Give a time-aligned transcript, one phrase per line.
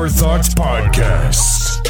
[0.00, 1.86] Drunk Mind, Sober Thoughts Podcast.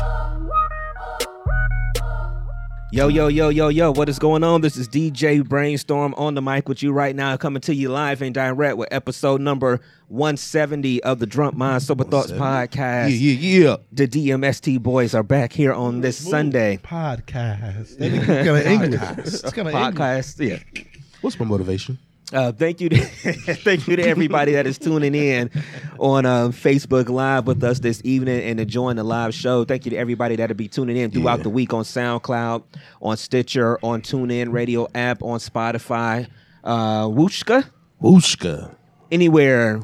[2.90, 4.62] Yo, yo, yo, yo, yo, what is going on?
[4.62, 8.20] This is DJ Brainstorm on the mic with you right now, coming to you live
[8.20, 13.10] and direct with episode number 170 of the Drunk Mind Sober Thoughts podcast.
[13.10, 13.76] Yeah, yeah, yeah.
[13.92, 16.80] The DMST boys are back here on this Sunday.
[16.82, 17.96] podcast.
[17.98, 19.34] That nigga kind of English.
[19.34, 19.94] It's kind of English.
[19.94, 20.82] Podcast, yeah.
[21.20, 21.98] What's my motivation?
[22.32, 22.96] Uh, thank you, to,
[23.64, 25.50] thank you to everybody that is tuning in
[25.98, 29.64] on um, Facebook Live with us this evening and enjoying the live show.
[29.64, 31.42] Thank you to everybody that'll be tuning in throughout Yeah.
[31.44, 32.62] the week on SoundCloud,
[33.02, 36.28] on Stitcher, on TuneIn Radio app, on Spotify,
[36.62, 37.68] uh, Wooshka,
[38.00, 38.74] Wooshka.
[39.10, 39.80] anywhere.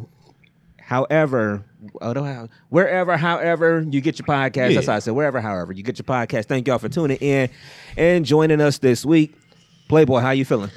[0.78, 1.64] However,
[2.00, 4.72] know, wherever, however you get your podcast.
[4.74, 4.92] That's Yeah.
[4.92, 5.14] how I said.
[5.14, 6.44] Wherever, however you get your podcast.
[6.44, 7.50] Thank y'all for tuning in
[7.96, 9.34] and joining us this week.
[9.88, 10.70] Playboy, how you feeling?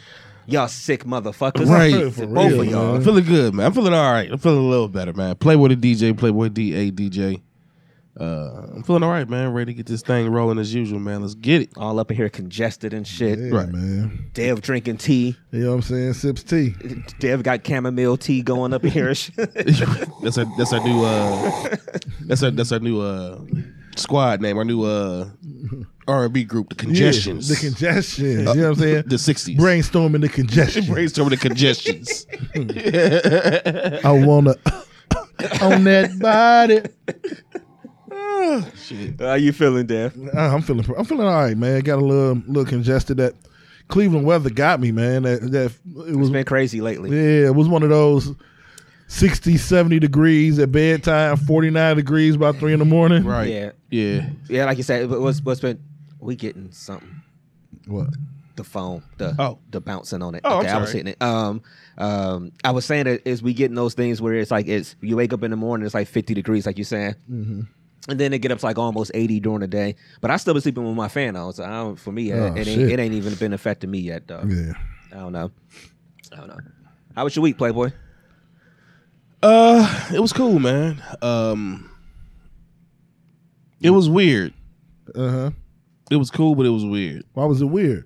[0.51, 1.67] Y'all sick motherfuckers.
[1.69, 2.13] Right.
[2.13, 2.95] For Both real, of y'all.
[2.95, 3.65] I'm feeling good, man.
[3.67, 4.31] I'm feeling all right.
[4.31, 5.35] I'm feeling a little better, man.
[5.35, 7.41] Playboy the DJ, Playboy DA DJ.
[8.19, 9.53] Uh, I'm feeling all right, man.
[9.53, 11.21] Ready to get this thing rolling as usual, man.
[11.21, 11.69] Let's get it.
[11.77, 13.39] all up in here congested and shit.
[13.39, 13.69] Yeah, Right.
[13.69, 14.29] man.
[14.33, 15.37] Dev drinking tea.
[15.51, 16.13] You know what I'm saying?
[16.13, 16.75] Sips tea.
[17.19, 19.07] Dev got chamomile tea going up in here.
[19.07, 19.35] and shit.
[20.21, 21.75] that's our that's our new uh
[22.21, 23.39] that's our that's our new uh
[23.99, 25.29] squad name, our new uh
[26.07, 27.49] R and B group, the Congestions.
[27.49, 28.19] Yeah, the congestions.
[28.19, 29.03] you know what I'm saying?
[29.07, 29.57] the sixties.
[29.59, 30.83] Brainstorming the congestion.
[30.85, 32.25] Brainstorming the congestions.
[34.05, 34.51] I wanna
[35.61, 36.81] on that body.
[38.75, 39.19] Shit.
[39.19, 40.15] how you feeling, Dev?
[40.33, 40.85] Uh, I'm feeling.
[40.97, 41.81] I'm feeling all right, man.
[41.81, 43.17] Got a little, little congested.
[43.17, 43.35] That
[43.89, 45.23] Cleveland weather got me, man.
[45.23, 45.73] That that it
[46.07, 46.29] It's was.
[46.29, 47.09] been crazy lately.
[47.11, 48.33] Yeah, it was one of those
[49.07, 53.23] 60, 70 degrees at bedtime, 49 degrees by three in the morning.
[53.25, 53.49] Right.
[53.49, 54.29] Yeah, Yeah.
[54.49, 54.65] yeah.
[54.65, 55.81] Like you said, it was what's been
[56.19, 57.21] we getting something.
[57.87, 58.09] What?
[58.55, 59.59] The phone, the Oh.
[59.71, 60.41] the bouncing on it.
[60.43, 61.21] Oh, I'm okay, I was hitting it.
[61.21, 61.61] Um,
[61.97, 65.15] um, I was saying that is we getting those things where it's like it's you
[65.15, 67.15] wake up in the morning, it's like fifty degrees, like you're saying.
[67.31, 67.61] Mm-hmm.
[68.09, 70.53] And then it get up to like almost eighty during the day, but I still
[70.53, 71.53] been sleeping with my fan on.
[71.53, 73.99] So I don't, for me, Oh, it, it ain't it ain't even been affecting me
[73.99, 74.43] yet, though.
[74.45, 74.73] Yeah.
[75.13, 75.51] I don't know.
[76.33, 76.57] I don't know.
[77.15, 77.91] How was your week, Playboy?
[79.41, 81.01] Uh, it was cool, man.
[81.21, 81.88] Um,
[83.81, 84.53] it was weird.
[85.15, 85.51] Uh huh.
[86.11, 87.23] It was cool, but it was weird.
[87.33, 88.05] Why was it weird?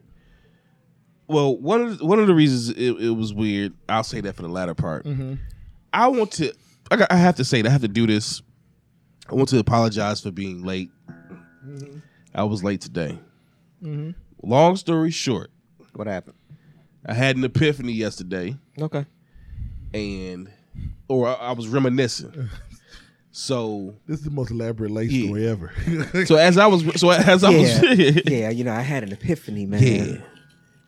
[1.27, 4.35] Well, one of the, one of the reasons it, it was weird, I'll say that
[4.35, 5.05] for the latter part.
[5.05, 5.35] Mm-hmm.
[5.93, 6.53] I want to,
[6.91, 8.41] I, got, I have to say that I have to do this.
[9.29, 10.91] I want to apologize for being late.
[11.65, 11.99] Mm-hmm.
[12.35, 13.17] I was late today.
[13.81, 14.11] Mm-hmm.
[14.47, 15.49] Long story short,
[15.93, 16.35] What happened?
[17.05, 19.05] I had an epiphany yesterday, Okay.
[19.93, 20.51] and
[21.07, 22.49] or I, I was reminiscing.
[23.35, 25.25] So, This is the most elaborate late Yeah.
[25.25, 25.73] story ever.
[26.27, 27.81] so as I was, so as I Yeah.
[27.81, 29.81] was, yeah, you know, I had an epiphany, man.
[29.81, 30.17] yeah.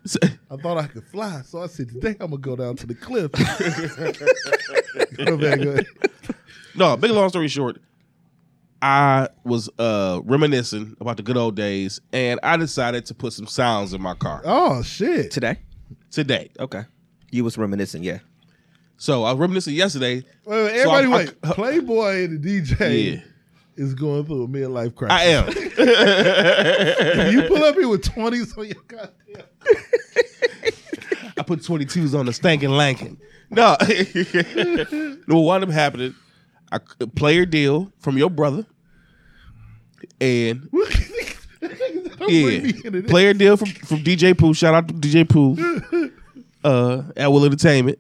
[0.06, 0.20] So-
[0.52, 2.94] I thought I could fly, so I said, "Today I'm gonna go down to the
[2.94, 3.32] cliff."
[5.26, 5.80] go back, go.
[6.76, 7.82] No, big long story short,
[8.80, 13.48] I was uh reminiscing about the good old days, and I decided to put some
[13.48, 15.32] sounds in my car Oh shit!
[15.32, 15.58] Today?
[16.12, 16.52] today.
[16.60, 16.84] Okay.
[17.32, 18.20] You was reminiscing, yeah.
[18.98, 20.16] So I was reminiscing yesterday.
[20.16, 21.34] Wait, wait, So everybody, I- wait.
[21.44, 23.22] I- Playboy and the DJ Yeah,
[23.76, 25.18] is going through a midlife crisis.
[25.18, 25.46] I am.
[25.50, 29.12] If you pull up here with twenties on your goddamn.
[31.38, 33.18] I put 22s on the stankin' lankin.
[33.50, 33.76] No,
[35.28, 35.40] no.
[35.42, 36.16] What ended up happening?
[36.72, 38.66] I a player deal from your brother,
[40.20, 40.68] and
[42.28, 44.54] yeah, player deal from from DJ Pooh.
[44.54, 46.12] Shout out to DJ Pooh
[46.64, 48.00] uh, at Will Entertainment.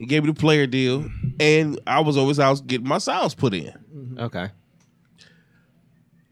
[0.00, 3.52] He gave me the player deal, and I was always out getting my sounds put
[3.54, 3.66] in.
[3.94, 4.18] Mm-hmm.
[4.18, 4.48] Okay.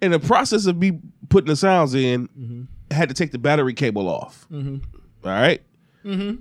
[0.00, 0.98] In the process of me
[1.28, 4.46] putting the sounds in, I had to take the battery cable off.
[4.50, 4.76] Mm-hmm.
[5.24, 5.60] All right?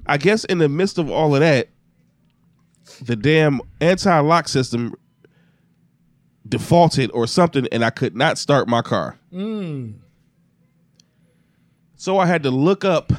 [0.05, 1.67] I guess in the midst of all of that,
[3.01, 4.95] the damn anti lock system
[6.47, 9.19] defaulted or something, and I could not start my car.
[9.33, 9.95] Mm.
[11.97, 13.11] So I had to look up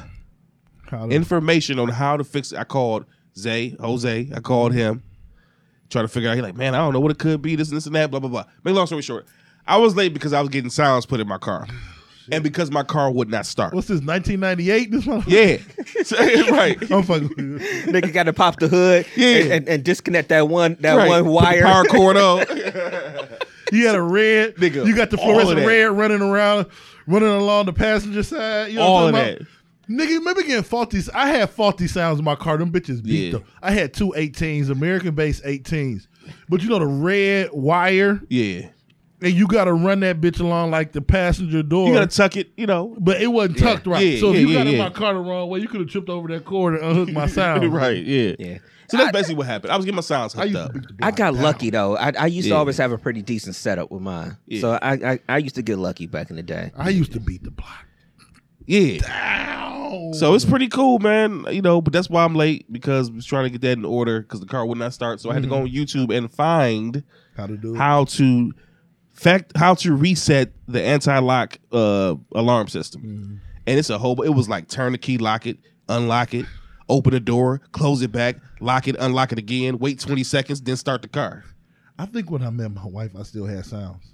[0.89, 2.57] How to- information on how to fix it.
[2.57, 3.05] I called
[3.37, 4.29] Zay, Jose.
[4.33, 5.03] I called him,
[5.89, 6.33] trying to figure out.
[6.35, 7.55] He's like, man, I don't know what it could be.
[7.55, 8.11] This and this and that.
[8.11, 8.45] Blah blah blah.
[8.63, 9.25] Make long story short,
[9.67, 11.67] I was late because I was getting sounds put in my car,
[12.31, 13.73] and because my car would not start.
[13.73, 14.01] What's this?
[14.01, 14.91] 1998.
[14.91, 15.23] This one.
[15.27, 15.57] Yeah,
[16.03, 16.17] So,
[16.51, 16.77] right.
[16.91, 17.29] I'm fucking.
[17.29, 17.59] with you.
[17.93, 19.27] Nigga got to pop the hood Yeah.
[19.37, 21.07] and, and, and disconnect that one that right.
[21.07, 21.61] one Put the wire.
[21.63, 22.45] power cord on.
[23.71, 24.55] You had a red.
[24.55, 25.67] Nigga, you got the all of fluorescent that.
[25.67, 26.65] red running around,
[27.05, 28.71] running along the passenger side.
[28.71, 29.29] You know All what of I'm that.
[29.31, 29.58] talking about?
[29.89, 31.01] Nigga, remember getting faulty?
[31.13, 32.57] I had faulty sounds in my car.
[32.57, 33.31] Them bitches beat Yeah.
[33.39, 33.43] them.
[33.61, 36.07] I had two 18s, American based 18s.
[36.47, 38.69] But you know the red wire, Yeah,
[39.21, 41.87] and you got to run that bitch along like the passenger door.
[41.87, 42.95] You gotta tuck it, you know.
[42.99, 44.05] but it wasn't tucked right.
[44.05, 45.89] Yeah, so if you yeah, got in my car the wrong way, you could have
[45.89, 47.73] tripped over that cord and unhooked my sound.
[47.73, 48.35] right, yeah.
[48.37, 48.57] Yeah.
[48.89, 49.71] So that's basically what happened.
[49.71, 50.73] I was getting my sounds hooked used up.
[50.73, 51.41] to beat the I got down.
[51.43, 51.95] lucky though.
[51.97, 54.37] I, I used to always have a pretty decent setup with mine.
[54.47, 54.61] Yeah.
[54.61, 56.71] So I, I I used to get lucky back in the day.
[56.75, 57.85] I used to beat the block.
[58.69, 60.11] Yeah.
[60.13, 61.45] So it's pretty cool, man.
[61.49, 63.85] You know, but that's why I'm late because I was trying to get that in
[63.85, 65.19] order because the car would not start.
[65.19, 67.03] So I had to go on YouTube and find
[67.35, 67.77] how to do it.
[67.77, 68.53] how to
[69.11, 73.41] fact how to reset the anti-lock uh alarm system.
[73.65, 75.57] And it's a whole it was like turn the key, lock it,
[75.87, 76.45] unlock it,
[76.89, 80.75] open the door, close it back, lock it, unlock it again, wait 20 seconds, then
[80.77, 81.43] start the car.
[81.97, 84.13] I think when I met my wife, I still had sounds.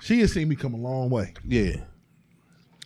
[0.00, 1.34] She has seen me come a long way.
[1.46, 1.76] Yeah.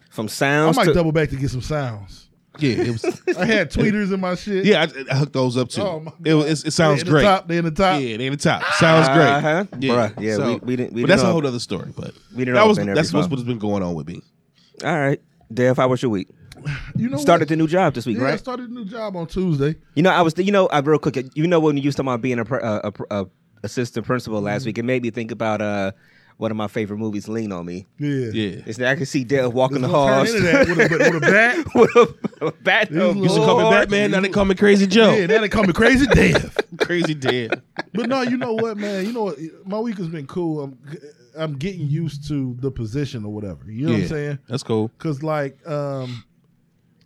[0.09, 0.77] From sounds.
[0.77, 2.27] I might to double back to get some sounds.
[2.59, 3.05] Yeah, it was
[3.39, 4.65] I had tweeters in my shit.
[4.65, 5.81] Yeah, I, I hooked those up too.
[5.83, 7.23] Oh, my it, was- it, it sounds they in the great.
[7.23, 7.47] top.
[7.47, 8.01] They in the top.
[8.03, 8.65] Yeah, they in the top.
[8.75, 9.29] Sounds great.
[9.29, 9.65] Uh-huh.
[9.73, 11.93] Bruh, yeah, we- we didn't- we but didn't that's a whole other story.
[11.97, 14.23] But we didn't that was been that's what's what's been going on with me.
[14.85, 15.21] All right.
[15.55, 16.29] Dev, how was your week?
[16.97, 17.49] You know Started what?
[17.51, 18.39] the new job this week, Yeah, I right?
[18.41, 19.77] started a new job on Tuesday.
[19.95, 21.17] You know, I was, you know, I real quick.
[21.37, 23.27] You know, when you used to about being a, pr- a, a, a
[23.63, 24.67] assistant principal last Mm-hmm.
[24.71, 25.93] week, it made me think about uh
[26.39, 27.85] one of my favorite movies, Lean on Me.
[27.99, 28.31] Yeah.
[28.33, 31.17] Yeah, It's that I can see Dev walking the Let's halls into with a, with
[31.17, 31.75] a bat.
[31.75, 32.89] with a, a bat.
[32.91, 34.13] These used to call me Batman.
[34.13, 35.13] Now they call me Crazy Joe.
[35.15, 36.57] Yeah, now they call me crazy Dave.
[36.81, 37.61] Crazy dead.
[37.93, 39.05] But no, you know what, man?
[39.05, 39.39] You know what?
[39.67, 40.63] My week has been cool.
[40.63, 40.79] I'm
[41.37, 43.71] I'm getting used to the position or whatever.
[43.71, 44.39] You know what I'm saying?
[44.49, 44.91] That's cool.
[44.99, 46.25] Cause like um,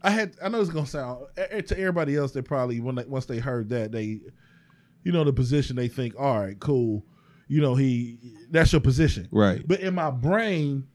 [0.02, 2.32] I had I know it's gonna sound to everybody else.
[2.32, 4.20] They probably when they, once they heard that they,
[5.04, 7.02] you know, the position they think, all right, cool.
[7.48, 8.18] You know, he
[8.50, 9.62] that's your position, Right.
[9.66, 10.86] But in my brain,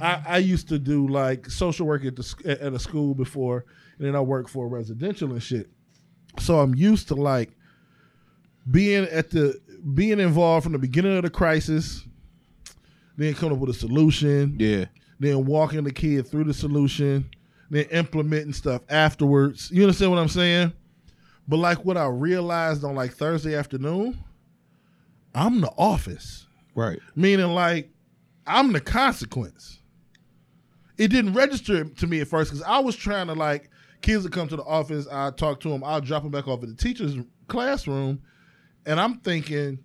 [0.00, 3.64] I, I used to do like social work at the at a school before,
[3.98, 5.70] and then I worked for residential and shit.
[6.40, 7.50] So I'm used to like
[8.70, 9.60] being at the
[9.94, 12.06] being involved from the beginning of the crisis,
[13.16, 14.86] then coming up with a solution, Yeah.
[15.18, 17.28] then walking the kid through the solution,
[17.70, 19.70] then implementing stuff afterwards.
[19.72, 20.72] You understand what I'm saying?
[21.48, 24.18] But like what I realized on like Thursday afternoon,
[25.34, 26.46] I'm the office.
[26.74, 26.98] Right.
[27.16, 27.90] Meaning like
[28.46, 29.80] I'm the consequence.
[30.98, 33.70] It didn't register to me at first because I was trying to like
[34.02, 36.62] kids would come to the office, I talk to them, I'll drop them back off
[36.62, 37.16] at the teacher's
[37.48, 38.20] classroom,
[38.84, 39.78] and I'm thinking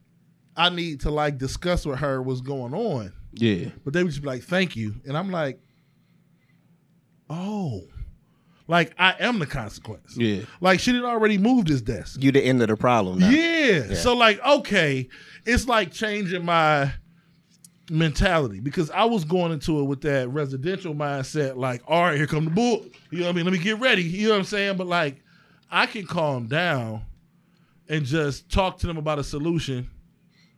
[0.55, 3.13] I need to like discuss with her what's going on.
[3.33, 3.69] Yeah.
[3.85, 4.95] But they would just be like, thank you.
[5.05, 5.59] And I'm like,
[7.29, 7.83] oh.
[8.67, 10.17] Like I am the consequence.
[10.17, 10.41] Yeah.
[10.59, 12.21] Like she had already moved his desk.
[12.21, 13.29] You the end of the problem now.
[13.29, 13.93] Yeah.
[13.93, 15.07] So like, okay,
[15.45, 16.91] it's like changing my
[17.89, 22.27] mentality because I was going into it with that residential mindset, like, all right, here
[22.27, 22.85] come the bull.
[23.09, 23.45] You know what I mean?
[23.45, 24.03] Let me get ready.
[24.03, 24.77] You know what I'm saying?
[24.77, 25.21] But like,
[25.71, 27.03] I can calm down
[27.87, 29.89] and just talk to them about a solution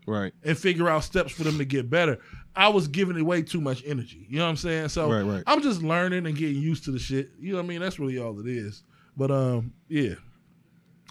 [0.07, 0.33] Right.
[0.44, 2.17] and figure out steps for them to get better.
[2.59, 4.27] I was giving away too much energy.
[4.29, 4.89] You know what I'm saying?
[4.89, 5.44] So Right, right.
[5.47, 7.31] I'm just learning and getting used to the shit.
[7.39, 7.79] You know what I mean?
[7.79, 8.83] That's really all it is.
[9.15, 10.15] But um, yeah.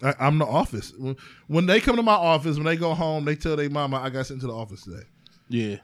[0.03, 0.93] I, I'm the office.
[0.99, 1.17] When,
[1.47, 4.11] when they come to my office, when they go home, they tell their mama I
[4.11, 5.05] got sent to the office today.
[5.49, 5.77] Yeah.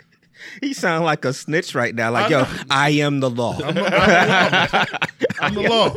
[0.60, 2.10] He sound like a snitch right now.
[2.10, 2.46] Like, I yo.
[2.68, 3.58] I am the law.
[3.64, 4.98] I'm the, I'm the office.
[5.40, 5.96] I'm the law.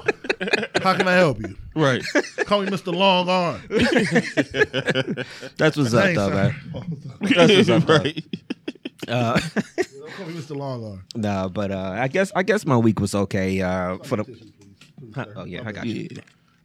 [0.81, 1.57] How can I help you?
[1.75, 2.01] Right.
[2.45, 2.95] Call me Mr.
[2.95, 3.61] Long Arm.
[5.57, 6.55] That's what's up, though, man.
[7.21, 7.97] That's what's up, though.
[7.97, 8.23] right.
[9.07, 10.55] Uh, Don't call me Mr.
[10.55, 11.03] Long Arm.
[11.15, 13.61] no, but uh, I guess I guess my week was okay.
[13.61, 14.25] Uh, for the
[15.13, 16.09] Huh, oh yeah, I got you.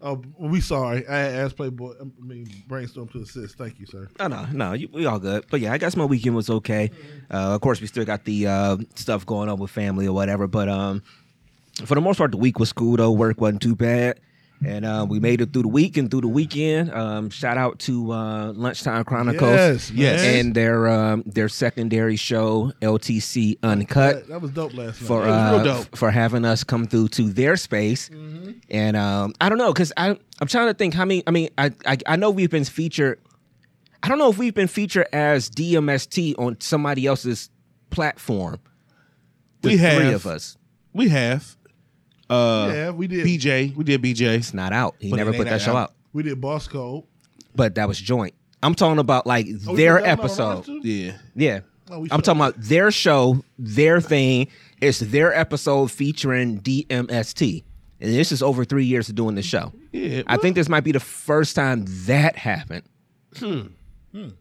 [0.05, 1.07] Oh, we sorry.
[1.07, 1.93] I asked Playboy.
[2.01, 3.57] I mean, brainstorm to assist.
[3.57, 4.09] Thank you, sir.
[4.19, 5.45] Oh no, no, you, we all good.
[5.51, 6.91] But yeah, I guess my weekend was okay.
[7.31, 10.49] Uh, of course, we still got the uh, stuff going on with family or whatever.
[10.49, 11.03] But um,
[11.85, 13.13] for the most part, the week was cool though.
[13.13, 14.19] Work wasn't too bad,
[14.65, 16.93] and uh, we made it through the week and through the weekend.
[16.93, 19.51] Um, shout out to uh, Lunchtime Chronicles.
[19.51, 20.21] Yes, Yes.
[20.23, 25.07] And their um, their secondary show LTC Uncut that, that was dope last night.
[25.07, 25.97] for That was real uh, dope.
[25.97, 28.09] for having us come through to their space.
[28.71, 31.23] And um, I don't know because I I'm trying to think how many.
[31.27, 33.21] I mean, I, I I know we've been featured.
[34.03, 37.51] I don't know if we've been featured as DMST on somebody else's
[37.91, 38.59] platform.
[39.61, 39.95] The We have.
[40.03, 40.57] three of us.
[40.93, 41.57] We have.
[42.33, 43.27] Uh, yeah, we did.
[43.27, 43.75] BJ.
[43.77, 44.35] We did BJ.
[44.37, 44.97] It's not out.
[44.99, 45.91] He But never it put ain't that show out.
[45.91, 45.95] out.
[46.13, 47.05] We did Boss Code.
[47.55, 48.35] But that was joint.
[48.63, 50.71] I'm talking about like Oh, we their put that one on episode.
[50.71, 50.85] ours.
[50.85, 51.13] Yeah.
[51.35, 51.61] Yeah.
[51.91, 54.49] Oh, we I'm should- talking about their show, their thing.
[54.81, 57.65] It's their episode featuring DMST.
[58.01, 59.73] And this is over three years of doing the show.
[59.93, 60.23] Yeah.
[60.27, 62.83] I think this might be the first time that happened.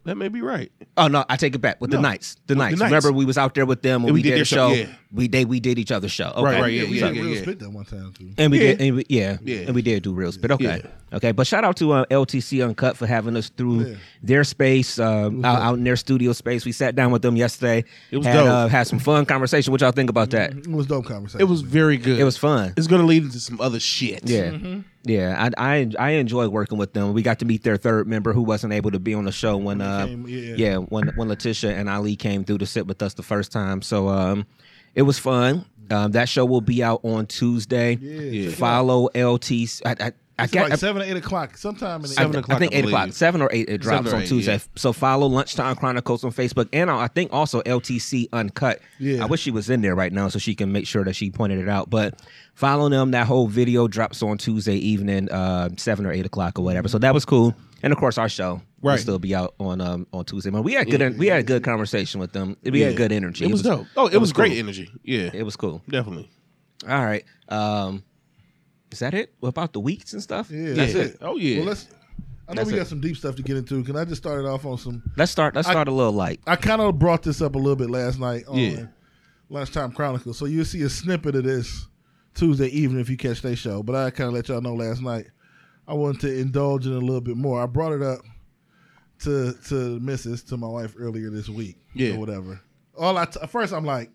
[0.04, 0.70] That may be right.
[0.96, 2.02] Oh no, I take it back with the No.
[2.02, 2.36] Knights.
[2.46, 2.78] The Knights.
[2.78, 2.90] Knights.
[2.92, 4.68] Remember, we was out there with them when we, we did did, their a show.
[4.70, 4.86] show, yeah.
[5.14, 6.28] We they we did each other's show.
[6.30, 6.42] Okay.
[6.42, 7.42] Right, right, Yeah, yeah, we yeah, did yeah, real yeah.
[7.42, 8.30] spit that one time too.
[8.38, 8.66] And we Yeah.
[8.72, 9.56] did, and we, yeah, Yeah.
[9.60, 10.50] and we did do real spit.
[10.50, 11.16] Okay, Yeah.
[11.16, 11.32] okay.
[11.32, 13.94] But shout out to uh, LTC Uncut for having us through Yeah.
[14.22, 16.64] their space, um, out, out in their studio space.
[16.66, 17.84] We sat down with them yesterday.
[18.10, 18.48] It was had, dope.
[18.48, 19.70] Uh, had some fun conversation.
[19.72, 20.52] What y'all think about that?
[20.52, 21.40] It was dope conversation.
[21.40, 22.18] It was very good.
[22.18, 22.74] It was fun.
[22.76, 24.28] It's gonna lead into some other shit.
[24.28, 24.56] Yeah,
[25.04, 25.50] yeah.
[25.56, 27.12] I, I I enjoy working with them.
[27.12, 29.56] We got to meet their third member who wasn't able to be on the show
[29.56, 30.54] when uh came, yeah.
[30.56, 33.82] yeah when when Letitia and Ali came through to sit with us the first time.
[33.82, 34.46] So um
[34.94, 35.64] it was fun.
[35.90, 37.96] Um, that show will be out on Tuesday.
[37.96, 39.52] Yeah, Follow LT.
[39.84, 42.56] I I, I got like seven or eight o'clock sometime in the Seven I, o'clock,
[42.56, 43.68] I think I eight o'clock, seven or eight.
[43.68, 44.54] It drops or on Tuesday.
[44.54, 44.58] yeah.
[44.76, 48.80] So follow Lunchtime Chronicles on Facebook, and I think also LTC Uncut.
[48.98, 49.22] Yeah.
[49.22, 51.30] I wish she was in there right now so she can make sure that she
[51.30, 51.90] pointed it out.
[51.90, 52.20] But
[52.54, 53.10] follow them.
[53.12, 56.88] That whole video drops on Tuesday evening, uh, seven or eight o'clock or whatever.
[56.88, 57.54] So that was cool.
[57.82, 60.50] And of course, our show will still be out on um, on Tuesday.
[60.50, 62.56] Man, we had good we had a good conversation with them.
[62.62, 62.88] We Yeah.
[62.88, 63.44] had good energy.
[63.44, 63.86] It, was, dope.
[63.96, 64.58] Oh, it, was, great cool.
[64.60, 64.90] energy.
[65.02, 65.82] Yeah, It was cool.
[65.88, 66.30] definitely.
[66.88, 67.24] All right.
[67.48, 68.04] Um,
[68.90, 69.32] is that it?
[69.40, 70.50] What about the weeks and stuff?
[70.50, 71.18] Yeah, That's that's it.
[71.22, 71.58] Oh, yeah.
[71.58, 71.88] Well, let's.
[72.48, 72.78] I know That's we it.
[72.78, 73.82] got some deep stuff to get into.
[73.84, 75.02] Can I just start it off on some?
[75.16, 75.54] Let's start.
[75.54, 76.40] Let's I- start a little light.
[76.46, 78.86] I kind of brought this up a little bit last night on Yeah.
[79.48, 80.38] Lunchtime Chronicles.
[80.38, 81.86] So you'll see a snippet of this
[82.34, 83.82] Tuesday evening if you catch their show.
[83.82, 85.26] But I kind of let y'all know last night.
[85.86, 87.62] I wanted to indulge in a little bit more.
[87.62, 88.20] I brought it up
[89.20, 91.76] to to missus, to my wife earlier this week.
[91.94, 92.14] Yeah.
[92.14, 92.60] Or whatever.
[92.96, 94.10] All I t- at first I'm like,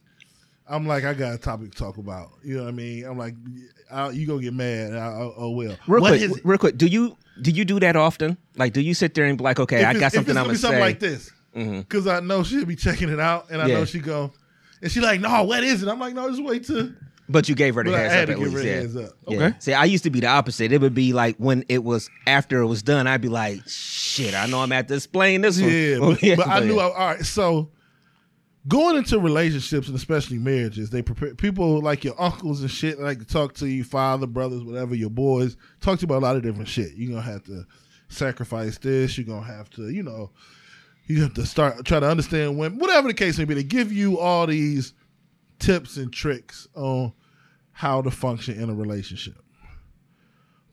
[0.69, 2.29] I'm like, I got a topic to talk about.
[2.43, 3.05] You know what I mean?
[3.05, 3.35] I'm like,
[3.91, 4.93] I, you gonna get mad?
[4.93, 5.77] I, I, oh well.
[5.87, 6.77] Real What quick, is real quick.
[6.77, 8.37] Do you do you do that often?
[8.55, 10.53] Like, do you sit there and be like, okay, If I got something I'm gonna
[10.53, 11.79] be something like this, mm-hmm.
[11.79, 14.33] because I know she'll be checking it out, and I know she go,
[14.81, 15.89] and she like, no, what is it?
[15.89, 16.91] I'm like, no, just wait till.
[17.29, 18.63] But you gave her the But I heads had up to at give her least.
[18.63, 18.75] the Yeah.
[18.81, 19.17] heads up.
[19.27, 19.37] Yeah.
[19.37, 19.55] Okay.
[19.59, 20.71] See, I used to be the opposite.
[20.71, 24.33] It would be like when it was after it was done, I'd be like, shit,
[24.33, 25.69] I know I'm at to explain this one.
[25.69, 26.65] Yeah, oh, but, but I yeah.
[26.65, 26.79] knew.
[26.79, 27.69] I, all right, so
[28.67, 33.19] going into relationships and especially marriages, they prepare people like your uncles and shit like
[33.19, 36.35] to talk to you, father, brothers, whatever, your boys, talk to you about a lot
[36.35, 36.91] of different shit.
[36.95, 37.65] You're gonna have to
[38.09, 39.17] sacrifice this.
[39.17, 40.31] You're gonna have to, you know,
[41.07, 43.53] you have to start try to understand when, whatever the case may be.
[43.53, 44.93] They give you all these
[45.59, 47.13] tips and tricks on
[47.77, 49.35] how to function in a relationship.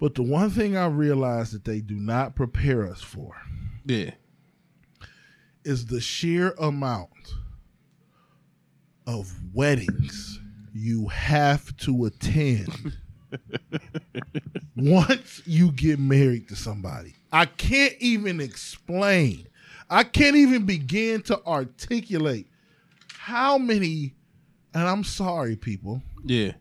[0.01, 3.37] But the one thing I realized that they do not prepare us for
[3.85, 4.13] Yeah,
[5.65, 7.11] is the sheer amount
[9.07, 10.41] of weddings
[10.73, 12.97] you have to attend
[14.75, 17.15] once you get married to somebody.
[17.31, 19.47] I can't even explain.
[19.91, 22.47] I can't even begin to articulate
[23.19, 24.15] how many,
[24.73, 26.53] and I'm sorry, people, yeah,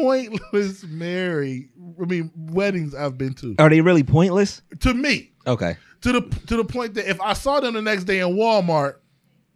[0.00, 3.54] pointless married, I mean, weddings I've been to.
[3.58, 4.62] Are they really pointless?
[4.80, 5.76] To me, Okay.
[6.02, 8.96] to the to the point that if I saw them the next day in Walmart,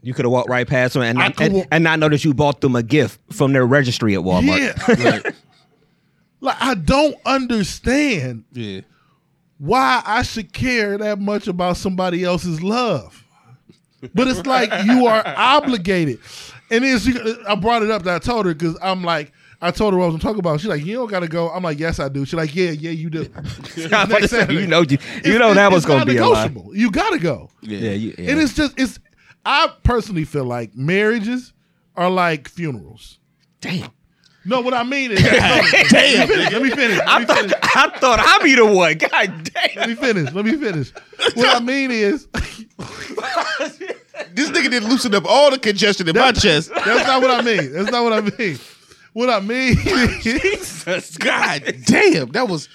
[0.02, 2.08] You could have walked right past them and I not, and, walk- and not know
[2.08, 4.98] that you bought them a gift from their registry at Walmart.
[4.98, 5.30] Yeah.
[6.40, 8.80] like I don't understand yeah.
[9.58, 13.24] why I should care that much about somebody else's love.
[14.14, 16.20] But it's like you are obligated.
[16.70, 17.12] And then she,
[17.46, 20.06] I brought it up that I told her because I'm like, I told her what
[20.06, 20.60] I was talking about.
[20.60, 21.50] She's like, you don't gotta go.
[21.50, 22.24] I'm like, yes, I do.
[22.24, 23.28] She's like, yeah, yeah, you do.
[23.36, 26.06] I was about to Next say, you know, you, you know that was going to
[26.06, 26.50] be a lie.
[26.72, 27.50] You gotta go.
[27.62, 28.30] Yeah, you, yeah.
[28.30, 28.98] And it's just it's.
[29.44, 31.52] I personally feel like marriages
[31.96, 33.18] are like funerals.
[33.60, 33.90] Damn.
[34.44, 36.28] No, what I mean is, damn.
[36.28, 36.98] Let me finish.
[36.98, 37.52] Let I me thought finish.
[37.62, 38.96] I thought I'd be the one.
[38.96, 39.76] God damn.
[39.76, 40.32] Let me finish.
[40.32, 40.92] Let me finish.
[41.34, 42.26] What I mean is,
[44.32, 46.70] This nigga did loosen up all the congestion in my chest.
[46.74, 47.72] that's not what I mean.
[47.72, 48.58] That's not what I mean.
[49.12, 52.68] What I mean is, God damn, that was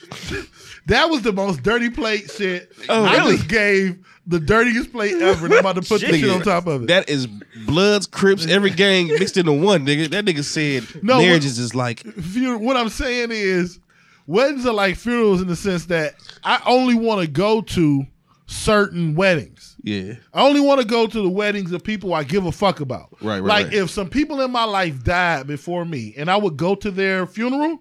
[0.87, 2.71] that was the most dirty plate shit.
[2.89, 3.37] Oh, I really?
[3.37, 5.45] just gave the dirtiest plate ever.
[5.45, 6.87] and I'm about to put this shit on top of it.
[6.87, 7.27] That is
[7.65, 10.09] Bloods, Crips, every gang mixed into one, nigga.
[10.09, 13.79] That nigga said No, marriages is like Fu- what I'm saying is,
[14.27, 18.05] weddings are like funerals in the sense that I only want to go to
[18.47, 19.75] certain weddings.
[19.83, 22.79] yeah, I only want to go to the weddings of people I give a fuck
[22.79, 23.09] about.
[23.21, 23.73] Right, right, Like right.
[23.75, 27.25] if some people in my life died before me, and I would go to their
[27.25, 27.79] funeral,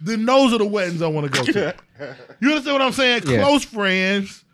[0.00, 1.74] then those are the weddings I want to go to.
[2.40, 3.22] you understand what I'm saying?
[3.26, 3.42] Yeah.
[3.42, 4.44] Close friends,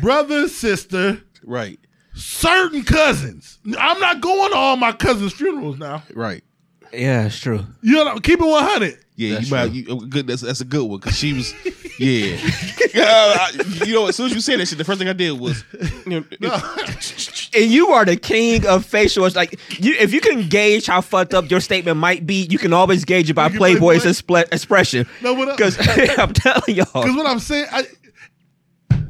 [0.00, 1.78] brother, sister, right,
[2.14, 3.58] certain cousins.
[3.78, 6.02] I'm not going to all my cousins' funerals now.
[6.14, 6.42] right.
[6.92, 7.64] Yeah, it's true.
[7.80, 8.98] You know, keep it 100.
[9.28, 9.72] Yeah, That's you might.
[9.72, 10.26] You, good.
[10.26, 11.54] That's, that's a good one because she was.
[11.98, 12.36] Yeah,
[12.96, 13.48] Uh,
[13.84, 14.06] you know.
[14.08, 15.62] As soon as you said that shit, the first thing I did was.
[16.06, 16.50] You know,
[17.54, 19.24] And you are the king of facial.
[19.26, 22.58] It's like you, if you can gauge how fucked up your statement might be, you
[22.58, 25.06] can always gauge it by can Playboy's Playboy- expre- expression.
[25.20, 25.76] No, what I- Because
[26.18, 27.84] I'm telling y'all, Because what I'm saying, I,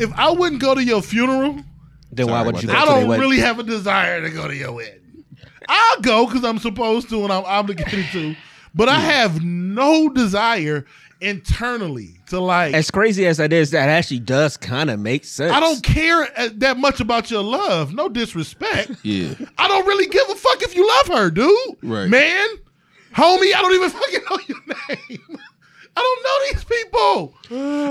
[0.00, 1.60] if I wouldn't go to your funeral,
[2.10, 3.20] Then why would you go I don't wedding?
[3.22, 5.00] really have a desire to go to your wedding.
[5.68, 8.34] I'll go because I'm supposed to and I'm obligated to,
[8.74, 10.84] but I have no desire
[11.20, 12.74] internally to like.
[12.74, 15.52] As crazy as that is, that actually does kind of make sense.
[15.52, 17.94] I don't care uh, that much about your love.
[17.94, 18.90] No disrespect.
[19.02, 19.34] Yeah.
[19.58, 21.56] I don't really give a fuck if you love her, dude.
[21.82, 22.08] Right.
[22.08, 22.46] Man,
[23.14, 25.38] homie, I don't even fucking know your name.
[25.94, 27.34] I don't know these people.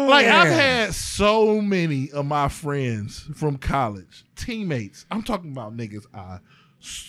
[0.10, 5.06] like I've had so many of my friends from college, teammates.
[5.12, 6.06] I'm talking about niggas.
[6.14, 6.40] I s-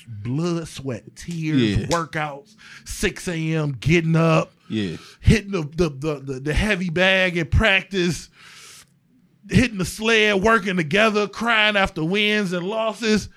[0.09, 1.87] blood, sweat, tears, Yeah.
[1.87, 3.73] workouts, 6 a.m.
[3.81, 4.97] getting up, Yeah.
[5.21, 8.29] hitting the the, the the the heavy bag in practice,
[9.51, 13.29] hitting the sled, working together, crying after wins and losses.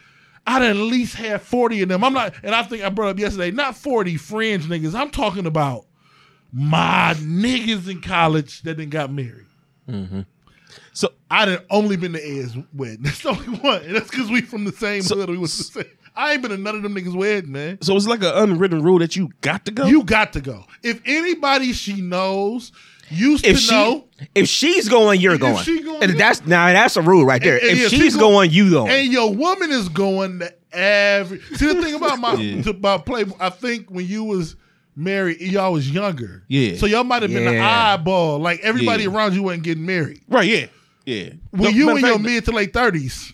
[0.48, 2.04] I'd at least have 40 of them.
[2.04, 4.94] I'm not, and I think I brought up yesterday, not 40 fringe niggas.
[4.94, 5.86] I'm talking about
[6.54, 9.48] my niggas in college that then got married.
[9.90, 10.22] Mm-hmm.
[10.94, 13.00] So I done only been to Ed's wedding.
[13.02, 13.82] That's the only one.
[13.84, 15.30] And that's because we from the same So- hood.
[15.30, 15.92] We was the same.
[16.16, 17.82] I ain't been to none of them niggas' wedding, man.
[17.82, 19.86] so it's like an unwritten rule that you got to go.
[19.86, 20.66] You got to go.
[20.84, 22.72] If anybody she knows
[23.10, 25.64] used If to she know, if she's going, you're going.
[25.64, 27.56] she going, and that's now that's a rule right there.
[27.58, 28.92] And- and if yeah, she's go- going, you going.
[28.92, 31.40] and your woman is going to every.
[31.42, 32.70] See the thing about my Yeah.
[32.70, 33.36] about Playboy.
[33.40, 34.56] I think when you was
[34.96, 36.44] married, y'all was younger.
[36.48, 36.78] Yeah.
[36.78, 37.94] So y'all might have been the Yeah.
[37.94, 38.40] eyeball.
[38.40, 39.10] Like everybody Yeah.
[39.10, 40.22] around you wasn't getting married.
[40.30, 40.66] right, yeah.
[41.06, 41.30] Yeah.
[41.52, 43.34] When No, you in of your mid to late thirties,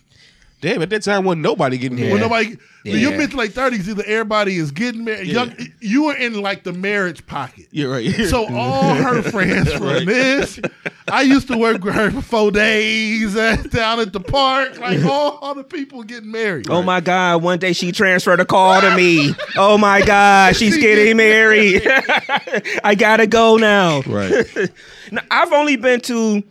[0.62, 2.06] Damn, at that time wasn't nobody getting Yeah.
[2.06, 2.14] married.
[2.14, 2.58] when nobody.
[2.84, 3.18] When you Yeah.
[3.18, 5.28] mid to late thirties, either everybody is getting married.
[5.28, 5.34] Yeah.
[5.46, 7.68] Young, you were in like the marriage pocket.
[7.72, 8.12] Yeah, right.
[8.28, 10.06] So all her friends from Right.
[10.06, 10.60] this.
[11.08, 14.80] I used to work with her for four days at, down at the park.
[14.80, 16.68] Like all, all the people getting married.
[16.70, 17.42] Oh my God!
[17.44, 19.36] One day she transferred a call to me.
[19.58, 20.56] Oh my God!
[20.56, 21.82] She's getting married.
[22.84, 24.02] I gotta go now.
[24.08, 24.46] right.
[25.14, 26.42] Now, I've only been to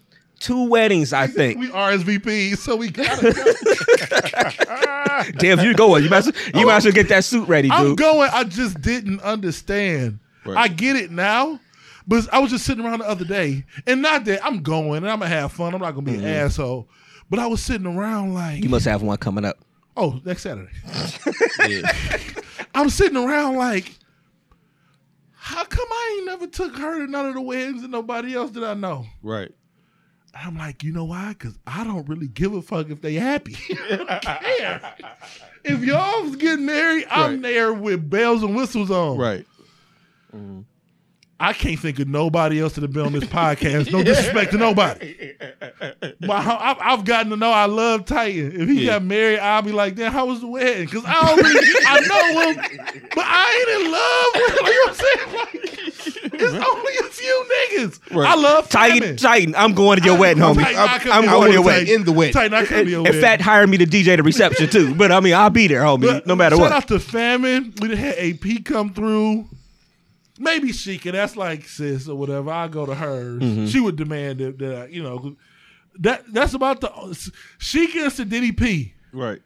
[0.41, 1.13] two weddings.
[1.13, 1.59] I think.
[1.61, 3.45] We RSVP, so we gotta go.
[5.39, 7.69] Damn, if you going, you might as- you might as well get that suit ready,
[7.69, 7.77] dude.
[7.79, 7.99] I'm dude.
[7.99, 8.31] going.
[8.33, 10.19] I just didn't understand.
[10.45, 10.57] Right.
[10.57, 11.61] I get it now,
[12.07, 15.11] but I was just sitting around the other day, and not that I'm going and
[15.11, 15.75] I'm gonna have fun.
[15.75, 16.89] I'm not gonna be an asshole,
[17.29, 18.65] but I was sitting around like, Mm-hmm.
[18.65, 19.59] You must have one coming up.
[19.97, 20.71] oh, next Saturday.
[21.69, 21.93] Yeah.
[22.75, 23.93] I'm sitting around like,
[25.35, 28.53] how come I ain't never took her to none of the weddings and nobody else
[28.53, 29.05] that I know?
[29.23, 29.51] Right.
[30.35, 31.31] I'm like, you know why?
[31.31, 33.57] Because I don't really give a fuck if they happy.
[33.91, 34.95] I don't care.
[35.65, 37.43] If y'all was getting married, I'm Right.
[37.43, 39.19] there with bells and whistles on.
[39.19, 39.47] Right.
[40.35, 40.61] Mm-hmm.
[41.43, 43.91] I can't think of nobody else that have been on this podcast.
[43.91, 45.33] No disrespect to nobody.
[46.21, 48.53] But I- I've, I've gotten to know I love Titan.
[48.61, 48.93] If he Yeah.
[48.99, 50.85] got married, I'll be like, damn, how was the wedding?
[50.85, 52.57] Because I don't really, I know him,
[53.15, 54.65] but I ain't in love with him.
[54.65, 56.15] Like, you know what I'm saying?
[56.15, 58.17] Like, it's only a few niggas.
[58.17, 58.29] Right.
[58.29, 59.17] I love Titan, Titan.
[59.17, 60.63] Titan, I'm going to your wedding, homie.
[60.63, 61.95] Titan, I could I'm going to your wedding.
[61.95, 62.33] In the wedding.
[62.33, 64.95] Titan, I could be a In fact, hire me to DJ the reception too.
[65.01, 66.73] But I mean, I'll be there, homie, But no matter shout what.
[66.73, 67.75] out to Famine.
[67.81, 69.49] We had AP come through.
[70.39, 71.13] Maybe Sheikah.
[71.13, 72.51] That's like sis or whatever.
[72.51, 73.43] I go to hers.
[73.43, 73.67] Mm-hmm.
[73.67, 75.37] She would demand that, that you know.
[75.99, 76.89] That that's about the
[77.59, 78.95] Sheikah and Sadiddy P.
[79.13, 79.43] Right.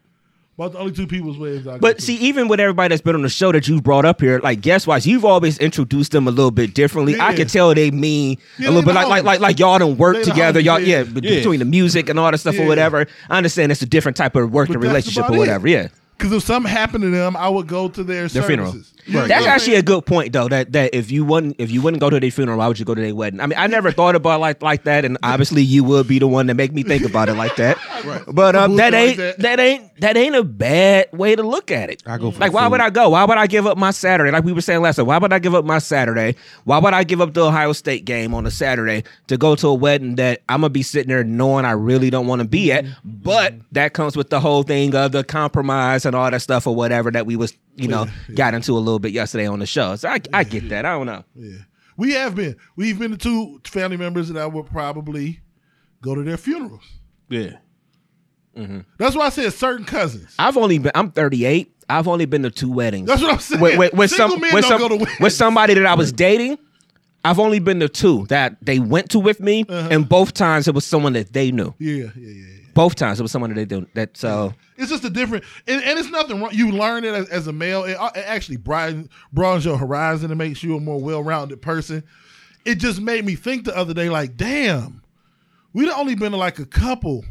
[0.57, 2.01] About the only two people's ways I go But to.
[2.01, 4.61] see, even with everybody that's been on the show that you've brought up here, like
[4.61, 7.19] guest wise, you've always introduced them a little bit differently.
[7.19, 7.35] I Yeah.
[7.35, 10.23] can tell they mean Yeah, a little bit like like like like y'all don't work
[10.23, 10.61] together.
[10.61, 10.99] Y'all yeah.
[10.99, 12.63] yeah, between the music and all that stuff Yeah.
[12.63, 13.05] or whatever.
[13.29, 15.39] I understand it's a different type of working relationship about or it.
[15.39, 15.67] whatever.
[15.67, 15.89] Yeah.
[16.17, 18.71] Because if something happened to them, I would go to their, Their funeral.
[18.71, 18.91] services.
[19.07, 20.47] You know That's what I'm actually a good point though.
[20.47, 22.85] That that if you wouldn't if you wouldn't go to their funeral, why would you
[22.85, 23.39] go to their wedding?
[23.39, 26.25] I mean, I never thought about like like that, and obviously you would be the
[26.25, 27.77] one to make me think about it like that.
[28.27, 29.39] But um, that ain't that.
[29.39, 29.59] that.
[29.59, 32.03] ain't that ain't a bad way to look at it.
[32.05, 32.71] I go for like why food.
[32.71, 33.09] would I go?
[33.09, 34.29] Why would I give up my Saturday?
[34.31, 36.35] Like we were saying last time, why would I give up my Saturday?
[36.65, 39.67] Why would I give up the Ohio State game on a Saturday to go to
[39.69, 42.71] a wedding that I'm gonna be sitting there knowing I really don't want to be
[42.71, 42.85] at?
[43.03, 46.75] But that comes with the whole thing of the compromise and all that stuff or
[46.75, 49.95] whatever that we was you know got into a little bit yesterday on the show.
[49.95, 50.85] So I I get that.
[50.85, 51.23] I don't know.
[51.35, 51.57] Yeah.
[51.97, 52.55] We have been.
[52.75, 55.39] We've been to two family members that I would probably
[56.01, 56.83] go to their funerals.
[57.29, 57.51] Yeah.
[58.97, 60.33] That's why I said certain cousins.
[60.39, 60.91] I've only been.
[60.95, 61.71] I'm 38.
[61.89, 63.07] I've only been to two weddings.
[63.07, 63.61] That's what I'm saying.
[63.61, 65.19] With, with, with Single some men with don't some go to weddings.
[65.19, 66.57] with somebody that I was dating.
[67.23, 69.87] I've only been to two that they went to with me, Uh-huh.
[69.91, 71.73] and both times it was someone that they knew.
[71.79, 72.45] Yeah, yeah, yeah.
[72.75, 73.87] Both times it was someone that they do.
[73.93, 76.51] That so It's just a different, and, and it's nothing wrong.
[76.51, 77.85] You learn it as, as a male.
[77.85, 82.03] It, uh, it actually broadens, broadens your horizon and makes you a more well-rounded person.
[82.65, 85.01] It just made me think the other day, like, damn,
[85.71, 87.23] we'd only been to like a couple.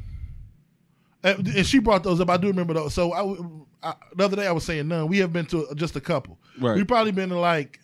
[1.23, 2.31] And, and she brought those up.
[2.31, 2.95] I do remember those.
[2.95, 5.09] So I, I, the other day I was saying none.
[5.09, 6.39] We have been to just a couple.
[6.59, 6.75] Right.
[6.75, 7.81] We've probably been to like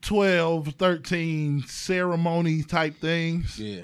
[0.00, 3.60] 12, 13 ceremony type things.
[3.60, 3.82] Yeah.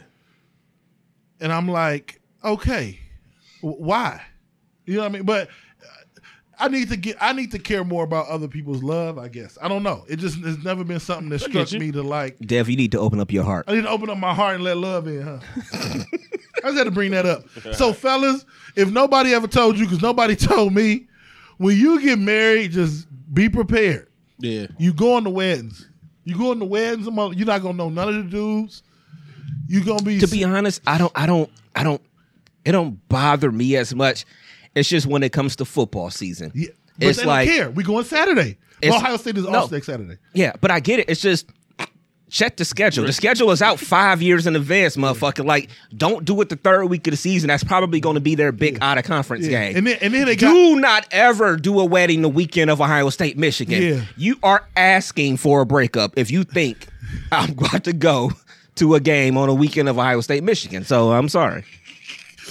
[1.39, 2.99] And I'm like, okay,
[3.61, 4.23] why?
[4.87, 5.23] You know what I mean?
[5.25, 6.21] But uh,
[6.59, 7.17] I need to get.
[7.21, 9.19] I need to care more about other people's love.
[9.19, 10.05] I guess I don't know.
[10.09, 12.39] It just it's never been something that struck me to like.
[12.41, 13.67] Dev, you need to open up your heart.
[13.69, 15.39] I need to open up my heart and let love in, huh?
[16.65, 17.45] I just had to bring that up.
[17.75, 18.45] So, fellas,
[18.77, 21.09] if nobody ever told you, because nobody told me,
[21.59, 24.09] when you get married, just be prepared.
[24.39, 24.67] Yeah.
[24.79, 25.89] You go on the weddings.
[26.25, 27.07] You go on the weddings.
[27.07, 28.83] You're not gonna know none of the dudes.
[29.67, 32.03] You're gonna be to be honest, I don't, I don't, I don't,
[32.65, 34.25] it don't bother me as much.
[34.75, 36.53] It's just when it comes to football season.
[36.55, 37.71] Yeah, but it's they like, don't care.
[37.71, 38.59] We going Saturday.
[38.85, 39.61] Ohio State is no.
[39.61, 40.17] off next Saturday.
[40.33, 41.09] yeah, but I get it.
[41.09, 41.47] It's just
[42.31, 43.05] check the schedule.
[43.05, 45.45] The schedule is out five years in advance, motherfucker.
[45.45, 47.49] Like, don't do it the third week of the season.
[47.49, 49.67] That's probably going to be their big out of conference Yeah.
[49.69, 49.77] game.
[49.77, 52.81] And then and then they got do not ever do a wedding the weekend of
[52.81, 53.83] Ohio State, Michigan.
[53.83, 54.05] Yeah.
[54.17, 56.87] You are asking for a breakup if you think
[57.33, 58.33] I'm about to go
[58.77, 60.85] to a game on a weekend of Ohio State, Michigan.
[60.85, 61.65] So I'm sorry.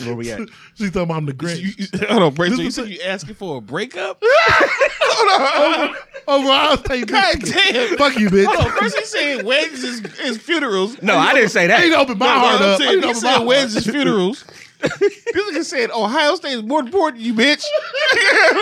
[0.05, 0.39] Where we at?
[0.75, 1.59] she's talking about I'm the Grinch.
[1.61, 2.49] You, you, hold on, Brayson.
[2.51, 4.21] This You said a- you asking for a breakup?
[4.23, 5.95] over,
[6.27, 7.07] over Ohio State.
[7.07, 7.73] God Michigan.
[7.73, 7.97] damn.
[7.97, 8.45] Fuck you, bitch.
[8.45, 11.01] Hold on, first he's saying weddings is, is funerals.
[11.01, 11.99] No, I didn't say I need to that.
[11.99, 12.75] open my No, no, heart I'm up.
[12.81, 14.45] I saying, need to he said weddings is funerals.
[14.81, 17.63] this nigga said Ohio State is more important to you, bitch.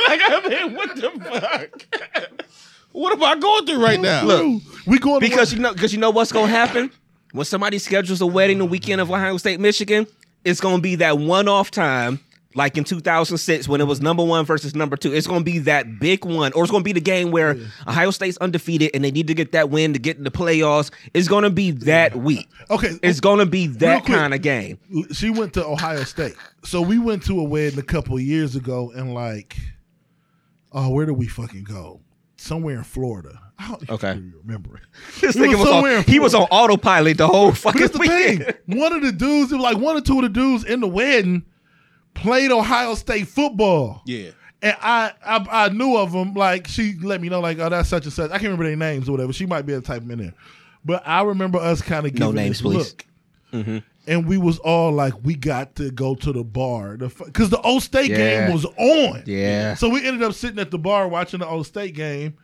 [0.08, 2.30] like, I mean, what the fuck?
[2.92, 4.26] what am I going through right now?
[4.26, 6.92] Look, we going to Because you know, because you know what's gonna happen
[7.32, 10.08] when somebody schedules a wedding the weekend of Ohio State, Michigan.
[10.45, 12.19] It's gonna be that one-off time,
[12.56, 15.13] like in 2006 when it was number one versus number two.
[15.13, 18.38] It's gonna be that big one, or it's gonna be the game where Ohio State's
[18.38, 20.91] undefeated and they need to get that win to get in the playoffs.
[21.13, 22.47] It's gonna be that week.
[22.69, 24.17] Okay, It's gonna be that quick.
[24.17, 24.80] kind of game.
[25.12, 26.36] she went to Ohio State.
[26.63, 29.58] So we went to a wedding a couple years ago and like,
[30.71, 32.02] oh, where did we fucking go?
[32.38, 33.39] Somewhere in Florida.
[33.62, 34.12] I don't Okay.
[34.12, 34.84] even remember it.
[35.22, 35.67] This was nigga was
[35.98, 38.45] on, he was on autopilot the whole fucking that's the weekend.
[38.45, 38.56] thing.
[38.80, 40.88] One of the dudes, it was like one or two of the dudes in the
[40.88, 41.43] wedding
[42.13, 44.02] played Ohio State football.
[44.06, 44.30] Yeah.
[44.62, 46.34] And I, I I knew of them.
[46.34, 48.30] Like she let me know, like, oh, that's such and such.
[48.32, 49.32] I can't remember their names or whatever.
[49.34, 50.34] She might be able to type them in there.
[50.86, 52.95] But I remember us kind of No giving names, this please.
[53.54, 53.84] look.
[54.08, 57.80] And we was all like, we got to go to the bar because the Ohio
[57.80, 58.45] State Yeah.
[58.48, 59.24] game was on.
[59.26, 59.76] Yeah.
[59.76, 62.36] So we ended up sitting at the bar watching the Ohio State game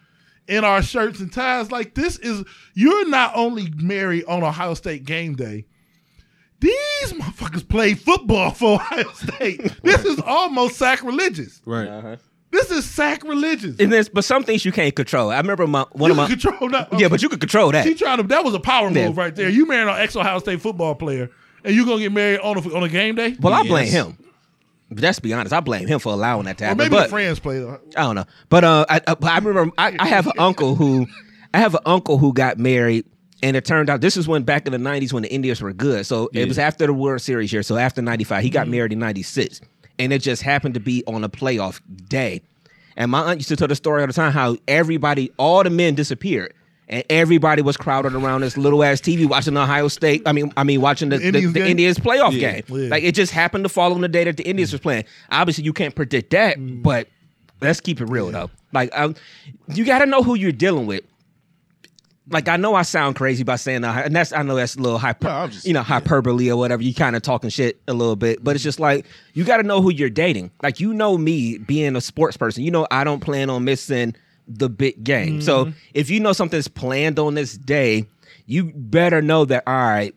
[0.48, 1.72] in our shirts and ties.
[1.72, 5.66] Like this is you're not only married on Ohio State game day.
[6.60, 9.62] These motherfuckers play football for Ohio State.
[9.84, 11.62] This is almost sacrilegious.
[11.66, 11.88] Right.
[11.88, 12.16] Uh-huh.
[12.52, 13.76] This is sacrilegious.
[13.80, 15.30] And there's, but some things you can't control.
[15.30, 16.98] I remember my one you of my control that.
[16.98, 17.86] yeah, but you could control that.
[17.86, 18.24] She trying to.
[18.24, 19.08] That was a power Yeah.
[19.08, 19.50] move right there.
[19.50, 21.30] You married an ex Ohio State football player,
[21.66, 23.36] and you're gonna get married on a on a game day?
[23.40, 24.18] Well, I blame him.
[24.90, 26.78] But let's be honest, I blame him for allowing that to or happen.
[26.78, 27.60] maybe but the friends play.
[27.60, 27.80] though.
[27.98, 28.26] I don't know.
[28.50, 31.08] But uh, I, I, I remember I, I have an uncle who
[31.54, 33.06] I have an uncle who got married,
[33.42, 35.74] and it turned out this is when back in the '90s when the Indians were
[35.74, 36.06] good.
[36.06, 37.64] So it was after the World Series year.
[37.64, 39.60] So after '95, he got married in '96,
[39.98, 42.42] and it just happened to be on a playoff day.
[42.96, 45.70] And my aunt used to tell the story all the time how everybody, all the
[45.70, 46.54] men disappeared.
[46.88, 50.22] And everybody was crowded around this little ass TV watching the Ohio State.
[50.28, 51.68] I mean, I mean, watching the, the, Indians the game?
[51.72, 52.60] Indians playoff Yeah.
[52.60, 52.64] game.
[52.70, 52.90] Yeah.
[52.90, 55.06] Like it just happened to fall on the day that the Indians was playing.
[55.32, 56.84] Obviously, you can't predict that, Mm.
[56.84, 57.08] but
[57.62, 58.52] let's keep it real though.
[58.72, 59.16] Like, um,
[59.74, 61.04] you got to know who you're dealing with.
[62.30, 64.80] Like, I know I sound crazy by saying that, and that's I know that's a
[64.80, 66.82] little hyper, No, just- you know, hyperbole or whatever.
[66.82, 69.64] You kind of talking shit a little bit, but it's just like you got to
[69.64, 70.50] know who you're dating.
[70.64, 74.16] Like, you know me being a sports person, you know I don't plan on missing
[74.48, 75.42] the big game.
[75.42, 75.78] So mm-hmm.
[75.94, 78.06] if you know something's planned on this day,
[78.46, 79.64] you better know that.
[79.66, 80.16] All right,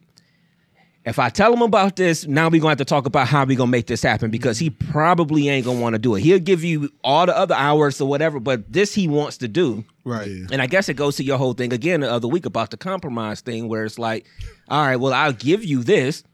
[1.08, 3.56] if I tell him about this, now we're gonna have to talk about how we're
[3.56, 6.20] gonna make this happen because he probably ain't gonna want to do it.
[6.20, 9.84] He'll give you all the other hours or whatever, but this he wants to do.
[10.04, 10.28] Right.
[10.52, 12.76] And I guess it goes to your whole thing again the other week about the
[12.76, 14.26] compromise thing, where it's like,
[14.68, 16.24] all right, well, I'll give you this,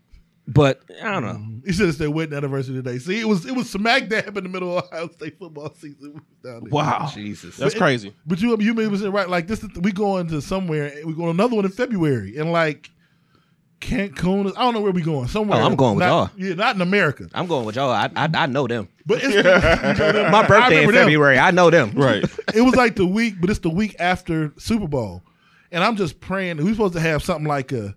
[0.46, 1.60] but I don't know.
[1.64, 2.98] He should have stayed wedding anniversary today.
[2.98, 6.20] See, it was it was smack dab in the middle of Ohio State football season.
[6.42, 6.70] Down there.
[6.70, 7.10] Wow.
[7.12, 7.56] Jesus.
[7.56, 8.14] That's But it- crazy.
[8.26, 9.62] But you you may be saying right like this.
[9.62, 10.92] is- We going to somewhere.
[11.04, 12.90] We going another one in February, and like
[13.80, 14.46] Cancun.
[14.46, 15.28] is- I don't know where we going.
[15.28, 15.60] Somewhere.
[15.60, 16.30] Oh, I'm going with not, y'all.
[16.48, 17.28] Yeah, not in America.
[17.34, 17.90] I'm going with y'all.
[17.90, 18.88] I, I, I know them.
[19.06, 21.04] But it's you My birthday in remember them.
[21.06, 21.38] February.
[21.38, 21.92] I know them.
[21.94, 22.24] Right.
[22.54, 25.22] It was like the week, but it's the week after Super Bowl,
[25.72, 26.58] and I'm just praying.
[26.58, 27.94] We're supposed to have something like a.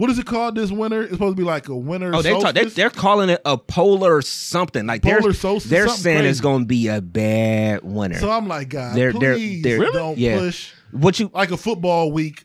[0.00, 1.02] What is it called this winter?
[1.02, 2.14] It's supposed to be like a winter.
[2.14, 2.74] Oh, they talk, they, solstice?
[2.74, 4.86] they're calling it a polar something.
[4.86, 8.18] Like Polar they're, solstice, they're something saying it's going to be a bad winter.
[8.18, 10.38] So I'm like, God, They're- they're- please they're- don't yeah.
[10.38, 12.44] push what you like a football week.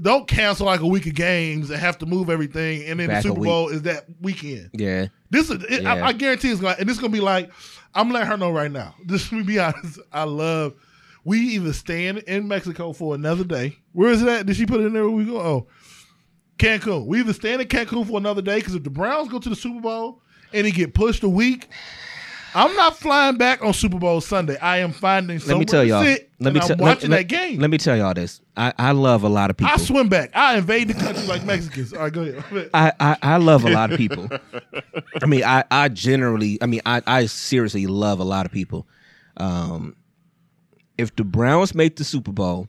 [0.00, 3.24] Don't cancel like a week of games and have to move everything, and then Back
[3.24, 3.42] the Super.
[3.42, 4.70] Bowl is that weekend.
[4.72, 5.08] yeah.
[5.28, 5.96] This is, it, Yeah.
[5.96, 7.50] I, I guarantee it's going, to and it's going to be like,
[7.94, 8.94] I'm letting her know right now.
[9.06, 10.72] Just to be honest, I love.
[11.24, 13.76] We either stand in Mexico for another day.
[13.92, 14.46] Where is that?
[14.46, 15.02] Did she put it in there?
[15.02, 15.38] Where we go?
[15.40, 15.66] Oh,
[16.58, 17.06] Cancun.
[17.06, 19.56] We either stand in Cancun for another day because if the Browns go to the
[19.56, 21.68] Super Bowl and it get pushed a week,
[22.54, 24.56] I'm not flying back on Super Bowl Sunday.
[24.58, 26.02] I am finding Let somewhere me tell to y'all.
[26.04, 26.76] sit, Let me and tell.
[26.76, 27.60] I'm let- watching let- that game.
[27.60, 28.40] Let me tell y'all this.
[28.56, 29.74] I, I love a lot of people.
[29.74, 30.30] I swim back.
[30.34, 31.92] I invade the country like Mexicans.
[31.92, 32.70] All right, go ahead.
[32.74, 34.28] I, I, I love a lot of people.
[35.22, 38.86] I mean, I, I generally, I mean, I, I seriously love a lot of people.
[39.36, 39.94] Um,
[40.96, 42.68] if the Browns make the Super Bowl,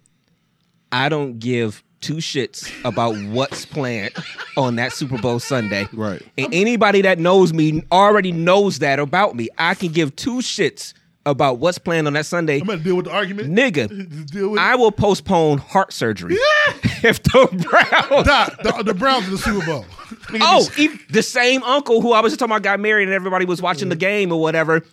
[0.91, 4.13] I don't give two shits about what's planned
[4.55, 5.87] on that Super Bowl Sunday.
[5.91, 6.21] Right.
[6.37, 9.49] And anybody that knows me already knows that about me.
[9.57, 10.93] I can give two shits
[11.25, 12.61] about what's planned on that Sunday.
[12.61, 13.53] I'm gonna deal with the argument.
[13.53, 16.37] Nigga, deal with I will postpone heart surgery
[17.03, 19.85] if the Browns Doc, the, the Browns in the Super Bowl.
[20.39, 23.45] Oh, e- the same uncle who I was just talking about got married and everybody
[23.45, 24.83] was watching the game or whatever.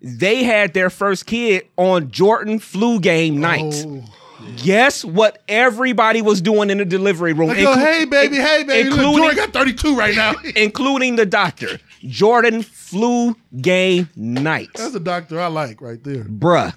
[0.00, 3.84] They had their first kid on Jordan flu game night.
[3.86, 4.04] Oh.
[4.56, 7.48] Guess what everybody was doing in the delivery room?
[7.48, 8.90] They go, inclu- hey baby, hey baby.
[8.90, 10.34] Look, including, Jordan got 32 right now.
[10.56, 11.78] including the doctor.
[12.02, 14.70] Jordan flu game night.
[14.74, 16.24] That's a doctor I like right there.
[16.24, 16.74] Bruh.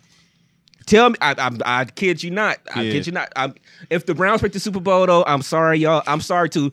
[0.85, 2.59] Tell me, I, I, I kid you not.
[2.75, 2.91] I Yeah.
[2.91, 3.31] kid you not.
[3.35, 3.55] I'm,
[3.89, 6.03] if the Browns pick the Super Bowl, though, I'm sorry, y'all.
[6.05, 6.71] I'm sorry to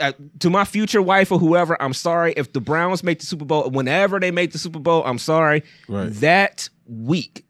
[0.00, 1.80] uh, to my future wife or whoever.
[1.80, 3.68] I'm sorry if the Browns make the Super Bowl.
[3.68, 5.62] Whenever they make the Super Bowl, I'm sorry.
[5.88, 6.10] Right.
[6.14, 7.44] That week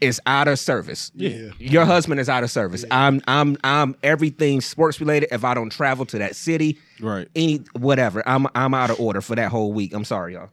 [0.00, 1.10] is out of service.
[1.14, 1.50] Yeah.
[1.58, 2.84] Your husband is out of service.
[2.90, 5.28] I'm I'm I'm everything sports related.
[5.32, 7.28] If I don't travel to that city, Right.
[7.34, 9.94] any whatever, I'm I'm out of order for that whole week.
[9.94, 10.50] I'm sorry, y'all.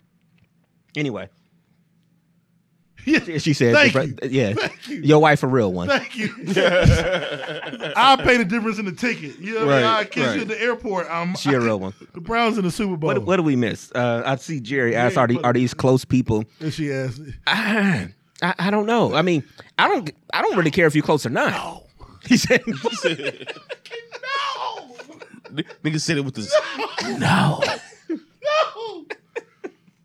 [0.96, 1.30] Anyway,
[3.06, 4.30] Yeah, she said, Thank you.
[4.30, 5.02] "Yeah, Thank you.
[5.02, 6.28] your wife a real one." Thank you.
[7.96, 9.40] I'll pay the difference in the ticket.
[9.40, 9.86] You know what I mean?
[9.86, 10.36] Right, I kiss right.
[10.36, 11.08] you at the airport.
[11.10, 11.94] I'm, She a real one.
[12.14, 13.08] The Browns in the Super Bowl.
[13.08, 13.92] What, what do we miss?
[13.94, 17.22] Uh, I see Jerry ask, Yeah, "Are, the, are these close people?" And she asked,
[18.42, 19.14] I, I, I don't know.
[19.14, 19.44] I mean,
[19.78, 20.12] I don't.
[20.34, 21.52] I don't really care if you're close or not.
[21.52, 21.84] "No,
[22.28, 22.76] He said, no,
[25.84, 26.54] Nigga said it with this.
[27.20, 27.62] "No."
[28.10, 29.06] no,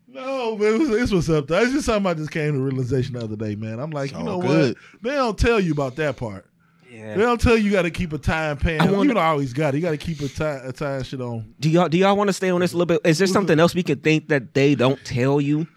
[0.07, 0.73] no, man.
[0.75, 1.63] It was, this was up there.
[1.63, 3.79] It's just something I just came to realization the other day, man.
[3.79, 4.75] I'm like, you know good.
[4.75, 5.01] what?
[5.03, 6.45] They don't tell you about that part.
[6.89, 7.15] Yeah.
[7.15, 8.81] They don't tell you you got to keep a time pan.
[8.81, 9.77] I You wonder- don't always got it.
[9.77, 11.53] You got to keep a time, a time shit on.
[11.59, 13.01] Do y'all do y'all want to stay on this a little bit?
[13.07, 15.67] Is there something else we could think that they don't tell you?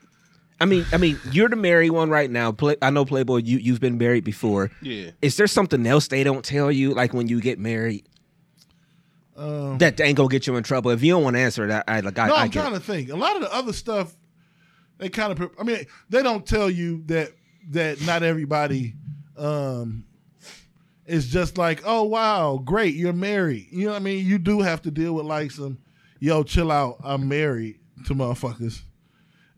[0.60, 2.52] I mean, I mean, you're the married one right now.
[2.52, 3.38] Play, I know Playboy.
[3.38, 4.70] You you've been married before.
[4.82, 5.10] Yeah.
[5.22, 8.06] Is there something else they don't tell you, like when you get married,
[9.36, 10.90] Um, that ain't gonna get you in trouble?
[10.90, 12.74] If you don't want to answer that, I like I, no, I I'm get trying
[12.74, 13.10] to think.
[13.10, 14.14] A lot of the other stuff,
[14.98, 15.50] they kind of.
[15.58, 17.30] I mean, they don't tell you that
[17.70, 18.94] that not everybody
[19.38, 20.04] um,
[21.06, 23.68] is just like, oh wow, great, you're married.
[23.70, 24.26] You know what I mean?
[24.26, 25.78] You do have to deal with like some,
[26.18, 28.82] yo, chill out, I'm married to motherfuckers.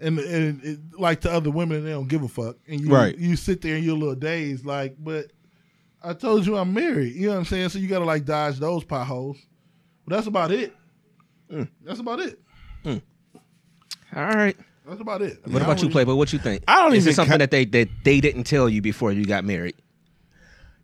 [0.03, 2.57] And, and it, like to other women, they don't give a fuck.
[2.67, 3.17] And you Right.
[3.17, 5.31] you sit there and you're a little dazed, like, but
[6.03, 7.15] I told you I'm married.
[7.15, 7.69] You know what I'm saying?
[7.69, 9.39] So you gotta like dodge those potholes.
[10.07, 10.75] But that's about it.
[11.51, 11.69] Mm.
[11.85, 12.41] That's about it.
[12.85, 14.57] All right.
[14.87, 15.39] That's about it.
[15.45, 16.15] I mean, What about you, really- Playboy?
[16.15, 16.65] What you think?
[16.69, 19.25] I don't Is it something ca- that they that they didn't tell you before you
[19.25, 19.77] got married?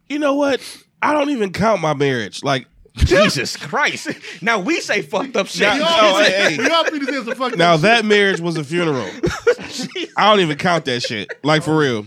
[0.09, 0.61] You know what?
[1.03, 2.43] I don't even count my marriage.
[2.43, 2.67] Like,
[3.07, 4.09] Jesus Christ!
[4.43, 5.63] Now we say fucked up shit.
[5.63, 6.59] Now- We Oh, all, hey, hey.
[6.59, 9.07] we all think this is a fucking now that marriage was a funeral.
[10.17, 11.31] I don't even count that shit.
[11.45, 12.05] Like for real.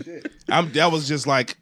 [0.48, 1.56] I'm that was just like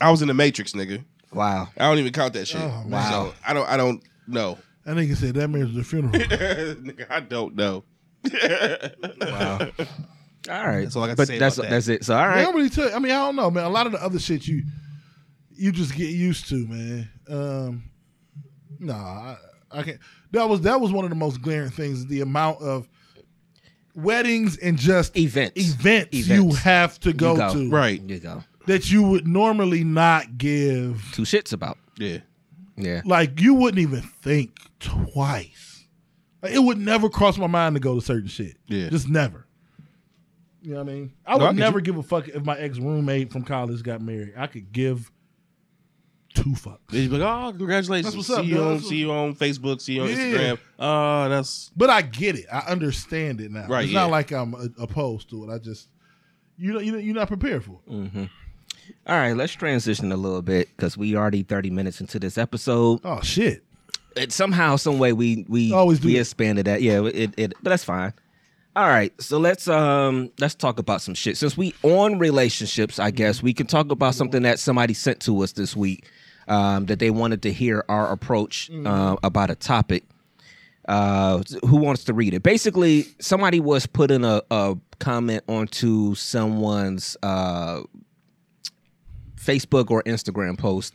[0.00, 1.04] I was in the Matrix, nigga.
[1.32, 1.68] Wow.
[1.76, 2.60] I don't even count that shit.
[2.60, 3.10] Oh, man.
[3.12, 4.58] So I don't I don't know.
[4.84, 6.12] That nigga said that marriage was a funeral.
[6.14, 7.84] nigga, I don't know.
[9.20, 9.58] Wow.
[10.50, 10.82] All right.
[10.84, 11.70] That's all I got to but say that's about that.
[11.70, 12.04] that's it.
[12.04, 12.42] So all They right.
[12.42, 12.94] don't really tell.
[12.94, 13.64] I mean, I don't know, man.
[13.64, 14.62] A lot of the other shit you
[15.54, 17.10] you just get used to, man.
[17.28, 17.84] Um,
[18.80, 19.36] nah, I,
[19.70, 19.98] I can't.
[20.32, 22.88] That was that was one of the most glaring things: the amount of
[23.94, 25.58] weddings and just Events.
[25.60, 27.52] events, you have to go, You go.
[27.54, 28.00] to Right.
[28.02, 28.44] You go.
[28.66, 31.02] that you would normally not give.
[31.12, 31.78] Two shits about.
[31.98, 32.18] Yeah.
[32.76, 33.02] Yeah.
[33.04, 35.84] Like you wouldn't even think twice.
[36.42, 38.56] Like, it would never cross my mind to go to certain shit.
[38.68, 38.88] Yeah.
[38.90, 39.46] just never.
[40.62, 41.12] You know what I mean?
[41.26, 41.84] I No, would I never you.
[41.84, 44.34] give a fuck if my ex roommate from college got married.
[44.36, 45.10] I could give
[46.42, 46.78] two fucks.
[46.90, 48.14] They just be like, oh, congratulations.
[48.14, 48.66] That's what's see up, you dog.
[48.66, 50.16] on That's see you on Facebook, see you on Yeah.
[50.16, 50.58] Instagram.
[50.78, 52.46] Oh, that's But I get it.
[52.52, 53.66] I understand it now.
[53.66, 54.00] Right, It's yeah.
[54.02, 55.54] not like I'm uh, opposed to it.
[55.54, 55.88] I just
[56.56, 58.28] you know you know, you're not prepared for it.
[59.06, 59.36] All right.
[59.36, 63.00] Let's transition a little bit because we already thirty minutes into this episode.
[63.04, 63.62] Oh shit.
[64.16, 66.20] It, somehow, some way, we we Always do we that.
[66.20, 66.82] expanded that.
[66.82, 67.04] Yeah.
[67.04, 68.12] It, it but that's fine.
[68.74, 69.12] All right.
[69.20, 71.36] So let's um let's talk about some shit.
[71.36, 75.40] Since we on relationships, I guess we can talk about something that somebody sent to
[75.42, 76.04] us this week.
[76.48, 80.04] Um, that they wanted to hear our approach uh, about a topic.
[80.88, 82.42] uh, who wants to read it?
[82.42, 87.82] Basically, somebody was putting a, a comment onto someone's uh,
[89.36, 90.94] Facebook or Instagram post,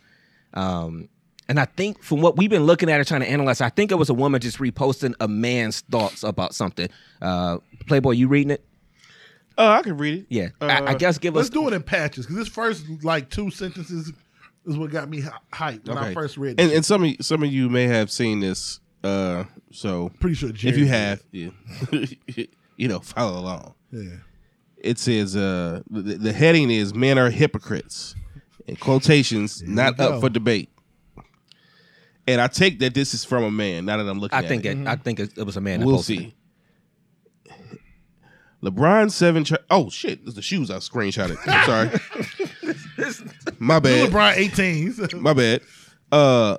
[0.54, 1.08] um,
[1.48, 3.92] and I think from what we've been looking at it, trying to analyze, I think
[3.92, 6.88] it was a woman just reposting a man's thoughts about something.
[7.20, 8.64] Uh, Playboy, you reading it?
[9.56, 10.26] Uh, I can read it.
[10.30, 11.54] Yeah, Uh, I, I guess give us Let's us.
[11.62, 14.12] do it in patches because this first like two sentences
[14.66, 15.22] is what got me
[15.52, 16.60] hyped when I first read.
[16.60, 16.76] And, it.
[16.76, 18.80] and some of you, some of you may have seen this.
[19.02, 21.50] Uh, so Pretty sure if you have, yeah,
[22.76, 23.74] you know, follow along.
[23.90, 24.16] yeah.
[24.78, 28.14] It says uh, the, the heading is "Men are hypocrites."
[28.66, 30.70] In quotations, not you up for debate.
[32.26, 33.84] And I take that this is from a man.
[33.84, 34.78] Now that I'm looking, I at think it.
[34.78, 34.86] it.
[34.86, 35.80] I think it, it was a man.
[35.80, 36.22] that we'll posted it.
[36.22, 36.34] see.
[38.62, 39.44] LeBron seven.
[39.44, 40.20] Tra- oh shit!
[40.24, 41.36] It's the shoes I screenshotted.
[41.46, 42.74] I'm sorry.
[43.64, 44.10] My bad.
[44.10, 44.94] LeBron 18.
[45.22, 45.62] My bad.
[46.12, 46.58] Uh,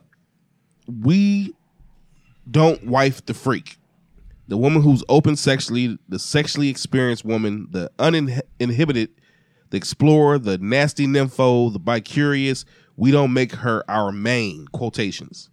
[0.88, 1.54] we
[2.50, 3.78] don't wife the freak,
[4.48, 9.10] the woman who's open sexually, the sexually experienced woman, the uninhibited,
[9.70, 12.66] the explorer, the nasty nympho, the bicurious.
[12.98, 15.50] We don't make her our main quotations.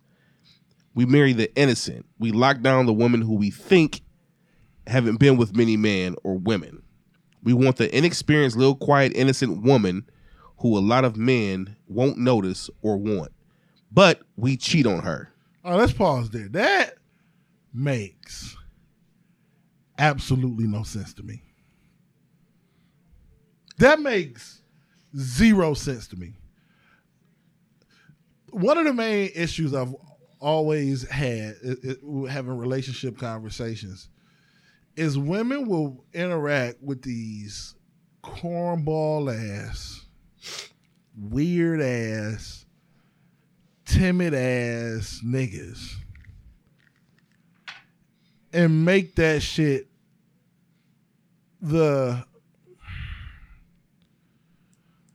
[0.95, 2.07] We marry the innocent.
[2.19, 4.01] We lock down the woman who we think
[4.87, 6.83] haven't been with many men or women.
[7.43, 10.07] We want the inexperienced, little quiet, innocent woman
[10.63, 13.33] who a lot of men won't notice or want.
[13.91, 15.31] But we cheat on her.
[15.65, 16.49] Oh, let's pause there.
[16.49, 16.95] That
[17.75, 18.57] makes
[19.99, 21.43] absolutely no sense to me.
[23.79, 24.63] That makes
[25.17, 26.35] zero sense to me.
[28.51, 29.95] One of the main issues I've
[30.39, 34.09] always had i- i- having relationship conversations
[34.97, 37.75] is women will interact with these
[38.23, 40.02] cornball ass,
[41.17, 42.65] weird ass,
[43.85, 45.97] timid ass niggas
[48.53, 49.89] and make that shit
[51.61, 52.25] the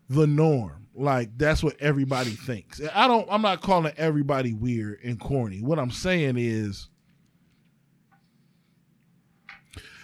[0.10, 0.88] the norm.
[0.96, 2.82] Like that's what everybody thinks.
[2.94, 5.62] I don't I'm not calling everybody weird and corny.
[5.62, 6.88] What I'm saying is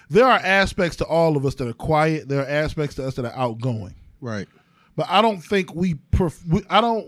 [0.09, 2.27] there are aspects to all of us that are quiet.
[2.27, 4.47] There are aspects to us that are outgoing Right.
[4.95, 7.06] But I don't think we, pref- we I don't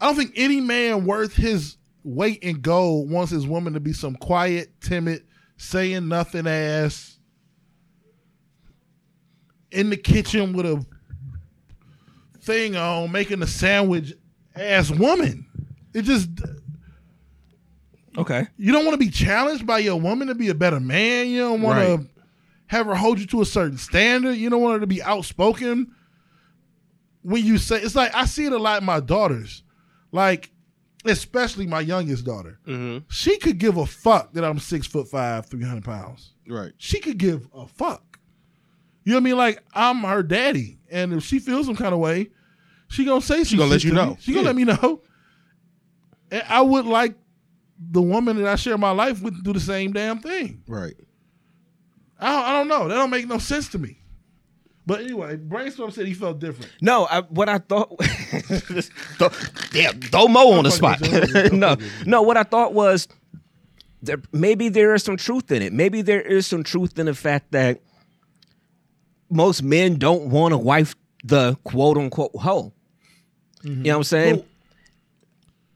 [0.00, 3.92] I don't think any man worth his weight in gold wants his woman to be
[3.92, 5.24] some quiet, timid,
[5.56, 7.18] saying nothing ass
[9.72, 10.84] in the kitchen with a
[12.40, 14.12] thing on making a sandwich
[14.54, 15.46] ass woman.
[15.92, 16.28] It just
[18.16, 18.46] Okay.
[18.56, 21.28] you don't want to be challenged by your woman to be a better man.
[21.28, 21.98] You don't want Right.
[22.00, 22.06] to
[22.68, 24.34] have her hold you to a certain standard.
[24.34, 25.90] You don't want her to be outspoken.
[27.26, 29.64] When you say it's like I see it a lot in my daughters,
[30.12, 30.52] like
[31.04, 32.60] especially my youngest daughter.
[32.68, 33.06] Mm-hmm.
[33.08, 36.34] She could give a fuck that I'm six foot five, three hundred pounds.
[36.48, 36.70] Right.
[36.78, 38.20] She could give a fuck.
[39.02, 39.36] You know what I mean?
[39.36, 42.30] Like I'm her daddy, and if she feels some kind of way,
[42.86, 44.02] she gonna say some gonna let you to me.
[44.02, 44.16] know.
[44.20, 45.02] She gonna let me know.
[46.30, 47.16] And I would like
[47.90, 50.62] the woman that I share my life with to do the same damn thing.
[50.68, 50.94] Right.
[52.20, 52.88] I don't, I don't know.
[52.88, 53.98] That don't make no sense to me.
[54.86, 56.70] But anyway, Brainstorm said he felt different.
[56.80, 57.98] No, I, what I thought.
[57.98, 58.90] Th-
[59.72, 61.00] Damn, throw Mo on the spot.
[61.52, 62.22] no, no.
[62.22, 63.08] What I thought was
[64.00, 65.72] there, maybe there is some truth in it.
[65.72, 67.80] Maybe there is some truth in the fact that
[69.28, 70.94] most men don't want to wife
[71.24, 72.72] the quote unquote hoe.
[73.64, 74.44] You know what I'm saying?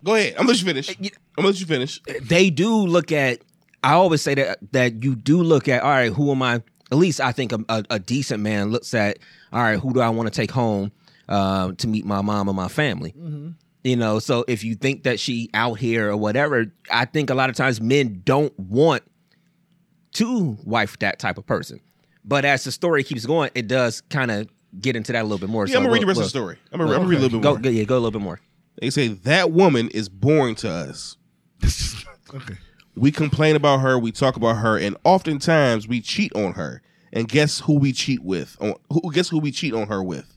[0.04, 0.34] Go ahead.
[0.34, 0.88] I'm gonna let you finish.
[0.88, 2.00] Uh, I'm gonna let you finish.
[2.22, 3.40] they do look at
[3.82, 6.98] i always say that that you do look at all right who am i at
[6.98, 9.18] least i think a, a, a decent man looks at
[9.52, 10.92] all right who do i want to take home
[11.28, 13.14] uh, to meet my mom and my family
[13.84, 17.34] you know so if you think that she out here or whatever i think a
[17.34, 19.02] lot of times men don't want
[20.12, 21.80] to wife that type of person
[22.24, 24.48] but as the story keeps going it does kind of
[24.80, 26.24] get into that a little bit more Yeah, so I'm gonna read the rest of
[26.24, 26.56] the story.
[26.72, 27.60] I'm gonna, I'm read a little bit go, more.
[27.60, 28.40] go yeah go a little bit more
[28.80, 31.16] They say that woman is boring to us.
[32.34, 32.54] okay.
[33.00, 36.82] We complain about her, we talk about her, and oftentimes we cheat on her.
[37.14, 38.58] And guess who we cheat with?
[38.60, 40.36] On who guess who we cheat on her with?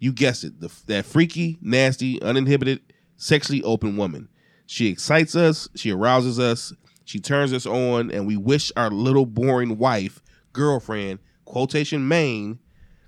[0.00, 0.58] You guessed it.
[0.58, 2.80] The, that freaky, nasty, uninhibited,
[3.16, 4.28] sexually open woman.
[4.66, 6.72] She excites us, she arouses us,
[7.04, 10.20] she turns us on, and we wish our little boring wife,
[10.52, 12.58] girlfriend, quotation main,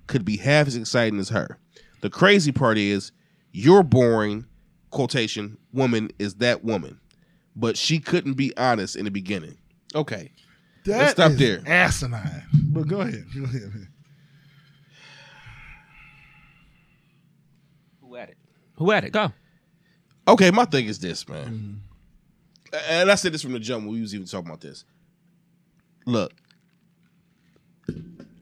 [0.06, 1.58] could be half as exciting as her.
[2.02, 3.10] The crazy part is
[3.50, 4.46] your boring
[4.90, 7.00] quotation woman is that woman.
[7.56, 9.56] But she couldn't be honest in the beginning.
[9.94, 10.30] Okay.
[10.84, 11.62] That Let's stop is there.
[11.66, 12.44] Asinine.
[12.52, 13.24] But go ahead.
[13.34, 13.74] Go ahead.
[13.74, 13.88] man.
[18.02, 18.36] who at it
[18.76, 19.32] who at it go
[20.28, 21.80] Okay, my thing is this, man.
[22.88, 24.84] And I said this from the jump when we was even talking about this.
[26.04, 26.32] Look,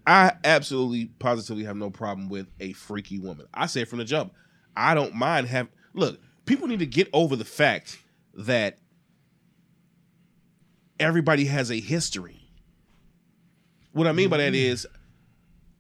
[0.06, 3.46] I absolutely positively have no problem with a freaky woman.
[3.52, 4.32] I said from the jump,
[4.74, 7.98] I don't mind having look, people need to get over the fact
[8.32, 8.78] that
[10.99, 12.40] everybody has a history.
[13.92, 14.72] What I mean by that mm-hmm.
[14.72, 14.86] is,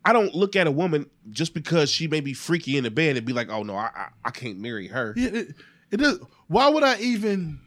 [0.04, 3.16] I don't look at a woman just because she may be freaky in the bed
[3.16, 5.54] and be like, "Oh no, I I, I can't marry her." Yeah, it,
[5.90, 6.20] it does.
[6.46, 7.60] Why would I even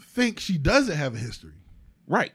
[0.00, 1.54] think she doesn't have a history?
[2.06, 2.32] Right.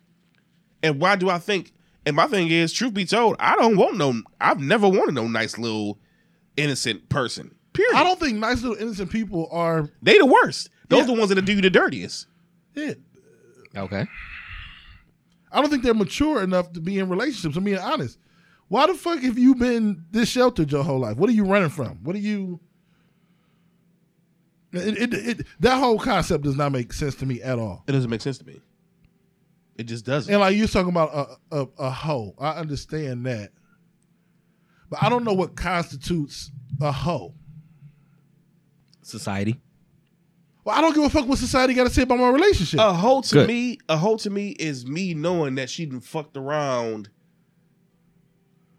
[0.81, 1.73] And why do I think?
[2.05, 4.21] And my thing is, truth be told, I don't want no.
[4.39, 5.99] I've never wanted no nice little
[6.55, 7.55] innocent person.
[7.73, 7.95] Period.
[7.95, 9.89] I don't think nice little innocent people are.
[10.01, 10.69] They the worst.
[10.89, 11.05] Those Yeah.
[11.07, 12.27] the ones that do you the dirtiest.
[12.75, 12.93] Yeah,
[13.75, 14.05] Okay.
[15.55, 17.55] I don't think they're mature enough to be in relationships.
[17.55, 18.19] I'm being honest.
[18.67, 21.15] Why the fuck have you been this sheltered your whole life?
[21.15, 22.03] What are you running from?
[22.03, 22.59] What are you?
[24.73, 27.85] It, it, it, that whole concept does not make sense to me at all.
[27.87, 28.59] It doesn't make sense to me.
[29.77, 30.33] It just doesn't.
[30.33, 33.51] And like you're talking about a, a, a hoe, I understand that,
[34.89, 36.51] but I don't know what constitutes
[36.81, 37.33] a hoe.
[39.03, 39.61] Society.
[40.65, 42.79] Well, I don't give a fuck what society got to say about my relationship.
[42.79, 43.47] A hoe to Good.
[43.47, 47.09] me, a hoe to me is me knowing that she done fucked around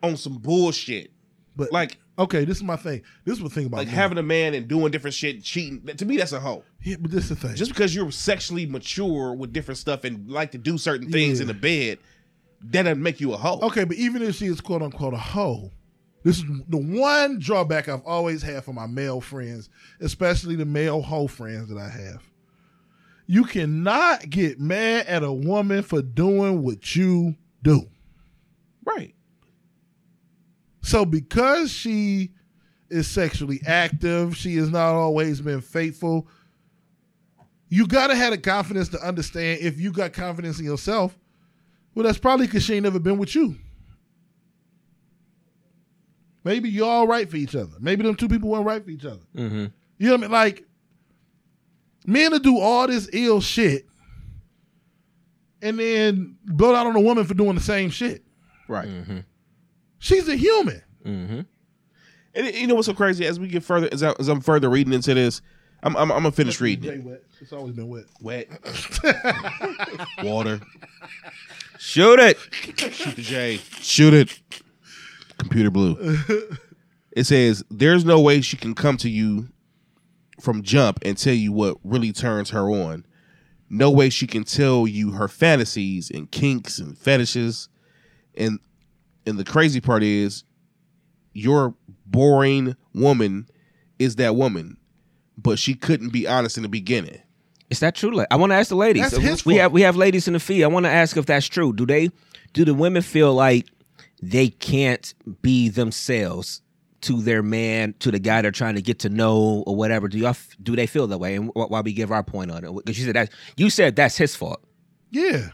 [0.03, 1.11] on some bullshit.
[1.57, 3.03] but Like okay, this is my thing.
[3.24, 3.93] This is the thing about like me.
[3.95, 5.82] having a man and doing different shit, cheating.
[5.87, 6.64] To me, that's a hoe.
[6.82, 7.55] Yeah, but this is the thing.
[7.57, 11.43] Just because you're sexually mature with different stuff and like to do certain things Yeah.
[11.43, 11.99] in the bed,
[12.62, 13.61] that doesn't make you a hoe.
[13.62, 15.70] Okay, but even if she is quote unquote a hoe,
[16.27, 19.70] this is the one drawback I've always had for my male friends,
[20.01, 22.20] especially the male hoe friends that I have.
[23.29, 27.87] You cannot get mad at a woman for doing what you do.
[28.85, 29.14] Right.
[30.81, 32.33] So because she
[32.91, 36.27] is sexually active, she has not always been faithful.
[37.68, 41.16] You gotta have the confidence to understand if you got confidence in yourself.
[41.95, 43.55] Well, that's probably because she ain't never been with you.
[46.47, 47.72] Maybe you're all right for each other.
[47.80, 49.18] Maybe them two people weren't right for each other.
[49.34, 49.66] Mm-hmm.
[49.99, 50.30] You know what I mean?
[50.30, 50.64] Like,
[52.07, 53.84] men to do all this ill shit
[55.61, 58.22] and then blow out on a woman for doing the same shit.
[58.68, 58.88] Right.
[59.99, 60.82] She's a human.
[61.05, 61.40] Mm-hmm.
[62.36, 63.26] And you know what's so crazy?
[63.26, 65.42] As we get further, as, I, as I'm further reading into this,
[65.82, 67.05] I'm I'm, I'm gonna finish reading it.
[67.05, 67.22] wet.
[67.40, 68.05] It's always been wet.
[68.20, 68.49] Wet.
[70.22, 70.61] Water.
[71.78, 72.38] Shoot it.
[72.94, 73.61] Shoot the J.
[73.80, 74.40] Shoot it.
[75.39, 75.97] Computer blue.
[77.12, 79.49] it says there's no way she can come to you
[80.41, 83.05] from jump and tell you what really turns her on.
[83.68, 87.68] No way she can tell you her fantasies and kinks and fetishes.
[88.37, 88.61] And
[89.26, 90.45] and the crazy part is
[91.32, 91.74] your
[92.07, 93.49] boring woman
[93.99, 94.76] is that woman,
[95.37, 97.20] but she couldn't be honest in the beginning.
[97.68, 98.24] Is that true?
[98.30, 99.11] I want to ask the ladies.
[99.11, 99.61] That's his we fault.
[99.62, 100.62] have we have ladies in the feed.
[100.62, 101.72] I want to ask if that's true.
[101.72, 102.11] Do they
[102.53, 103.66] do the women feel like
[104.23, 106.62] they can't be themselves
[107.03, 110.09] to their man, to the guy they're trying to get to know or whatever?
[110.09, 111.37] Do y'all f- do they feel that way?
[111.37, 113.97] And wh- while we give our point on it, because you said that you said
[113.97, 114.62] that's his fault.
[115.11, 115.49] Yeah.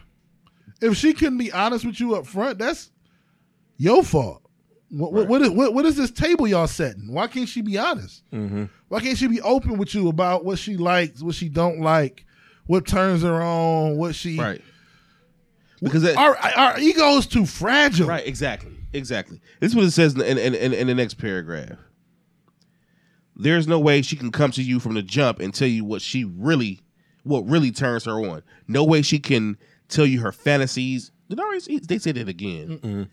[0.81, 2.91] If she couldn't be honest with you up front, that's
[3.77, 4.43] your fault.
[4.91, 7.13] What, what, what, is, what, what is this table y'all setting?
[7.13, 8.23] Why can't she be honest?
[8.31, 8.65] Mm-hmm.
[8.89, 12.27] Why can't she be open with you about what she likes, what she don't like,
[12.67, 14.37] what turns her on, what she
[15.83, 18.07] Because that, Our our ego is too fragile.
[18.09, 18.73] Right, exactly.
[18.93, 19.41] Exactly.
[19.61, 21.79] This is what it says in, in, in, in the next paragraph.
[23.35, 26.03] There's no way she can come to you from the jump and tell you what
[26.03, 26.81] she really,
[27.25, 28.43] what really turns her on.
[28.69, 29.57] No way she can
[29.89, 31.11] tell you her fantasies.
[31.31, 33.09] Did I already, they said it again.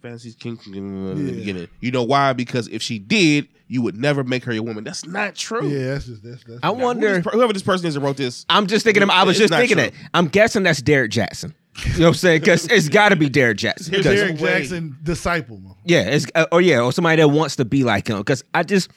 [0.00, 1.32] Fantasies, kink, in the Yeah.
[1.32, 1.68] beginning.
[1.80, 2.32] You know why?
[2.34, 4.84] Because if she did, you would never make her your woman.
[4.84, 5.66] That's not true.
[5.68, 7.20] Yeah, that's just that's, that's I Who wonder.
[7.20, 9.02] this whoever this person is that wrote this, I'm just thinking.
[9.10, 9.86] I was just thinking true.
[9.86, 9.94] it.
[10.14, 11.52] I'm guessing that's Derrick Jaxn.
[11.84, 12.40] You know what I'm saying?
[12.40, 13.92] Because it's got to be Derrick Jaxn.
[13.92, 14.36] 'Cause- Derek.
[14.38, 15.58] Jackson disciple.
[15.58, 15.74] man.
[15.84, 18.18] Yeah, it's uh, or yeah, or somebody that wants to be like him.
[18.18, 18.90] Because I just,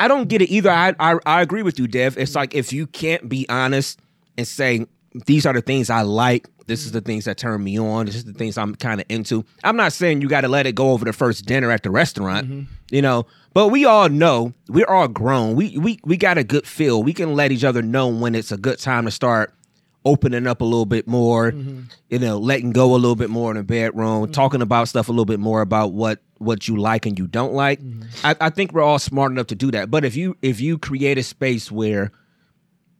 [0.00, 0.70] I don't get it either.
[0.70, 2.18] I, I I agree with you, Dev.
[2.18, 4.00] It's like if you can't be honest
[4.36, 4.86] and say
[5.26, 6.48] these are the things I like.
[6.66, 8.06] This is the things that turn me on.
[8.06, 9.44] This is the things I'm kind of into.
[9.62, 11.90] I'm not saying you got to let it go over the first dinner at the
[11.92, 13.24] restaurant, you know.
[13.54, 15.54] But we all know we're all grown.
[15.54, 17.04] We we we got a good feel.
[17.04, 19.54] We can let each other know when it's a good time to start
[20.06, 21.82] opening up a little bit more, mm-hmm.
[22.08, 24.32] you know, letting go a little bit more in the bedroom, mm-hmm.
[24.32, 27.52] talking about stuff a little bit more about what what you like and you don't
[27.52, 27.80] like.
[27.80, 28.26] Mm-hmm.
[28.26, 29.90] I, I think we're all smart enough to do that.
[29.90, 32.12] But if you if you create a space where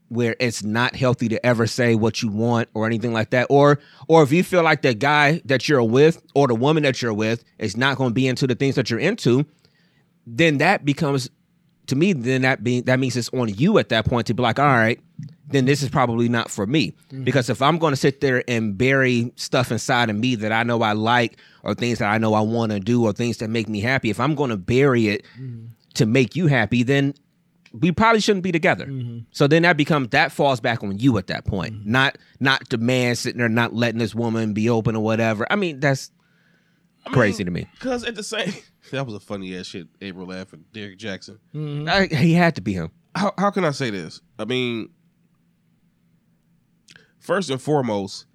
[0.09, 3.79] where it's not healthy to ever say what you want or anything like that, or
[4.09, 7.15] or if you feel like the guy that you're with or the woman that you're
[7.15, 9.47] with is not going to be into the things that you're into,
[10.27, 11.31] then that becomes
[11.87, 14.43] to me then that being that means it's on you at that point to be
[14.43, 15.01] like all right
[15.49, 17.25] then this is probably not for me mm-hmm.
[17.25, 20.63] because if i'm going to sit there and bury stuff inside of me that i
[20.63, 23.49] know i like or things that i know i want to do or things that
[23.49, 25.67] make me happy if i'm going to bury it mm-hmm.
[25.95, 27.15] to make you happy then
[27.81, 28.87] we probably shouldn't be together.
[28.87, 29.19] Mm-hmm.
[29.31, 31.91] So then that becomes that falls back on you at that point, mm-hmm.
[31.91, 35.47] not not the man sitting there not letting this woman be open or whatever.
[35.51, 36.11] I mean, that's
[37.07, 37.67] crazy to me.
[37.75, 38.53] Because at the same,
[38.93, 39.89] that was a funny ass shit.
[40.01, 41.39] April laughing, Derrick Jaxn.
[41.89, 42.91] I- he had to be him.
[43.15, 44.21] How how can I say this?
[44.39, 44.91] I mean,
[47.27, 48.27] first and foremost,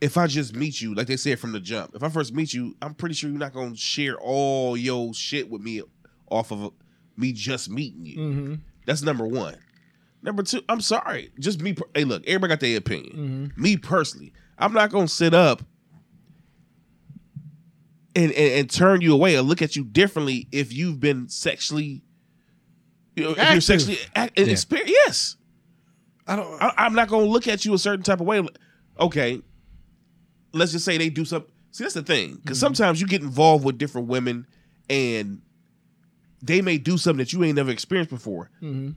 [0.00, 2.54] if I just meet you, like they said from the jump, if I first meet
[2.54, 5.82] you, I'm pretty sure you're not gonna share all your shit with me
[6.30, 6.72] off of
[7.16, 8.18] me just meeting you.
[8.18, 8.54] Mm-hmm.
[8.86, 9.56] That's number one.
[10.22, 11.30] Number two, I'm sorry.
[11.38, 11.74] Just me.
[11.74, 13.50] per- Hey, look, everybody got their opinion.
[13.52, 13.62] Mm-hmm.
[13.62, 15.62] Me personally, I'm not gonna sit up
[18.16, 22.02] and, and and turn you away or look at you differently if you've been sexually,
[23.16, 24.46] you know, if you're sexually act, Yeah.
[24.46, 24.90] experience.
[25.06, 25.36] Yes,
[26.28, 26.62] I don't.
[26.62, 28.46] I, I'm not gonna look at you a certain type of way.
[29.00, 29.40] Okay,
[30.52, 31.50] let's just say they do something.
[31.70, 32.66] See, that's the thing, because mm-hmm.
[32.66, 34.46] sometimes you get involved with different women,
[34.88, 35.40] and
[36.42, 38.50] they may do something that you ain't never experienced before.
[38.62, 38.90] Mm-hmm.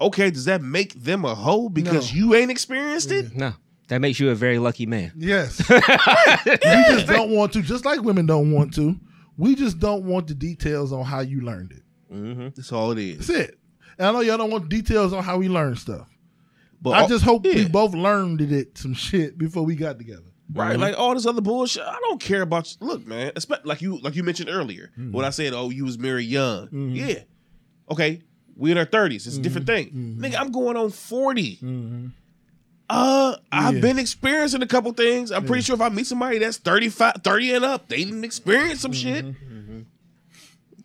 [0.00, 2.18] Okay, does that make them a hoe because No.
[2.18, 3.34] you ain't experienced it?
[3.34, 3.54] No,
[3.88, 5.12] that makes you a very lucky man.
[5.16, 5.58] Yes.
[5.70, 8.98] we just don't want to, just like women don't want to.
[9.38, 11.82] We just don't want the details on how you learned it.
[12.12, 12.48] Mm-hmm.
[12.56, 13.26] That's all it is.
[13.26, 13.58] That's it.
[13.98, 16.08] And I know y'all don't want details on how we learn stuff.
[16.80, 20.22] But I all- just hope we both learned it some shit before we got together.
[20.52, 20.80] Right, mm-hmm.
[20.80, 21.82] like all this other bullshit.
[21.82, 22.70] I don't care about.
[22.80, 22.86] You.
[22.86, 25.10] Look, man, espe- like you, like you mentioned earlier, mm-hmm.
[25.10, 26.94] when I said, "Oh, you was married young." Mm-hmm.
[26.94, 27.18] Yeah,
[27.90, 28.22] okay,
[28.54, 29.26] we in our thirties.
[29.26, 30.36] It's a different thing, nigga.
[30.38, 32.12] I'm going on 40
[32.88, 33.80] Uh, I've Yeah.
[33.80, 35.32] been experiencing a couple things.
[35.32, 38.80] I'm pretty sure if I meet somebody that's 35, 30 and up, they didn't experience
[38.80, 39.24] some shit.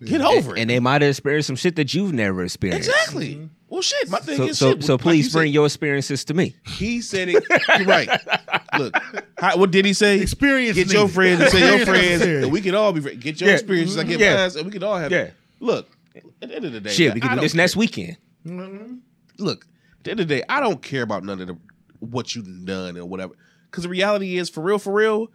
[0.03, 0.59] Get over it.
[0.61, 2.89] And they might have experienced some shit that you've never experienced.
[2.89, 3.47] exactly.
[3.71, 4.09] Well, shit.
[4.09, 6.33] My thing So, is, so, shit, so like please you said- bring your experiences to
[6.33, 6.55] me.
[6.67, 7.43] He said it.
[7.77, 8.09] You're right.
[8.77, 8.93] Look,
[9.37, 10.19] how, what did he say?
[10.19, 12.99] Experience Get your friends and say your friends, and we can all be.
[13.15, 13.53] Get your Yeah.
[13.55, 13.97] experiences.
[13.97, 14.35] I get Yeah.
[14.47, 15.09] mine, and we can all have.
[15.11, 15.19] Yeah.
[15.19, 15.33] it.
[15.61, 17.57] Look, at the end of the day, Shit, we can do this care.
[17.61, 18.17] next weekend.
[18.45, 18.95] Mm-hmm.
[19.39, 19.65] Look,
[19.99, 21.57] at the end of the day, I don't care about none of the
[21.99, 23.35] what you've done or whatever.
[23.69, 25.27] Because the reality is, for real, for real,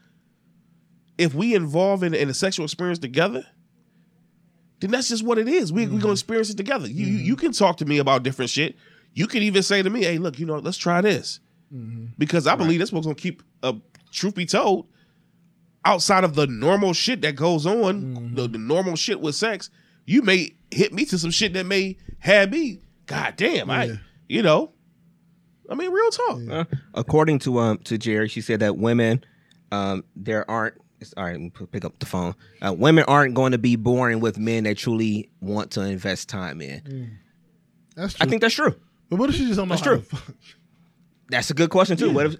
[1.16, 3.46] if we involve in, in a sexual experience together,
[4.86, 5.72] then that's just what it is.
[5.72, 6.88] We we gonna experience it together.
[6.88, 8.76] You you you can talk to me about different shit.
[9.14, 11.40] You can even say to me, "Hey, look, you know, let's try this,"
[12.18, 13.42] because I believe that's what's gonna keep.
[13.62, 13.74] Uh,
[14.10, 14.86] truth be told,
[15.84, 19.70] outside of the normal shit that goes on, the, the normal shit with sex,
[20.06, 22.80] you may hit me to some shit that may have me.
[23.06, 23.74] God damn, Yeah.
[23.74, 24.72] I you know.
[25.68, 26.38] I mean, real talk.
[26.48, 26.64] Uh,
[26.94, 29.24] according to um to Jerry, she said that women,
[29.72, 30.74] um, there aren't.
[31.16, 32.34] All right, let me pick up the phone.
[32.60, 36.60] Uh, women aren't going to be boring with men they truly want to invest time
[36.60, 37.18] in.
[37.96, 38.26] That's true.
[38.26, 38.74] I think that's true.
[39.10, 40.02] but what if she just don't know That's true.
[41.28, 42.12] That's a good question too.
[42.12, 42.36] What if?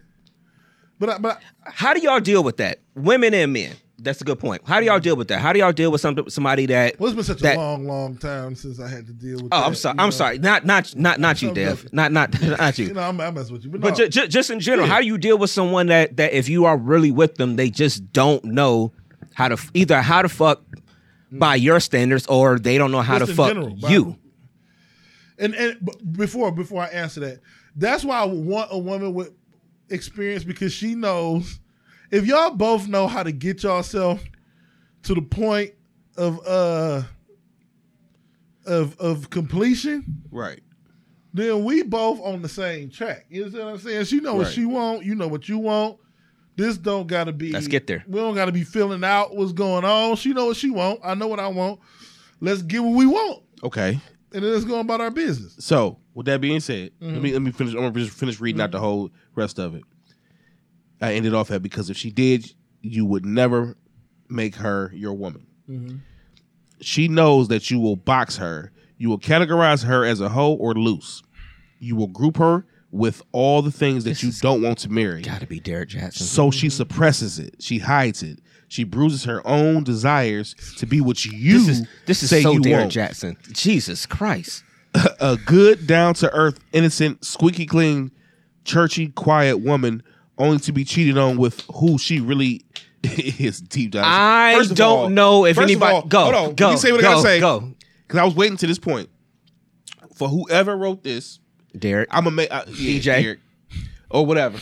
[0.99, 2.81] But I, but I, How do y'all deal with that?
[2.95, 3.75] Women and men.
[3.99, 4.61] That's a good point.
[4.67, 5.41] How do y'all deal with that?
[5.41, 7.01] How do y'all deal with some somebody that?
[7.01, 9.49] well, it's been such that- a long, long time since I had to deal with.
[9.53, 9.95] Oh, that, I'm sorry.
[9.97, 10.39] you I'm sorry.
[10.39, 11.93] Not not not not you, Dev.
[11.93, 12.95] Not not not You you.
[12.95, 13.95] know, I'm, I'm messing with you, but, But no.
[14.07, 14.95] ju- ju- just in general, Yeah.
[14.95, 17.71] how do you deal with someone that that if you are really with them, they
[17.71, 18.93] just don't know
[19.35, 20.63] how to either how to fuck
[21.33, 21.39] mm.
[21.39, 24.19] by your standards or they don't know how Just to fuck general, you.
[25.39, 27.41] And and before before I answer that,
[27.75, 29.33] that's why I want a woman with
[29.89, 31.61] experience because she knows
[32.11, 34.23] if y'all both know how to get yourself
[35.05, 35.73] to the point
[36.17, 37.03] of uh
[38.67, 40.61] of of completion, Right.
[41.33, 43.27] then we both on the same track.
[43.31, 44.05] You know what I'm saying?
[44.07, 45.99] She know what she want, you know what you want.
[46.57, 48.03] This don't gotta be Let's get there.
[48.09, 50.17] We don't gotta be filling out what's going on.
[50.17, 51.01] She know what she want.
[51.05, 51.81] I know what I want.
[52.41, 53.43] Let's get what we want.
[53.63, 54.01] Okay.
[54.33, 55.55] And then let's go about our business.
[55.59, 57.13] So, with that being said, Mm-hmm.
[57.15, 57.75] let me let me finish.
[57.75, 59.83] I'm gonna just finish reading out the whole rest of it.
[61.01, 63.77] I ended off at because if she did, you would never
[64.29, 65.47] make her your woman.
[65.69, 65.97] Mm-hmm.
[66.81, 68.73] She knows that you will box her.
[68.99, 71.23] You will categorize her as a hoe or loose.
[71.79, 75.23] You will group her with all the things that you don't want to marry.
[75.23, 76.15] Got to be Derrick Jaxn.
[76.15, 77.57] So she suppresses it.
[77.61, 78.41] She hides it.
[78.69, 82.53] She bruises her own desires to be what you this is this is say so
[82.53, 82.93] you Derek want.
[82.93, 83.37] Jackson.
[83.53, 84.65] Jesus Christ.
[85.21, 88.11] a good, down to earth, innocent, squeaky clean,
[88.65, 90.03] churchy, quiet woman,
[90.39, 92.65] only to be cheated on with who she really
[93.03, 94.05] is deep down.
[94.05, 97.01] I don't all- know if anybody all, go hold on, go Let me say what
[97.01, 97.41] go I gotta say.
[97.41, 97.73] go.
[98.07, 99.09] Because I was waiting to this point.
[100.15, 101.41] For whoever wrote this,
[101.79, 102.09] Derek.
[102.11, 103.23] I'm gonna make uh, yeah, DJ.
[103.23, 103.41] Derek,
[104.11, 104.59] or whatever.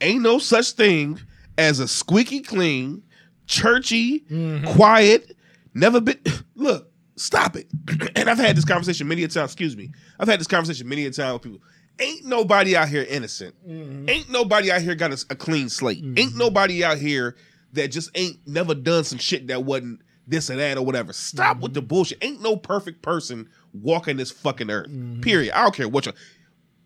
[0.00, 1.18] Ain't no such thing
[1.56, 3.02] as a squeaky clean,
[3.46, 4.24] churchy,
[4.66, 5.34] quiet,
[5.72, 6.18] never been.
[6.56, 7.68] Look, stop it.
[8.16, 9.44] and I've had this conversation many a time.
[9.44, 9.92] Excuse me.
[10.18, 11.60] I've had this conversation many a time with people.
[12.00, 13.54] Ain't nobody out here innocent.
[13.68, 14.08] Mm-hmm.
[14.08, 16.02] Ain't nobody out here got a, a clean slate.
[16.02, 16.18] Mm-hmm.
[16.18, 17.36] Ain't nobody out here
[17.72, 21.12] that just ain't never done some shit that wasn't this or that or whatever.
[21.12, 21.88] Stop with the mm-hmm.
[21.88, 22.24] bullshit.
[22.24, 24.90] Ain't no perfect person walking this fucking earth.
[25.20, 25.52] Period.
[25.54, 26.12] I don't care what you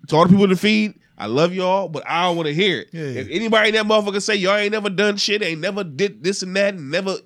[0.08, 0.98] to all the people in the feed.
[1.16, 2.90] I love y'all, but I don't want to hear it.
[2.92, 3.02] Yeah.
[3.02, 6.42] If anybody in that motherfucker say y'all ain't never done shit, ain't never did this
[6.42, 7.16] and that, and never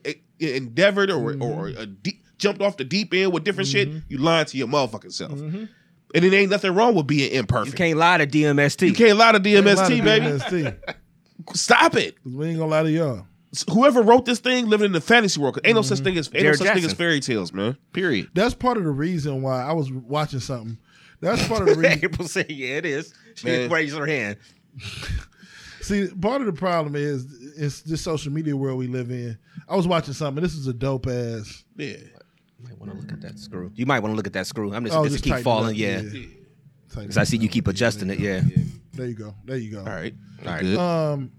[0.40, 4.46] endeavored or or a deep, jumped off the deep end with different shit, you lying
[4.46, 5.38] to your motherfucking self.
[6.14, 7.72] And it ain't nothing wrong with being imperfect.
[7.72, 8.86] You can't lie to DMST.
[8.86, 10.26] You can't lie to Ain't a lot DMST, baby.
[10.26, 10.94] DMST,
[11.54, 12.16] Stop it.
[12.24, 13.26] we ain't gonna lie to y'all.
[13.70, 15.58] Whoever wrote this thing living in the fantasy world.
[15.64, 16.04] ain't no such mm-hmm.
[16.04, 17.76] thing as ain't no Jared such thing as fairy tales, man.
[17.92, 18.30] Period.
[18.34, 20.78] That's part of the reason why I was watching something.
[21.20, 22.00] That's part of the reason.
[22.04, 23.70] April said, "Yeah, it is." She Man.
[23.70, 24.36] raised her hand.
[25.82, 29.36] See, part of the problem is it's this social media world we live in.
[29.68, 30.42] I was watching something.
[30.42, 31.64] This is a dope ass.
[31.76, 31.96] Yeah.
[32.62, 33.70] Might want to look at that screw.
[33.74, 34.72] You might want to look at that screw.
[34.72, 35.70] I'm just, Oh, just, just keep falling.
[35.74, 36.26] up, Yeah, yeah.
[36.94, 38.18] Because I see you keep adjusting it.
[38.18, 38.42] Yeah.
[38.92, 39.34] There you go.
[39.46, 39.78] There you go.
[39.80, 40.14] All right.
[40.44, 40.60] All right.
[40.60, 40.78] Good.
[40.78, 41.32] Um,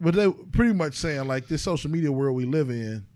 [0.00, 3.06] but they pretty much saying like this social media world we live in.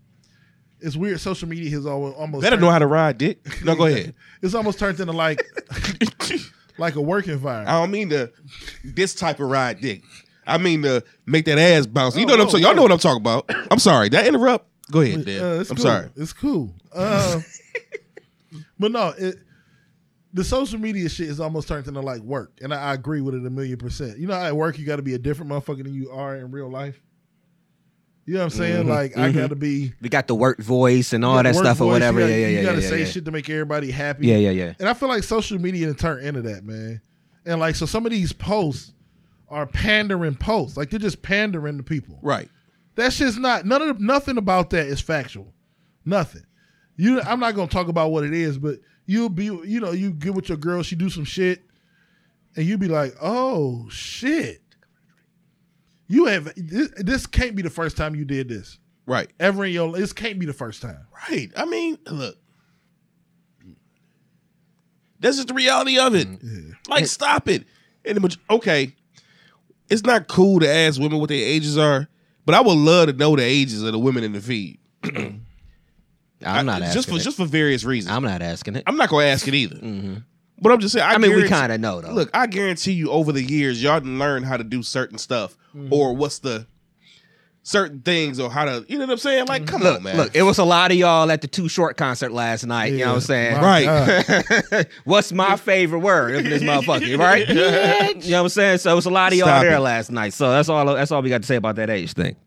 [0.79, 1.19] It's weird.
[1.19, 3.45] Social media has always almost Better turned- know how to ride, dick.
[3.65, 4.13] No, go ahead.
[4.41, 5.43] It's almost turned into like
[6.77, 7.69] like a work environment.
[7.69, 8.31] I don't mean to
[8.83, 10.03] this type of ride, dick.
[10.45, 12.15] I mean to make that ass bounce.
[12.15, 12.63] You know Oh, what I'm oh, saying?
[12.63, 12.75] Y'all oh.
[12.75, 13.49] know what I'm talking about.
[13.69, 14.07] I'm sorry.
[14.09, 14.69] Did I interrupt?
[14.91, 15.41] Go ahead, Dan.
[15.41, 15.77] Uh, I'm cool.
[15.77, 16.09] sorry.
[16.15, 16.73] It's cool.
[16.93, 17.41] Uh,
[18.79, 19.35] but no, it,
[20.33, 23.35] the social media shit is almost turned into like work, and I, I agree with
[23.35, 24.17] it a million percent.
[24.17, 26.35] You know, how at work you got to be a different motherfucker than you are
[26.35, 27.01] in real life.
[28.25, 28.79] You know what I'm saying?
[28.81, 28.89] Mm-hmm.
[28.89, 31.87] Like I got to be We got the work voice and all that stuff or
[31.87, 32.19] whatever.
[32.19, 32.63] You gotta, yeah, yeah, you yeah.
[32.63, 33.05] gotta yeah, say yeah.
[33.05, 34.27] shit to make everybody happy.
[34.27, 34.73] Yeah, yeah, yeah.
[34.79, 37.01] And I feel like social media turned into that, man.
[37.45, 38.91] And like, so some of these posts
[39.47, 40.75] are pandering posts.
[40.75, 42.19] Like they're just pandering to people.
[42.21, 42.49] Right.
[42.97, 45.53] That shit's not none of the, nothing about that is factual.
[46.03, 46.43] Nothing.
[46.95, 50.11] You I'm not gonna talk about what it is, but you'll be you know, you
[50.11, 51.61] get with your girl, she do some shit,
[52.55, 54.61] and you be like, oh shit.
[56.07, 58.79] You have this, this can't be the first time you did this.
[59.05, 59.29] Right.
[59.39, 61.05] Ever in your this can't be the first time.
[61.29, 61.51] Right.
[61.55, 62.37] I mean, look.
[65.19, 66.27] That's just the reality of it.
[66.27, 67.65] Mm, like, stop it.
[68.05, 68.95] And the, okay,
[69.89, 72.07] it's not cool to ask women what their ages are,
[72.47, 74.79] but I would love to know the ages of the women in the feed.
[75.03, 75.43] I'm
[76.41, 77.19] not I- asking just for it.
[77.19, 78.15] just for various reasons.
[78.15, 78.83] I'm, not asking it.
[78.87, 79.75] I'm not gonna ask it either.
[79.75, 80.15] Mm-hmm.
[80.59, 81.05] But I'm just saying.
[81.05, 82.13] I, I mean, we kind of know though.
[82.13, 85.91] Look, I guarantee you, over the years, y'all learn how to do certain stuff, mm-hmm.
[85.91, 86.67] or what's the
[87.67, 89.45] certain things, or how to, you know what I'm saying?
[89.47, 90.15] Like, come look, on, man.
[90.15, 90.33] look.
[90.33, 92.93] It was a lot of y'all at the Too Short concert last night.
[92.93, 93.61] You know what I'm saying?
[93.61, 94.87] Right.
[95.03, 97.19] What's my favorite word in this motherfucker?
[97.19, 97.45] Right?
[98.23, 98.77] you know what I'm saying?
[98.77, 99.79] So it's a lot of y'all Stop there it.
[99.81, 100.33] last night.
[100.33, 100.85] So that's all.
[100.85, 102.37] That's all we got to say about that age thing.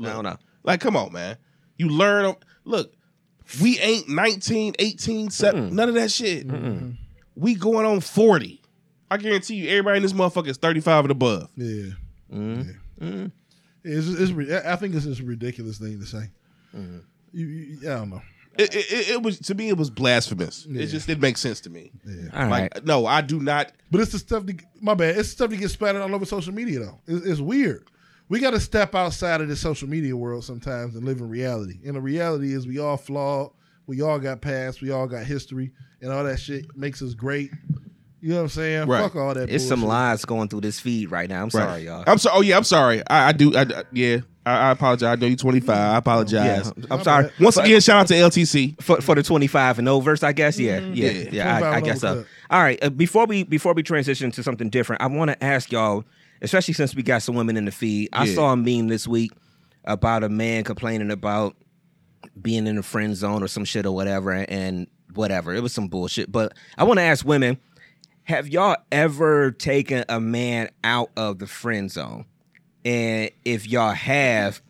[0.00, 0.36] I don't know.
[0.62, 1.36] Like, come on, man.
[1.76, 2.36] You learn.
[2.64, 2.94] Look,
[3.60, 6.46] we ain't 19, 18, 7, none of that shit.
[7.34, 8.62] We going on 40.
[9.10, 11.48] I guarantee you, everybody in this motherfucker is 35 and above.
[11.56, 11.90] Yeah.
[12.32, 12.70] Mm-hmm.
[13.00, 13.26] Yeah.
[13.84, 16.30] It's, it's, ri- I think it's just a ridiculous thing to say.
[16.74, 16.98] Mm-hmm.
[17.32, 18.22] You, you, I don't know.
[18.56, 20.66] It, it, it- it was to me, it was blasphemous.
[20.70, 21.92] It just didn't make sense to me.
[22.32, 22.72] All right.
[22.74, 23.72] Like, no, I do not.
[23.90, 26.24] But it's the stuff that, my bad, it's the stuff that gets splattered all over
[26.24, 26.98] social media, though.
[27.06, 27.88] It's, it's weird.
[28.30, 31.80] We got to step outside of the social media world sometimes and live in reality.
[31.84, 33.50] And the reality is we all flawed.
[33.86, 34.80] We all got past.
[34.80, 35.72] We all got history.
[36.00, 37.50] And all that shit makes us great.
[38.24, 38.88] You know what I'm saying?
[38.88, 39.02] Right.
[39.02, 41.42] Fuck all that It's some lies going through this feed right now.
[41.42, 42.04] I'm sorry, y'all.
[42.06, 42.38] I'm sorry.
[42.38, 43.02] Oh yeah, I'm sorry.
[43.06, 43.54] I, I do.
[43.54, 44.16] I, I- yeah,
[44.46, 45.12] I, I apologize.
[45.12, 45.76] I know you 25.
[45.76, 46.72] I apologize.
[46.74, 47.24] yeah, I'm sorry.
[47.24, 47.32] bad.
[47.38, 48.80] Once again, shout out to LTC.
[48.80, 50.58] for for the 25 and overs, I guess.
[50.58, 51.28] Yeah, yeah, Yeah.
[51.32, 51.58] yeah.
[51.70, 52.24] I, I guess so.
[52.48, 52.82] All right.
[52.82, 56.04] Uh, before we before we transition to something different, I want to ask y'all,
[56.40, 58.08] especially since we got some women in the feed.
[58.14, 58.34] I Yeah.
[58.36, 59.32] saw a meme this week
[59.84, 61.56] about a man complaining about
[62.40, 65.54] being in the friend zone or some shit or whatever, and whatever.
[65.54, 66.32] It was some bullshit.
[66.32, 67.58] But I want to ask women:
[68.24, 72.24] Have y'all ever taken a man out of the friend zone?
[72.84, 74.62] And if y'all have,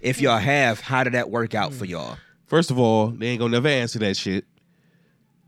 [0.00, 2.16] if y'all have, how did that work out for y'all?
[2.46, 4.44] First of all, they ain't gonna never answer that shit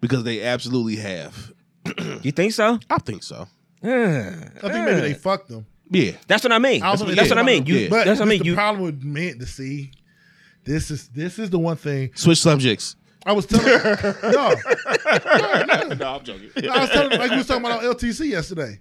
[0.00, 1.52] because they absolutely have.
[2.22, 2.78] You think so?
[2.88, 3.46] I think so.
[3.82, 4.50] Yeah.
[4.62, 5.64] I think maybe they fucked them.
[5.90, 6.12] Yeah.
[6.26, 6.82] That's what I mean.
[6.82, 7.64] I That's, what, that's what I mean.
[7.64, 7.88] You, Yeah.
[7.88, 8.40] But that's what I mean.
[8.40, 9.92] the You, problem with men to see,
[10.64, 12.96] this is this is the one thing Switch subjects.
[13.26, 13.66] I was telling.
[13.66, 14.54] no,
[15.66, 16.50] no, no, I'm joking.
[16.70, 18.80] I was telling like we was talking about on LTC yesterday.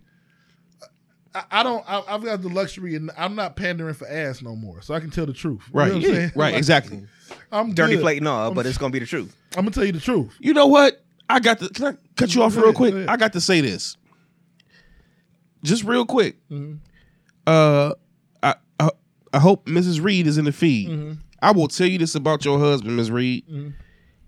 [1.36, 1.84] I, I don't.
[1.88, 5.00] I, I've got the luxury, and I'm not pandering for ass no more, so I
[5.00, 5.62] can tell the truth.
[5.68, 5.88] You Right.
[5.90, 6.32] know what I'm saying?
[6.36, 6.52] Right.
[6.54, 7.04] Like, Exactly.
[7.52, 8.02] I'm dirty good.
[8.02, 9.36] plate, no, I'm, but it's gonna be the truth.
[9.56, 10.36] I'm gonna tell you the truth.
[10.40, 11.04] You know what?
[11.30, 11.70] I got to.
[11.70, 12.92] Can I cut you off Go real ahead, quick?
[12.92, 13.10] go ahead.
[13.10, 13.98] I got to say this.
[15.64, 16.38] Just real quick.
[16.50, 16.76] Mm-hmm.
[17.46, 17.92] Uh,
[18.42, 18.90] I, I
[19.34, 20.02] I hope Mrs.
[20.02, 20.90] Reed is in the feed.
[20.90, 21.12] Mm-hmm.
[21.42, 23.12] I will tell you this about your husband, Ms.
[23.12, 23.46] Reed.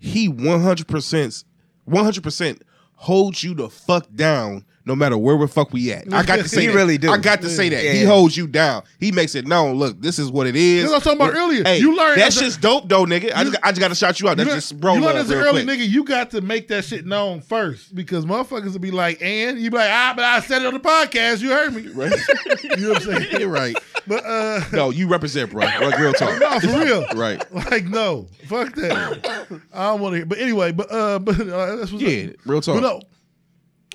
[0.01, 1.43] He one hundred percent,
[1.85, 2.63] one hundred percent
[2.95, 6.11] holds you the fuck down no matter where the fuck we at.
[6.13, 6.73] I got to say He that.
[6.75, 7.11] really do.
[7.11, 7.83] I got to say that.
[7.83, 7.93] Yeah.
[7.93, 8.83] He holds you down.
[8.99, 9.77] He makes it known.
[9.77, 10.89] Look, this is what it is.
[10.89, 11.63] That's what I'm talking about earlier.
[11.63, 13.31] Hey, You learn that's just dope though, nigga.
[13.35, 14.37] I just, I just got to shout you out.
[14.37, 15.79] That's You just bro you learn love as an early quick.
[15.79, 19.59] nigga, you got to make that shit known first because motherfuckers will be like, and
[19.59, 21.41] you be like, ah, but I said it on the podcast.
[21.41, 22.11] You heard me, right?
[22.63, 23.39] you know what I'm saying?
[23.41, 23.75] You're right.
[24.07, 25.63] But uh, No, you represent, bro.
[25.63, 26.39] Like real talk.
[26.39, 27.39] no, for real, Right.
[27.53, 29.61] Like, no, fuck that.
[29.73, 30.25] I don't want to hear.
[30.25, 32.35] But anyway, but uh, but uh, that's what's Yeah, up.
[32.45, 32.75] real talk.
[32.75, 33.01] But no,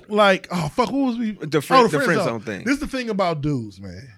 [0.08, 1.32] like, oh fuck, who was we?
[1.32, 2.64] The friend- oh, the friend zone thing.
[2.64, 4.08] This is the thing about dudes, man.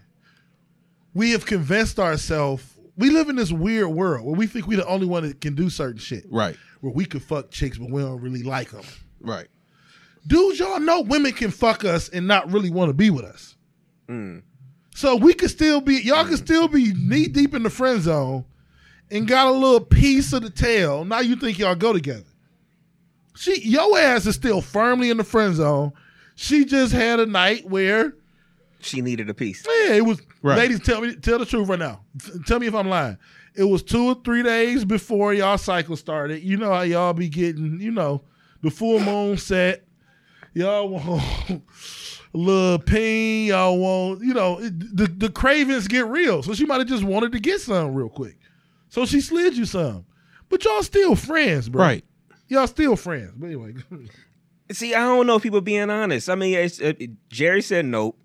[1.14, 4.86] We have convinced ourselves we live in this weird world where we think we're the
[4.86, 6.26] only one that can do certain shit.
[6.28, 6.57] Right.
[6.80, 8.84] Where we can fuck chicks, but we don't really like them.
[9.20, 9.47] Right.
[10.26, 13.55] Dudes, y'all know women can fuck us and not really want to be with us.
[14.09, 14.43] Mm.
[14.97, 18.45] So we could still be, y'all could still be knee deep in the friend zone
[19.12, 21.05] and got a little piece of the tail.
[21.05, 22.24] Now you think y'all go together.
[23.39, 25.93] She, your ass is still firmly in the friend zone.
[26.34, 28.14] She just had a night where,
[28.80, 29.64] She needed a piece.
[29.66, 30.20] yeah, it was.
[30.43, 30.59] Right.
[30.59, 32.01] Ladies, tell me, tell the truth right now.
[32.24, 33.18] T- Tell me if I'm lying.
[33.57, 36.43] It was two or three days before y'all cycle started.
[36.43, 38.22] You know how y'all be getting, you know,
[38.62, 39.84] the full moon set.
[40.55, 41.61] Y'all want a
[42.32, 43.47] little pain.
[43.47, 46.43] Y'all want, you know, it, the the cravings get real.
[46.43, 48.36] So she might have just wanted to get some real quick.
[48.91, 50.07] So she slid you some.
[50.49, 51.82] But y'all still friends, bro.
[51.84, 52.05] Right.
[52.49, 53.32] Y'all still friends.
[53.36, 53.74] But anyway,
[54.70, 56.28] See, I don't know if people being honest.
[56.28, 58.18] I mean, it's, it, Jerry said nope.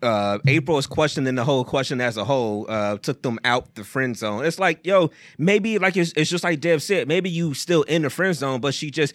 [0.00, 2.64] Uh, April is questioning the whole question as a whole.
[2.68, 4.44] Uh, took them out the friend zone.
[4.44, 7.08] It's like, yo, maybe like it's, it's just like Dev said.
[7.08, 9.12] Maybe you still in the friend zone, but she just,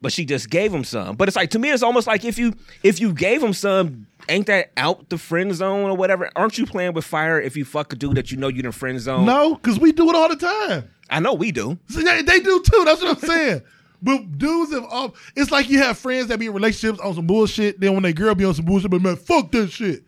[0.00, 1.16] but she just gave him some.
[1.16, 4.06] But it's like to me, it's almost like if you if you gave him some,
[4.28, 6.30] ain't that out the friend zone or whatever?
[6.36, 8.66] Aren't you playing with fire if you fuck a dude that you know you're in
[8.66, 9.26] the friend zone?
[9.26, 10.90] no, because we do it all the time.
[11.10, 11.78] I know we do.
[11.88, 12.82] See, they, they do too.
[12.84, 13.62] That's what I'm saying.
[14.00, 17.26] But dudes have all, it's like you have friends that be in relationships on some
[17.26, 17.80] bullshit.
[17.80, 20.04] Then when they girl be on some bullshit, but man, fuck that shit.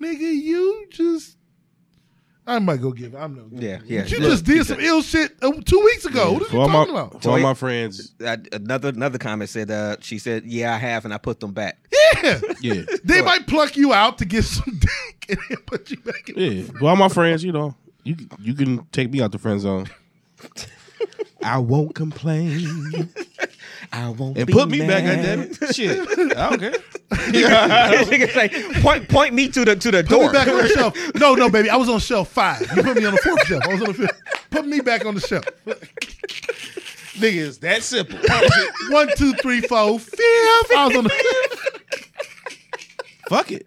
[0.00, 1.36] Nigga, you just
[2.48, 3.16] I might go give it.
[3.18, 4.02] I'm no Yeah, yeah.
[4.02, 6.32] But you Look, just did some ill shit uh, two weeks ago.
[6.32, 7.22] What are For you all talking my, about?
[7.22, 11.04] for all my friends, Uh, another another comment said uh, she said, "Yeah, I have,
[11.04, 11.76] and I put them back."
[12.22, 12.40] Yeah.
[12.60, 16.28] yeah, They might pluck you out to get some dick and then put you back
[16.28, 16.36] in.
[16.38, 16.62] yeah.
[16.78, 17.74] For all my friends, you know,
[18.04, 19.86] you you can take me out the friend zone.
[21.42, 23.08] I won't complain
[23.92, 24.88] I won't and be put me mad.
[24.88, 25.04] back.
[25.16, 26.36] Goddamn it, shit.
[26.36, 26.70] I don't care.
[27.10, 30.26] Nigga say, point point me to the to the Put door.
[30.26, 30.94] me back on the shelf.
[31.14, 31.70] No, no, baby.
[31.70, 32.60] I was on shelf five.
[32.76, 33.62] You put me on the fourth shelf.
[33.64, 34.20] I was on the fifth.
[34.50, 35.44] Put me back on the shelf.
[37.16, 38.18] Nigga, it's that simple.
[38.90, 40.20] One, two, three, four, fifth.
[40.20, 41.10] I was on the
[43.28, 43.64] Fuck it.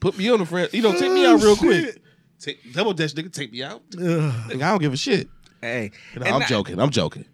[0.00, 0.68] Put me on the friend.
[0.72, 2.00] You know, take me out oh, real Oh, quick.
[2.40, 3.32] Take, double dash, nigga.
[3.32, 3.82] Take me out.
[3.96, 4.00] Ugh.
[4.02, 5.28] Nigga, I don't give a shit.
[5.60, 6.78] Hey, No, and I'm that- joking.
[6.80, 7.24] I'm joking.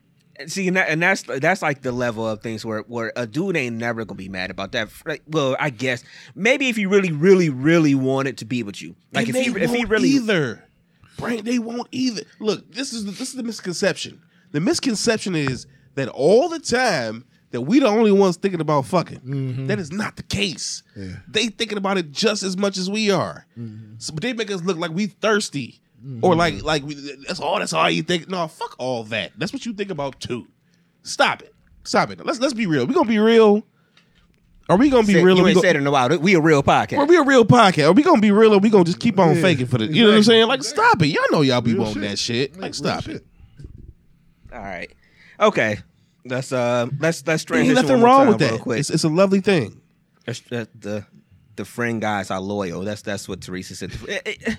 [0.47, 3.57] See, and, that, and that's that's like the level of things where where a dude
[3.57, 4.89] ain't never gonna be mad about that.
[5.05, 8.95] Like, well, I guess maybe if he really, really, really wanted to be with you,
[9.13, 10.65] like And if he they if he won't really either,
[11.19, 12.23] Brain, they won't either.
[12.39, 14.23] Look, this is the, this is the misconception.
[14.53, 19.21] The misconception is that all the time that we the only ones thinking about fucking.
[19.21, 19.67] Mm-hmm.
[19.67, 20.83] That is not the case.
[20.97, 21.17] Yeah.
[21.29, 23.47] They thinking about it just as much as we are.
[23.59, 23.95] Mm-hmm.
[23.99, 25.81] So, but they make us look like we thirsty.
[26.23, 26.95] Or like like we,
[27.27, 28.29] that's all that's all you think.
[28.29, 29.33] No, fuck all that.
[29.37, 30.47] That's what you think about too.
[31.03, 31.55] Stop it.
[31.85, 32.25] Stop it.
[32.25, 32.87] Let's let's be real.
[32.87, 33.67] We gonna be real.
[34.69, 35.37] Are we gonna be said, real?
[35.37, 36.09] you we ain't go- said in a while.
[36.19, 36.99] We a real podcast.
[36.99, 37.89] Well, we a real podcast.
[37.89, 39.87] Are we gonna be real or we gonna just keep on Yeah, faking for the
[39.87, 40.47] you know what I'm saying?
[40.47, 41.09] Like stop it.
[41.09, 42.11] Y'all know y'all be Real wanting shit.
[42.11, 42.53] that shit.
[42.57, 43.17] Like Real stop shit.
[43.17, 43.27] it.
[44.53, 44.91] All right,
[45.39, 45.79] okay.
[46.25, 48.61] Let's uh That's that's let's Ain't nothing wrong with that.
[48.79, 49.81] It's, it's a lovely thing.
[50.27, 51.05] That's- that- the
[51.57, 52.83] the friend guys are loyal.
[52.83, 53.93] That's that's what Teresa said.
[54.09, 54.55] Eh, eh,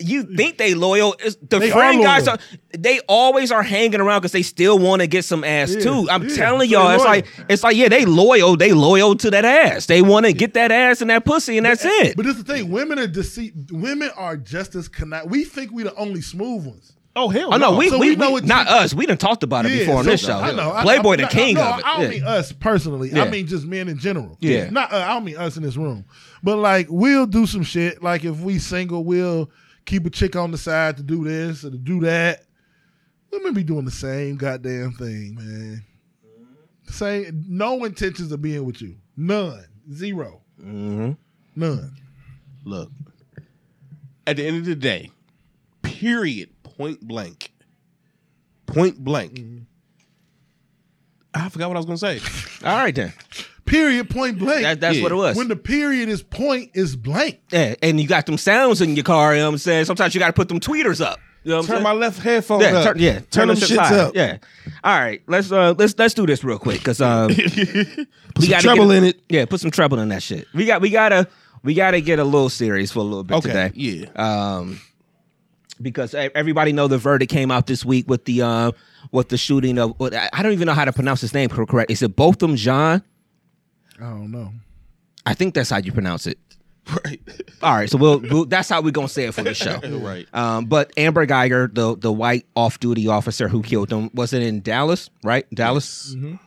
[0.00, 1.12] You think they loyal?
[1.20, 2.38] It's- The They friend are guys are.
[2.76, 6.08] They always are hanging around because they still want to get some ass Yeah, too.
[6.10, 6.34] I'm yeah.
[6.36, 7.08] telling y'all, it's loyal.
[7.10, 8.56] like it's like yeah, they loyal.
[8.56, 9.86] They loyal to that ass.
[9.86, 12.16] They want to get that ass and that pussy, and that's it.
[12.16, 12.70] But this is the thing.
[12.70, 13.54] Women are deceit.
[13.70, 15.28] Women are just as connect.
[15.28, 16.90] We think we the only smooth ones.
[17.16, 18.92] Oh hell Oh no, we, So we, we know we- not you- us.
[18.92, 20.36] We done talked about it before on so- this show.
[20.36, 20.72] I know.
[20.72, 21.84] I- Playboy, I- the no, king no, of it.
[21.86, 22.08] I don't Yeah.
[22.08, 23.10] mean us personally.
[23.12, 23.22] Yeah.
[23.22, 24.36] I mean just men in general.
[24.40, 24.68] Yeah.
[24.70, 24.92] Not.
[24.92, 26.04] Uh, I don't mean us in this room.
[26.42, 28.02] But like, we'll do some shit.
[28.02, 29.48] Like if we single, we'll
[29.84, 32.44] keep a chick on the side to do this or to do that.
[33.30, 35.84] Women be doing the same goddamn thing, man.
[36.86, 37.44] Same.
[37.48, 38.96] No intentions of being with you.
[39.16, 39.64] None.
[39.92, 41.12] 0 Mm-hmm.
[41.56, 41.96] None.
[42.64, 42.90] Look.
[44.26, 45.10] At the end of the day,
[45.82, 47.52] period, point blank.
[48.66, 49.38] Point blank.
[51.34, 52.20] I forgot what I was gonna say.
[52.66, 53.12] All right then.
[53.66, 54.10] Period.
[54.10, 54.62] Point blank.
[54.62, 55.02] That, that's Yeah.
[55.02, 55.36] what it was.
[55.36, 57.40] when the period is point is blank.
[57.50, 59.34] yeah, and you got them sounds in your car.
[59.34, 59.84] You know what I'm saying?
[59.86, 61.18] Sometimes you got to put them tweeters up.
[61.44, 61.82] You know Turn saying?
[61.82, 62.84] my left headphone yeah, up.
[62.86, 63.92] turn, yeah, turn them that shits side.
[63.92, 64.14] up.
[64.14, 64.38] Yeah.
[64.82, 67.54] All right, let's uh let's let's do this real quick because um Put we
[68.46, 69.20] some gotta treble get, in it.
[69.28, 70.46] Yeah, put some treble in that shit.
[70.54, 71.28] We got we gotta
[71.62, 73.72] we gotta get a little serious for a little bit Okay, today.
[73.74, 74.06] yeah.
[74.16, 74.80] Um,
[75.82, 78.72] because everybody know the verdict came out this week with the uh
[79.12, 81.66] with the shooting of I I don't even know how to pronounce his name cor-
[81.66, 81.90] correct.
[81.90, 83.02] Is it Botham Jean?
[84.04, 84.52] I don't know.
[85.26, 86.38] I think that's how you pronounce it.
[87.02, 87.18] Right.
[87.62, 89.78] All right, so we'll, we'll that's how we're gonna say it for the show.
[89.80, 90.26] Right.
[90.34, 94.42] Um, but Amber Guyger, the the white off duty officer who killed him, was it
[94.42, 95.08] in Dallas?
[95.22, 96.14] Right, Dallas.
[96.14, 96.38] Um,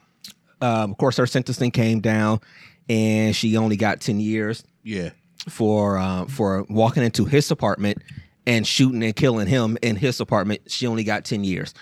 [0.62, 2.40] of course, her sentencing came down,
[2.88, 5.10] and she only got ten years Yeah.
[5.50, 7.98] for uh, for walking into his apartment
[8.46, 10.62] and shooting and killing him in his apartment.
[10.68, 11.74] She only got ten years.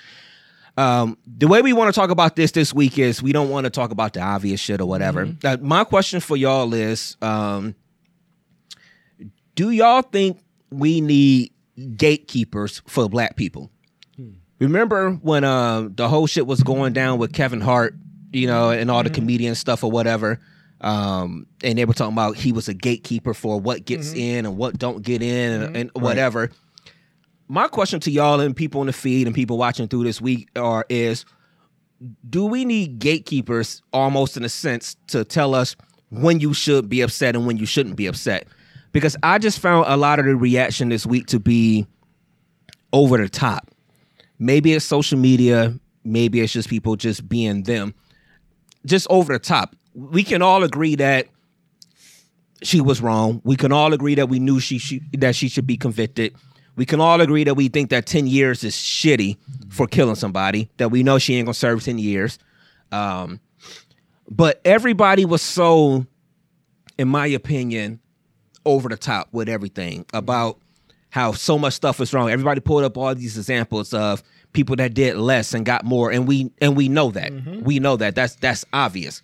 [0.78, 3.64] Um, the way we want to talk about this this week is we don't want
[3.64, 5.34] to talk about the obvious shit or whatever.
[5.44, 7.76] Uh, my question for y'all is, um,
[9.56, 11.54] do y'all think we need
[11.96, 13.72] gatekeepers for black people?
[14.60, 17.96] Remember when uh, the whole shit was going down with Kevin Hart,
[18.32, 20.40] you know, and all the comedian stuff or whatever,
[20.82, 24.58] um, and they were talking about he was a gatekeeper for what gets in and
[24.58, 26.52] what don't get in and, and whatever.
[27.48, 30.50] My question to y'all and people in the feed and people watching through this week
[30.56, 31.26] are is
[32.30, 35.76] do we need gatekeepers almost in a sense to tell us
[36.10, 38.48] when you should be upset and when you shouldn't be upset?
[38.92, 41.86] Because I just found a lot of the reaction this week to be
[42.94, 43.72] over the top.
[44.40, 47.94] Maybe it's social media, maybe it's just people just being them.
[48.86, 49.76] Just over the top.
[49.94, 51.28] We can all agree that
[52.64, 53.42] she was wrong.
[53.44, 56.36] We can all agree that we knew she, she that she should be convicted.
[56.76, 59.38] We can all agree that we think that 10 years is shitty
[59.70, 62.38] for killing somebody, that we know she ain't gonna serve 10 years.
[62.92, 63.40] Um,
[64.30, 66.06] but everybody was so,
[66.98, 68.00] in my opinion,
[68.66, 70.60] over the top with everything about
[71.10, 72.30] how so much stuff was wrong.
[72.30, 74.22] Everybody pulled up all these examples of
[74.52, 77.32] people that did less and got more, and we and we know that.
[77.64, 78.16] We know that.
[78.16, 79.22] That's that's obvious.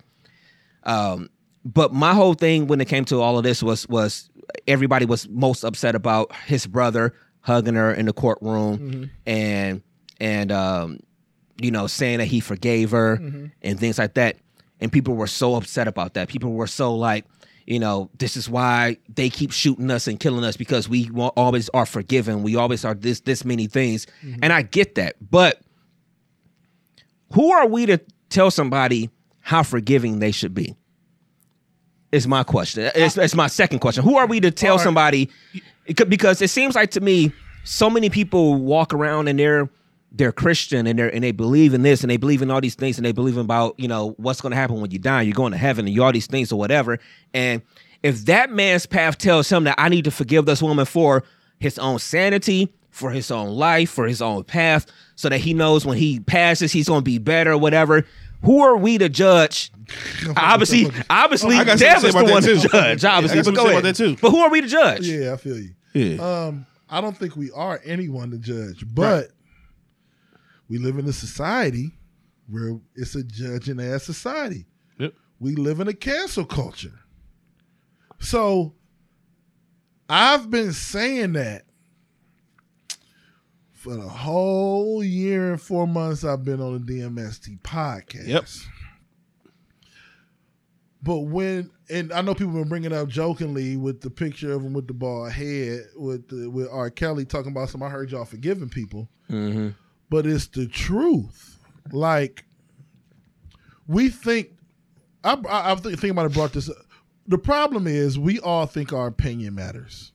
[0.84, 1.30] Um,
[1.66, 4.30] but my whole thing when it came to all of this was was
[4.68, 9.04] everybody was most upset about his brother hugging her in the courtroom mm-hmm.
[9.26, 9.82] and
[10.20, 11.00] and um,
[11.62, 13.48] you know saying that he forgave her mm-hmm.
[13.62, 14.38] and things like that.
[14.80, 16.28] And people were so upset about that.
[16.28, 17.26] People were so like,
[17.68, 21.70] you know, this is why they keep shooting us and killing us because we always
[21.70, 22.42] are forgiven.
[22.42, 24.39] We always are this this many things, mm-hmm.
[24.42, 25.16] and I get that.
[25.22, 25.62] But
[27.34, 30.76] who are we to tell somebody how forgiving they should be?
[32.12, 32.92] Is my question.
[32.94, 34.04] It's, it's my second question.
[34.04, 35.30] Who are we to tell somebody?
[35.86, 37.32] It could- Because it seems like to me,
[37.63, 39.69] so many people walk around and they're
[40.13, 42.75] they're Christian and they're and they believe in this and they believe in all these
[42.75, 45.21] things and they believe about you know what's going to happen when you die.
[45.21, 46.99] You're going to heaven and you all these things or whatever.
[47.34, 47.61] And
[48.03, 51.23] if that man's path tells him that I need to forgive this woman for
[51.59, 55.86] his own sanity, for his own life, for his own path, so that he knows
[55.86, 58.03] when he passes he's going to be better whatever.
[58.44, 59.72] Who are we to judge?
[60.36, 62.68] obviously, obviously, I got Dev is the one that to too.
[62.70, 63.04] judge.
[63.04, 63.84] Yeah, I Obviously, got but go ahead.
[63.84, 64.16] that too.
[64.22, 65.08] But who are we to judge?
[65.08, 65.72] Yeah, I feel you.
[65.94, 66.46] Yeah.
[66.48, 69.30] Um, I don't think we are anyone to judge, but
[70.70, 71.92] we live in a society
[72.50, 74.66] where it's a judging ass society.
[75.00, 75.14] Yep.
[75.39, 77.00] We live in a cancel culture.
[78.20, 78.74] So
[80.10, 81.64] I've been saying that
[83.82, 88.27] for the whole year and four months I've been on the DMST podcast.
[88.27, 88.45] Yep.
[91.03, 94.73] But when and I know people been bringing up jokingly with the picture of him
[94.73, 96.91] with the bald head with the, with R.
[96.91, 97.82] Kelly talking about some.
[97.82, 99.69] I heard y'all forgiving people, Mm-hmm.
[100.09, 101.57] but it's the truth.
[101.91, 102.45] Like
[103.88, 104.49] we think,
[105.23, 106.34] I I, I think, think about it.
[106.34, 106.69] Brought this.
[106.69, 106.75] up.
[107.27, 110.11] The problem is we all think our opinion matters.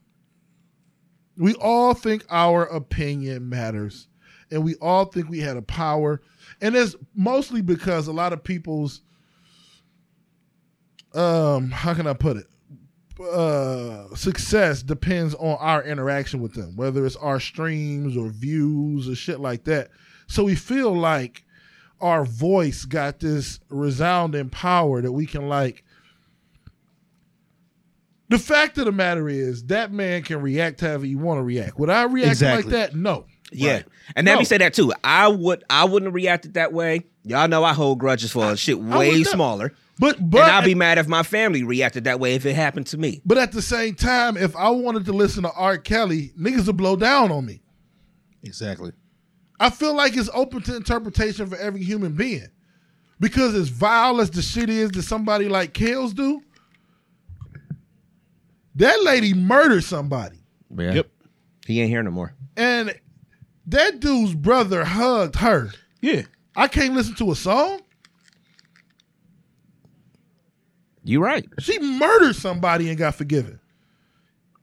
[1.36, 4.08] We all think our opinion matters,
[4.50, 6.22] and we all think we had a power,
[6.60, 9.02] and it's mostly because a lot of people's
[11.14, 12.46] um how can I put it?
[13.20, 19.14] Uh success depends on our interaction with them, whether it's our streams or views or
[19.14, 19.90] shit like that.
[20.26, 21.44] So we feel like
[22.00, 25.84] our voice got this resounding power that we can like
[28.28, 31.78] the fact of the matter is that man can react however you want to react.
[31.78, 32.62] Would I react Exactly.
[32.64, 32.96] like that?
[32.96, 33.26] No.
[33.52, 33.84] Yeah, Right.
[34.16, 34.44] and let me No.
[34.44, 34.92] say that too.
[35.04, 37.04] I would, I wouldn't have reacted that way.
[37.24, 40.98] Y'all know I hold grudges for shit way smaller, But but and I'd be mad
[40.98, 43.22] if my family reacted that way if it happened to me.
[43.24, 45.78] but at the same time, if I wanted to listen to R.
[45.78, 47.62] Kelly, niggas would blow down on me.
[48.42, 48.92] Exactly.
[49.58, 52.48] I feel like it's open to interpretation for every human being.
[53.18, 56.42] Because as vile as the shit is that somebody like Kellz do,
[58.76, 60.38] that lady murdered somebody.
[60.76, 60.94] Yeah.
[60.94, 61.10] Yep.
[61.66, 62.34] He ain't here no more.
[62.56, 62.94] And
[63.66, 65.70] That dude's brother hugged her.
[66.00, 66.22] Yeah.
[66.54, 67.80] I can't listen to a song.
[71.04, 71.46] You right.
[71.60, 73.60] She murdered somebody and got forgiven.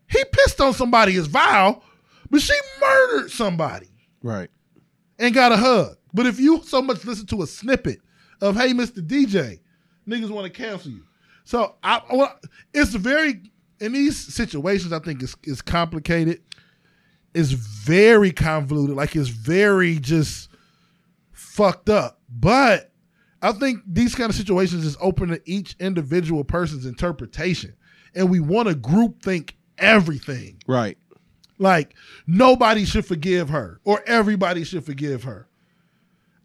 [0.09, 1.83] He pissed on somebody is vile,
[2.29, 3.89] but she murdered somebody
[4.21, 4.49] Right.
[5.19, 5.97] and got a hug.
[6.13, 7.99] But if you so much listen to a snippet
[8.41, 9.01] of "Hey, Mr.
[9.05, 9.59] DJ,"
[10.07, 11.03] niggas want to cancel you.
[11.45, 12.33] So I, I
[12.73, 13.41] it's very
[13.83, 14.93] in these situations.
[14.93, 16.41] I think it's it's complicated.
[17.33, 18.95] It's very convoluted.
[18.95, 20.49] Like it's very just
[21.33, 22.19] fucked up.
[22.29, 22.91] But
[23.41, 27.73] I think these kind of situations is open to each individual person's interpretation,
[28.15, 30.61] and we want to group think everything.
[30.65, 30.97] Right.
[31.59, 31.93] Like
[32.25, 35.47] nobody should forgive her or everybody should forgive her.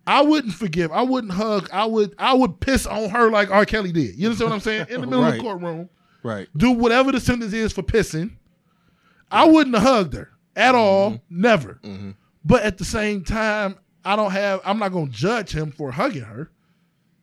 [0.07, 0.91] I wouldn't forgive.
[0.91, 1.69] I wouldn't hug.
[1.73, 3.65] I would I would piss on her like R.
[3.65, 4.17] Kelly did.
[4.17, 4.87] You understand what I'm saying?
[4.91, 5.89] In the middle of the courtroom,
[6.23, 6.49] Right.
[6.57, 8.33] do whatever the sentence is for pissing.
[9.31, 10.79] I wouldn't have hugged her at mm-hmm.
[10.79, 11.21] all.
[11.31, 11.79] Never.
[11.83, 12.11] Mm-hmm.
[12.45, 14.61] But at the same time, I don't have.
[14.65, 16.51] I'm not going to judge him for hugging her.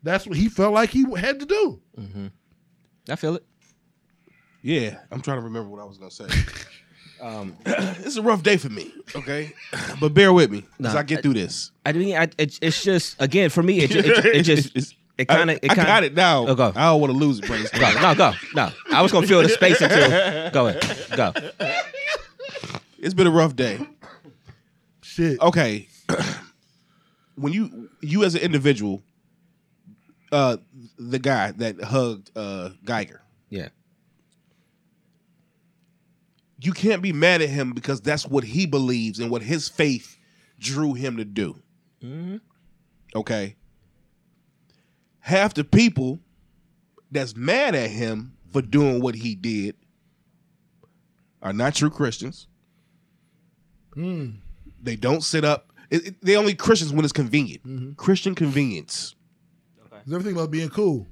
[0.03, 1.81] That's what he felt like he had to do.
[1.99, 2.27] Mm-hmm.
[3.09, 3.45] I feel it.
[4.61, 4.99] Yeah.
[5.11, 6.27] I'm trying to remember what I was gonna say.
[7.21, 8.93] um, it's a rough day for me.
[9.15, 9.53] Okay,
[9.99, 11.71] but bear with me as Nah, I get through this.
[11.85, 13.79] I mean, I, it, it's just again for me.
[13.79, 16.45] It, ju- it, it just It's- it kind of I, I got it now.
[16.47, 16.71] Oh, go.
[16.75, 17.69] I don't want to lose it, Brace.
[17.71, 18.69] Go, no, go, no.
[18.91, 21.33] I was gonna fill the space until go ahead, go.
[22.97, 23.79] It's been a rough day.
[25.01, 25.39] Shit.
[25.39, 25.87] okay
[27.35, 29.01] when you you as an individual
[30.33, 30.57] uh
[30.99, 33.69] the guy that hugged uh Guyger Yeah,
[36.59, 40.17] you can't be mad at him because that's what he believes and what his faith
[40.59, 41.61] drew him to do
[42.01, 42.37] Hmm.
[43.15, 43.55] okay
[45.25, 46.19] half the people
[47.09, 49.75] that's mad at him for doing what he did
[51.41, 52.47] are not true christians.
[53.95, 54.31] Hmm.
[54.83, 55.71] They don't sit up.
[55.89, 57.63] It, it- they only christians when it's convenient.
[57.65, 57.93] Mm-hmm.
[57.93, 59.15] Christian convenience.
[60.05, 61.07] It's everything about being cool.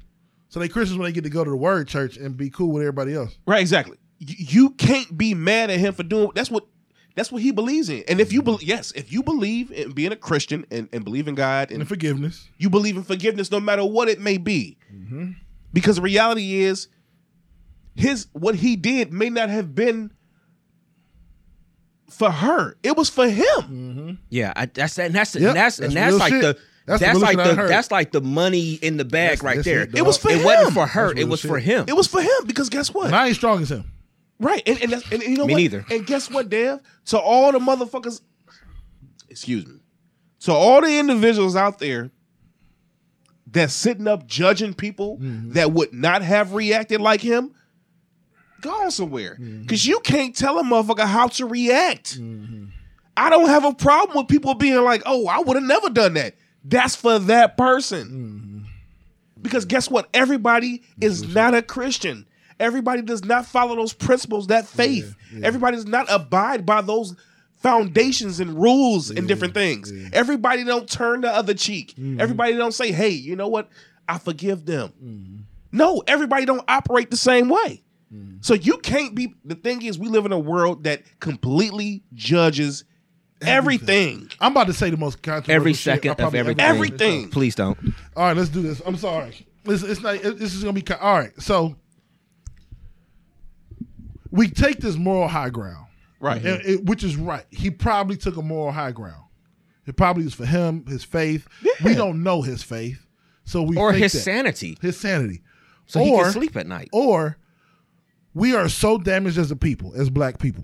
[0.49, 2.71] So they Christians when they get to go to the word church and be cool
[2.71, 3.35] with everybody else.
[3.47, 3.97] Right, exactly.
[4.19, 6.67] You, you can't be mad at him for doing that's what
[7.15, 8.03] that's what he believes in.
[8.07, 11.27] And if you believe, yes, if you believe in being a Christian and, and believe
[11.27, 12.47] in God and And forgiveness.
[12.57, 15.31] you believe in forgiveness, no matter what it may be, mm-hmm.
[15.71, 16.87] because the reality is,
[17.95, 20.11] his what he did may not have been
[22.09, 22.75] for her.
[22.83, 23.45] It was for him.
[23.61, 24.11] Mm-hmm.
[24.29, 24.53] yeah.
[24.55, 26.41] I, that's and that's Yep, and that's that's and that's like shit.
[26.41, 26.57] the.
[26.85, 27.69] That's That's, the like the heard.
[27.69, 29.81] that's like the money in the bag That's- right that's there.
[29.83, 30.43] it, It was for it him.
[30.43, 31.13] wasn't for her.
[31.17, 31.49] It was shit.
[31.49, 31.85] for him.
[31.87, 33.05] It was for him because guess what?
[33.05, 33.89] And I ain't strong as him.
[34.43, 35.59] Right, and and, that's, and you know Me what?
[35.59, 35.85] neither.
[35.89, 36.81] And guess what, Dev?
[37.05, 38.21] To all the motherfuckers,
[39.29, 39.79] excuse me,
[40.41, 42.11] to all the individuals out there
[43.47, 45.51] that's sitting up judging people mm-hmm.
[45.53, 47.53] that would not have reacted like him,
[48.61, 49.61] go somewhere mm-hmm.
[49.61, 52.19] because you can't tell a motherfucker how to react.
[52.19, 52.65] Mm-hmm.
[53.15, 56.15] I don't have a problem with people being like, "Oh, I would have never done
[56.15, 58.67] that." That's for that person.
[59.41, 60.09] Because guess what?
[60.13, 62.25] Everybody is not a Christian.
[62.63, 65.15] Everybody does not follow those principles, that faith.
[65.43, 67.15] Everybody does not abide by those
[67.57, 69.91] foundations and rules and different things.
[70.13, 71.93] Everybody don't turn the other cheek.
[71.95, 72.19] Mm-hmm.
[72.21, 73.69] Everybody don't say, "Hey, you know what?
[74.07, 75.35] I forgive them." Mm-hmm.
[75.71, 77.83] No, everybody don't operate the same way.
[78.13, 78.37] Mm-hmm.
[78.41, 82.83] So you can't be the thing is we live in a world that completely judges
[83.41, 84.29] everything.
[84.39, 86.59] I'm about to say the most controversial Every shit I second of probably ever everything.
[86.59, 87.29] said on this Everything.
[87.29, 87.77] Please don't.
[88.15, 88.81] All right, let's do this.
[88.85, 89.45] I'm sorry.
[89.65, 90.15] It's, it's not.
[90.15, 91.31] it- This is gonna be all right.
[91.41, 91.75] So
[94.33, 95.85] we take this moral high ground,
[96.19, 96.43] Right.
[96.43, 97.45] and it- which is right.
[97.51, 99.23] He probably took a moral high ground.
[99.85, 101.47] It probably was for him, his faith.
[101.83, 103.05] We don't know his faith,
[103.45, 104.19] so we Or his that.
[104.19, 105.41] sanity, his sanity.
[105.85, 106.89] so he can sleep at night.
[106.93, 107.37] Or
[108.33, 110.63] we are so damaged as a people, as black people.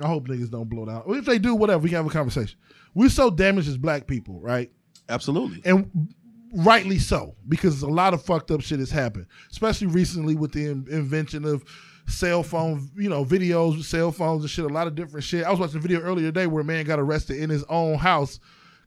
[0.00, 1.04] I hope niggas don't blow it out.
[1.08, 2.58] If they do, whatever, we can have a conversation.
[2.94, 4.70] We're so damaged as black people, right?
[5.08, 5.60] Absolutely.
[5.64, 6.14] and
[6.54, 10.64] rightly so because a lot of fucked up shit has happened, especially recently with the
[10.66, 11.64] in- invention of
[12.06, 14.64] cell phone, you know, videos, with cell phones and shit.
[14.64, 15.44] A lot of different shit.
[15.44, 17.96] I was watching a video earlier today where a man got arrested in his own
[17.98, 18.40] house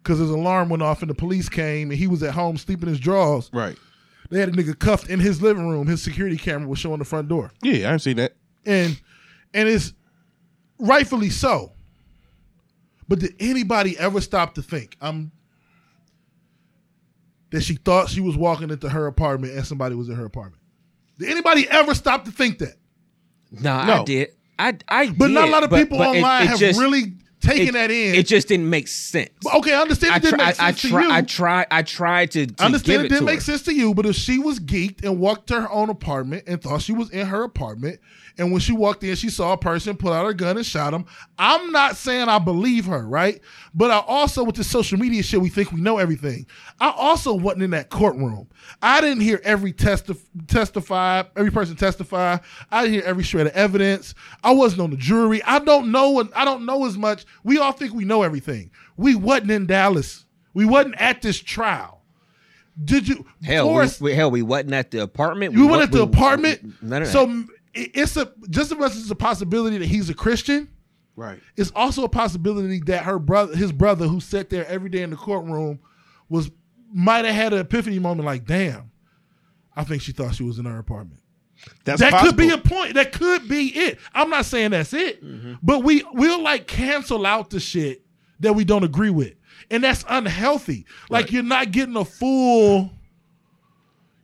[0.03, 2.83] because his alarm went off and the police came and he was at home sleeping
[2.87, 3.49] in his drawers.
[3.53, 3.77] Right.
[4.29, 5.87] They had a nigga cuffed in his living room.
[5.87, 8.33] His security camera was showing the front door, Yeah, I've seen that.
[8.65, 8.99] and
[9.53, 9.93] and it's
[10.79, 11.71] rightfully so.
[13.07, 14.97] But did anybody ever stop to think?
[15.01, 15.31] I'm
[17.51, 20.61] that she thought she was walking into her apartment and somebody was in her apartment.
[21.17, 22.75] Did anybody ever stop to think that?
[23.51, 24.01] Nah, No.
[24.01, 24.29] I did.
[24.59, 26.59] I I But did, not a lot of but- people but it- online it have
[26.59, 28.15] just- really taken it, that in.
[28.15, 29.29] It just didn't make sense.
[29.57, 31.11] okay, I understand I it didn't try, make I, sense to try, you.
[31.11, 33.41] I try, I tried to, to understand it it didn't make her.
[33.41, 36.61] sense to you, but if she was geeked and walked to her own apartment and
[36.61, 37.99] thought she was in her apartment,
[38.37, 40.93] and when she walked in, she saw a person pull out her gun and shot
[40.93, 41.05] him.
[41.39, 43.41] I'm not saying I believe her, right?
[43.73, 46.45] But I also, with this social media shit, we think we know everything.
[46.79, 48.47] I also wasn't in that courtroom.
[48.81, 52.37] I didn't hear every testif- testify, every person testify.
[52.71, 54.13] I didn't hear every shred of evidence.
[54.43, 55.41] I wasn't on the jury.
[55.43, 56.27] I don't know.
[56.35, 57.25] I don't know as much.
[57.43, 58.71] We all think we know everything.
[58.97, 60.25] We wasn't in Dallas.
[60.53, 61.95] We wasn't at this trial.
[62.83, 63.25] Did you?
[63.43, 65.53] Hell, we, we- hell, we wasn't at the apartment.
[65.53, 66.61] you went wa- at the we- apartment.
[66.91, 67.29] Of so that.
[67.31, 70.69] m- it- it's a just as much as it's a possibility that he's a Christian.
[71.15, 71.39] Right.
[71.55, 75.09] It's also a possibility that her brother, his brother, who sat there every day in
[75.09, 75.79] the courtroom,
[76.29, 76.51] was
[76.93, 78.25] might have had an epiphany moment.
[78.25, 78.91] Like, damn,
[79.75, 81.21] I think she thought she was in her apartment.
[81.85, 82.29] That's that possible.
[82.29, 82.93] could be a point.
[82.95, 83.99] That could be it.
[84.13, 85.55] I'm not saying that's it, mm-hmm.
[85.63, 88.03] but we we'll like cancel out the shit
[88.39, 89.33] that we don't agree with,
[89.71, 90.85] and that's unhealthy.
[91.09, 92.91] Like you're not getting a full.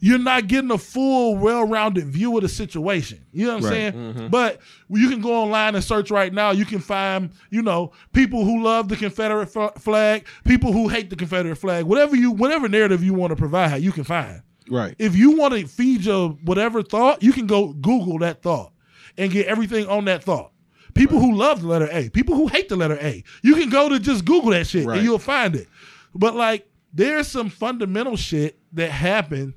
[0.05, 3.25] You're not getting a full, well-rounded view of the situation.
[3.31, 3.93] You know what I'm saying?
[3.93, 4.27] Mm-hmm.
[4.27, 6.51] But you can go online and search right now.
[6.51, 9.45] You can find, you know, people who love the Confederate
[9.79, 11.85] flag, people who hate the Confederate flag.
[11.85, 14.93] Whatever you, whatever narrative you want to provide, you can find Right.
[14.99, 18.73] if you want to feed your whatever thought, you can go Google that thought
[19.17, 20.51] and get everything on that thought.
[20.95, 23.87] People who love the letter A, people who hate the letter A, you can go
[23.87, 24.97] to just Google that shit Right.
[24.97, 25.69] and you'll find it.
[26.13, 29.53] But like, there's some fundamental shit that happened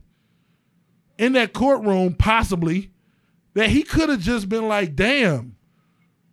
[1.18, 2.90] in that courtroom, possibly,
[3.54, 5.56] that he could have just been like, damn,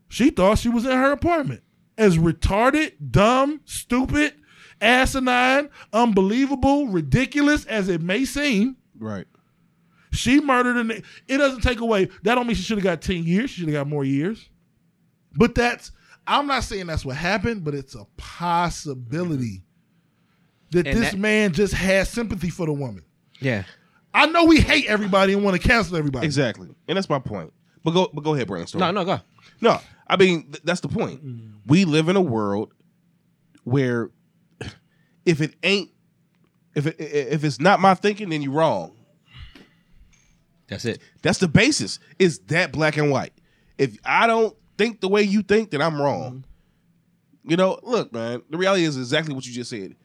[0.09, 1.61] she thought she was in her apartment.
[1.97, 4.34] As retarded, dumb, stupid,
[4.81, 9.25] asinine, unbelievable, ridiculous as it may seem, Right.
[10.11, 10.91] she murdered an.
[11.27, 12.05] It doesn't take away.
[12.23, 13.49] That don't mean she should have got ten years.
[13.51, 14.49] She should have got more years.
[15.36, 15.91] But that's.
[16.25, 19.63] I'm not saying that's what happened, but it's a possibility
[20.71, 20.77] mm-hmm.
[20.77, 23.03] that And this that- man just has sympathy for the woman.
[23.39, 23.63] yeah.
[24.14, 26.26] I know we hate everybody and want to cancel everybody.
[26.26, 26.70] Exactly.
[26.88, 27.51] And that's my point.
[27.84, 28.80] But go but go ahead, brainstorm.
[28.80, 29.20] No, no, go.
[29.61, 31.22] No, I mean th- that's the point.
[31.68, 32.72] We live in a world
[33.64, 34.09] where
[35.26, 35.89] if it ain't
[36.76, 38.95] if it if it's not my thinking, then you're wrong.
[40.68, 41.01] That's it.
[41.22, 41.99] That's the basis.
[42.20, 43.34] Is that black and white?
[43.78, 46.45] If I don't think the way you think, then I'm wrong.
[47.43, 48.41] You know, look, man.
[48.49, 49.95] The reality is exactly what you just said.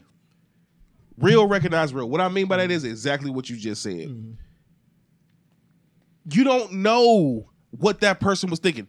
[1.18, 2.08] Real recognize real.
[2.08, 2.72] What I mean by that mm-hmm.
[2.72, 4.08] is exactly what you just said.
[4.08, 4.32] Mm-hmm.
[6.30, 8.86] You don't know what that person was thinking.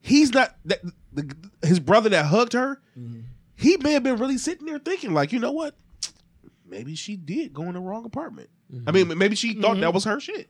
[0.00, 0.80] He's not that
[1.12, 2.80] the, his brother that hugged her.
[2.98, 3.20] Mm-hmm.
[3.56, 5.74] He may have been really sitting there thinking, like, you know what?
[6.68, 8.50] Maybe she did go in the wrong apartment.
[8.86, 10.48] I mean, maybe she thought that was her shit.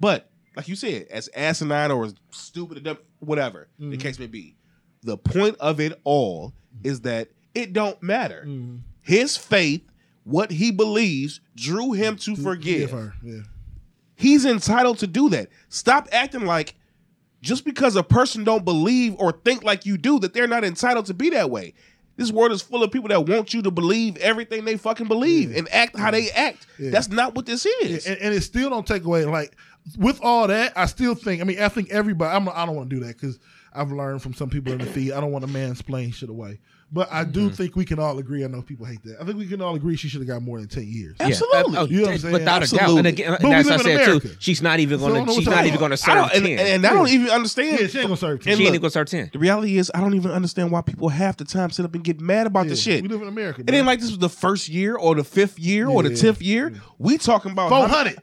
[0.00, 4.26] But like you said, as asinine or as stupid, or dumb, whatever the case may
[4.26, 4.56] be,
[5.02, 6.52] the point of it all
[6.84, 8.46] is that it don't matter.
[9.00, 9.82] His faith,
[10.24, 12.90] what he believes, drew him to forgive.
[12.90, 13.14] Give her.
[13.22, 13.40] Yeah.
[14.14, 15.48] He's entitled to do that.
[15.68, 16.74] Stop acting like
[17.40, 21.06] just because a person don't believe or think like you do that they're not entitled
[21.06, 21.74] to be that way.
[22.16, 25.56] This world is full of people that want you to believe everything they fucking believe
[25.56, 26.66] and act how they act.
[26.78, 28.06] That's not what this is.
[28.06, 29.56] and, and it still don't take away like
[29.98, 32.88] with all that i still think i mean i think everybody I'm, i don't want
[32.88, 33.40] to do that because
[33.72, 36.60] i've learned from some people in the feed i don't want to mansplain shit away
[36.92, 37.54] but i do Mm-hmm.
[37.54, 39.74] think we can all agree i know people hate that i think we can all
[39.74, 41.26] agree she should have got more than 10 years Yeah.
[41.28, 41.76] Absolutely.
[41.76, 42.32] Uh, oh, You know what I'm saying?
[42.32, 42.98] Without a doubt.
[42.98, 44.28] And again, But and we that's live what I in said America.
[44.28, 44.36] too.
[44.38, 45.36] She's not even So I don't going know to.
[45.36, 46.58] what She's not even going to I serve and, ten.
[46.58, 47.80] and, and I don't even understand.
[47.80, 49.30] yeah she ain't gonna serve 10 she ain't going to serve ten.
[49.32, 52.04] The reality is, I don't even understand why people half the time sit up and
[52.04, 53.02] get mad about Yeah, the shit.
[53.02, 55.58] we live in america It ain't like this was the first year or the fifth
[55.58, 56.74] year or the tenth year.
[56.98, 58.18] We talking about 400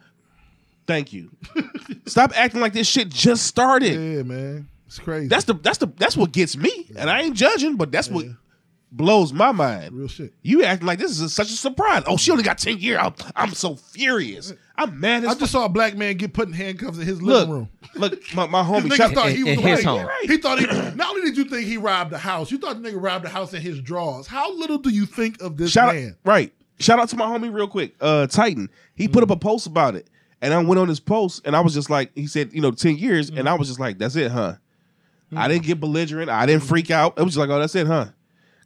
[0.87, 1.29] Thank you.
[2.05, 3.93] Stop acting like this shit just started.
[3.93, 7.35] yeah man it's crazy That's the that's the that's what gets me, and I ain't
[7.35, 8.25] judging, but that's what
[8.91, 9.93] blows my mind.
[9.93, 12.03] real shit You acting like this is a, such a surprise.
[12.07, 12.99] Oh, she only got ten years.
[13.01, 14.53] I'm, I'm so furious.
[14.75, 17.21] I'm mad as i just saw a black man get put in handcuffs in his
[17.21, 17.47] look.
[17.47, 18.89] living room Look, my, my homie.
[18.89, 20.07] Nigga thought he was in his home.
[20.23, 20.65] He thought he.
[20.95, 23.29] Not only did you think he robbed the house, you thought the nigga robbed the
[23.29, 24.27] house in his drawers.
[24.27, 26.09] How little do you think of this shout man?
[26.09, 26.53] out, right.
[26.79, 27.95] Shout out to my homie real quick.
[27.99, 28.69] Uh, Titan.
[28.95, 29.41] He put up a mm.
[29.41, 30.09] post about it,
[30.41, 32.71] and I went on his post, and I was just like, he said, you know,
[32.71, 33.47] ten years, and mm.
[33.47, 34.55] I was just like, that's it, huh?
[35.35, 35.49] I mm.
[35.49, 36.29] didn't get belligerent.
[36.29, 37.17] I didn't freak out.
[37.17, 38.07] It was just like, oh, that's it, huh?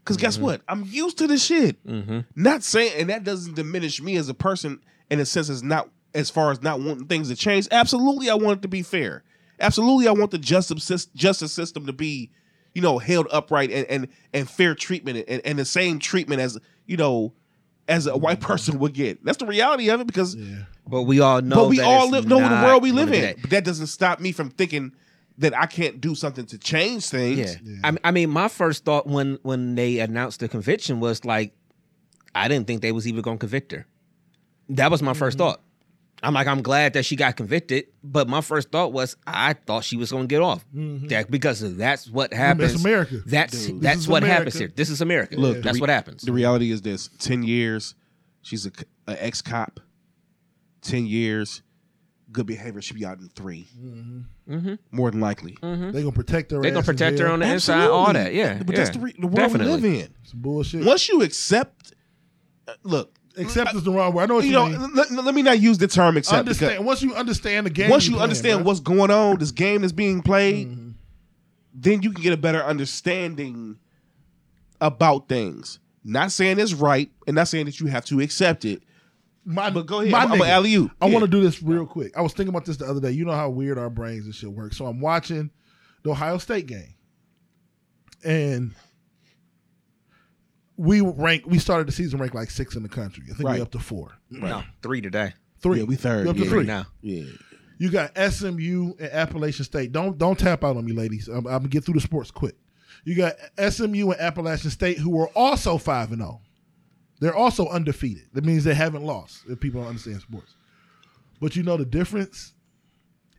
[0.04, 0.46] Because guess mm-hmm.
[0.46, 0.62] what?
[0.68, 1.84] I'm used to this shit.
[1.86, 2.20] Mm-hmm.
[2.36, 5.90] Not saying, and that doesn't diminish me as a person in a sense as not
[6.14, 7.68] as far as not wanting things to change.
[7.72, 9.24] Absolutely, I want it to be fair.
[9.60, 12.32] Absolutely, I want the justice justice system to be,
[12.74, 16.58] you know, held upright and and, and fair treatment and, and the same treatment as
[16.86, 17.34] you know
[17.88, 19.24] as a white person would get.
[19.24, 20.36] That's the reality of it because.
[20.86, 21.56] But we all know.
[21.56, 23.36] but we that all it's live know the not world we live in.
[23.40, 24.92] But that doesn't stop me from thinking
[25.40, 27.58] that I can't do something to change things.
[27.64, 27.80] Yeah.
[27.84, 31.54] I, I mean, my first thought when when they announced the conviction was like,
[32.36, 33.86] I didn't think they was even going to convict her.
[34.70, 35.38] That was my 1st Mm-hmm.
[35.40, 35.62] thought.
[36.22, 39.84] I'm like, I'm glad that she got convicted, but my first thought was, I thought
[39.84, 42.76] she was going to get off that because that's what happens.
[42.76, 43.18] America.
[43.26, 43.82] That's Dude.
[43.82, 44.38] that's what America.
[44.38, 44.72] happens here.
[44.74, 45.36] This is America.
[45.36, 46.22] Look, that's re- what happens.
[46.22, 47.96] The reality is this: ten years,
[48.42, 48.72] she's a,
[49.08, 49.82] a ex cop.
[50.82, 51.62] Ten years,
[52.34, 52.82] good behavior.
[52.82, 53.68] She'll be out in 3
[54.50, 54.78] Mhm.
[54.92, 55.58] more than likely.
[55.62, 56.62] they're gonna protect her.
[56.62, 58.34] They're gonna protect her on the inside, all that.
[58.34, 58.84] Yeah, but yeah.
[58.84, 60.10] that's the, re- the world we live in.
[60.24, 60.84] Some bullshit.
[60.86, 61.94] Once you accept,
[62.68, 64.24] uh, look, Accept is the wrong word.
[64.24, 64.68] I know what you you, know.
[64.68, 64.94] mean.
[64.94, 66.38] Let, let me not use the term accept.
[66.38, 66.74] understand.
[66.74, 68.68] because Once you understand the game, once you playing, understand bro.
[68.68, 70.90] what's going on, this game that's being played, Mm-hmm.
[71.74, 73.78] then you can get a better understanding
[74.82, 75.80] about things.
[76.04, 78.84] Not saying it's right, and not saying that you have to accept it.
[79.46, 80.12] My, But go ahead.
[80.12, 80.92] my I'm- I'm nigga, a alley-oop.
[81.02, 81.14] I Yeah.
[81.14, 82.18] want to do this real quick.
[82.18, 83.12] I was thinking about this the other day.
[83.12, 84.74] You know how weird our brains and shit work.
[84.74, 85.50] So I'm watching
[86.04, 86.94] the Ohio State game,
[88.24, 88.74] and
[90.78, 91.44] we rank.
[91.46, 93.24] We started the season ranked like six in the country.
[93.30, 93.56] I think Right.
[93.56, 95.34] we up to four, No, three today.
[95.62, 95.80] three.
[95.80, 96.26] Yeah, we third.
[96.26, 96.64] We up to three.
[96.64, 96.88] now.
[97.02, 97.26] Yeah,
[97.78, 99.92] You got SMU and Appalachian State.
[99.92, 101.28] Don't don't tap out on me, ladies.
[101.28, 102.56] I'm, I'm gonna get through the sports quick.
[103.04, 106.42] You got SMU and Appalachian State, who are also five and zero.
[107.24, 108.26] They're also undefeated.
[108.34, 109.44] That means they haven't lost.
[109.48, 110.56] If people don't understand sports,
[111.40, 112.52] but you know the difference.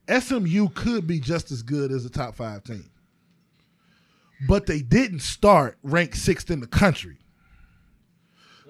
[0.08, 2.88] SMU could be just as good as a top five team,
[4.48, 7.18] but they didn't start ranked sixth in the country.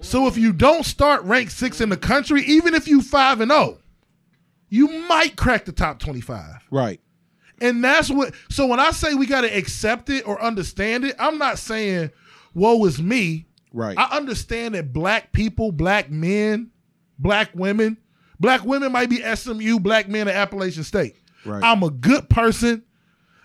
[0.01, 3.51] So if you don't start ranked sixth in the country, even if you five and
[3.51, 3.77] zero,
[4.67, 6.67] you might crack the top 25.
[6.71, 6.99] right.
[7.61, 11.15] And that's what so when I say we got to accept it or understand it,
[11.17, 12.11] I'm not saying
[12.53, 13.45] woe is me.
[13.75, 13.97] Right.
[13.97, 16.71] I understand that black people, black men,
[17.19, 17.97] black women,
[18.39, 21.17] black women might be SMU, black men at Appalachian State.
[21.45, 21.61] Right.
[21.61, 22.83] I'm a good person.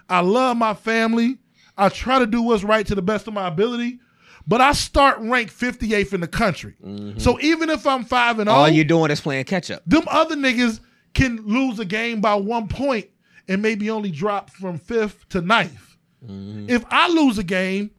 [0.08, 1.38] I love my family.
[1.76, 3.98] I try to do what's right to the best of my ability.
[4.46, 6.76] But I start ranked 58th in the country.
[6.84, 7.18] Mm-hmm.
[7.18, 9.82] So even if I'm 5 and 0, All oh, you're doing is playing catch up.
[9.84, 10.78] them other niggas
[11.12, 13.08] can lose a game by one point
[13.48, 15.96] and maybe only drop from fifth to ninth.
[16.24, 16.70] Mm-hmm.
[16.70, 17.90] If I lose a game,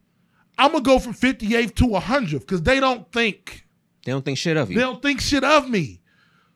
[0.58, 3.66] I'm gonna go from 58th to 100th because they don't think
[4.06, 4.76] They don't think shit of you.
[4.78, 6.02] they don't think shit of me.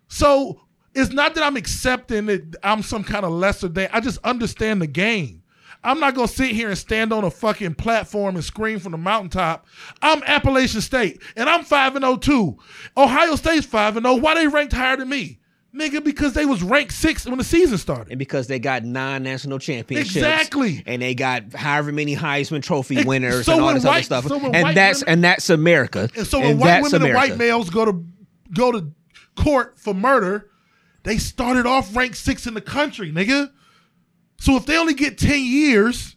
[0.08, 0.62] So
[0.94, 3.90] it's not that I'm accepting that I'm some kind of lesser than.
[3.92, 5.42] I just understand the game.
[5.84, 8.98] I'm not gonna sit here and stand on a fucking platform and scream from the
[8.98, 9.68] mountaintop.
[10.02, 12.58] I'm Appalachian State and I'm five and 0 too.
[12.98, 14.16] Ohio State's five and 0.
[14.18, 15.40] Why they ranked higher than me,
[15.76, 16.04] nigga?
[16.04, 18.10] Because they was ranked sixth when the season started.
[18.12, 20.82] and because they got nine national championships, Exactly.
[20.86, 24.40] and they got however many Heisman Trophy winners so and all this other stuff, so
[24.52, 26.10] and that's women- and that's America.
[26.16, 27.22] And so when white that's women America.
[27.22, 28.04] and white males go to
[28.54, 28.92] go to
[29.36, 30.50] court for murder,
[31.04, 33.52] they started off ranked six in the country, nigga.
[34.40, 36.16] So if they only get ten years,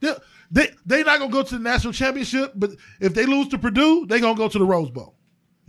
[0.00, 0.14] they
[0.50, 2.52] they they not gonna go to the national championship.
[2.54, 2.70] But
[3.00, 5.14] if they lose to Purdue, they gonna go to the Rose Bowl.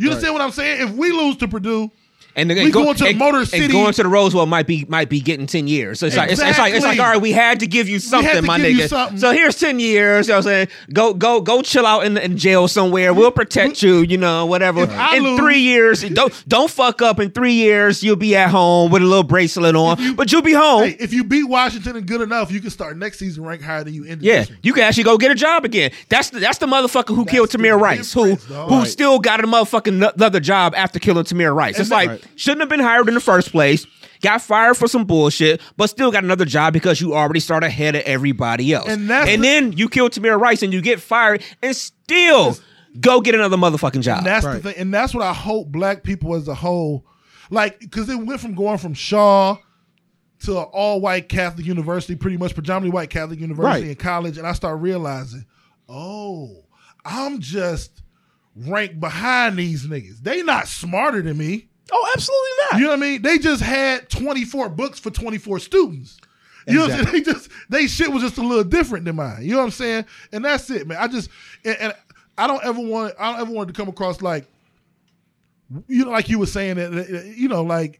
[0.02, 0.90] You understand what I'm saying?
[0.90, 1.91] If we lose to Purdue,
[2.33, 4.33] And the, We and go- going to the and- Motor and going to the Rose
[4.33, 5.99] Bowl might be might be getting ten years.
[5.99, 7.99] So it's like it's, it's like it's like all right, we had to give you
[7.99, 8.87] something, my nigga.
[8.87, 9.17] something.
[9.17, 10.27] So here's ten years.
[10.27, 10.67] You know what I'm saying?
[10.93, 13.13] Go go go chill out in, in jail somewhere.
[13.13, 13.97] We'll protect you.
[13.99, 14.83] You know whatever.
[15.13, 17.19] In lose- three years, don't don't fuck up.
[17.19, 20.53] In three years, you'll be at home with a little bracelet on, but you'll be
[20.53, 20.83] home.
[20.83, 23.83] hey, if you beat Washington and good enough, you can start next season ranked higher
[23.83, 24.21] than you ended.
[24.21, 25.91] Yeah, you can actually go get a job again.
[26.07, 28.87] That's the, that's the motherfucker who killed Tamir Rice, who who Right.
[28.87, 31.77] still got a motherfucking no- another job after killing Tamir Rice.
[31.77, 32.20] it's that- like Right.
[32.35, 33.85] Shouldn't have been hired in the first place.
[34.22, 37.95] Got fired for some bullshit, but still got another job because you already started ahead
[37.95, 38.88] of everybody else.
[38.88, 42.57] And that's the- then you kill Tamir Rice and you get fired and still
[42.99, 44.19] go get another motherfucking job.
[44.19, 44.61] And that's Right.
[44.61, 47.06] the thing, and that's what I hope black people as a whole,
[47.49, 49.57] like, because it went from going from Shaw
[50.43, 53.89] to an all-white Catholic university, pretty much predominantly white Catholic university Right.
[53.91, 55.45] in college, and I start realizing,
[55.89, 56.65] oh,
[57.06, 58.02] I'm just
[58.56, 60.22] ranked behind these niggas.
[60.22, 61.69] They not smarter than me.
[61.91, 62.80] Oh, absolutely not.
[62.80, 63.22] You know what I mean?
[63.22, 66.19] They just had 24 books for 24 students.
[66.68, 67.11] You know what I'm saying?
[67.11, 69.41] They just they shit was just a little different than mine.
[69.41, 70.05] You know what I'm saying?
[70.31, 70.97] And that's it, man.
[70.99, 71.30] I just
[71.65, 71.93] and, and
[72.38, 74.45] I don't ever want I don't ever want to come across like
[75.88, 77.99] you know, like you were saying that you know, like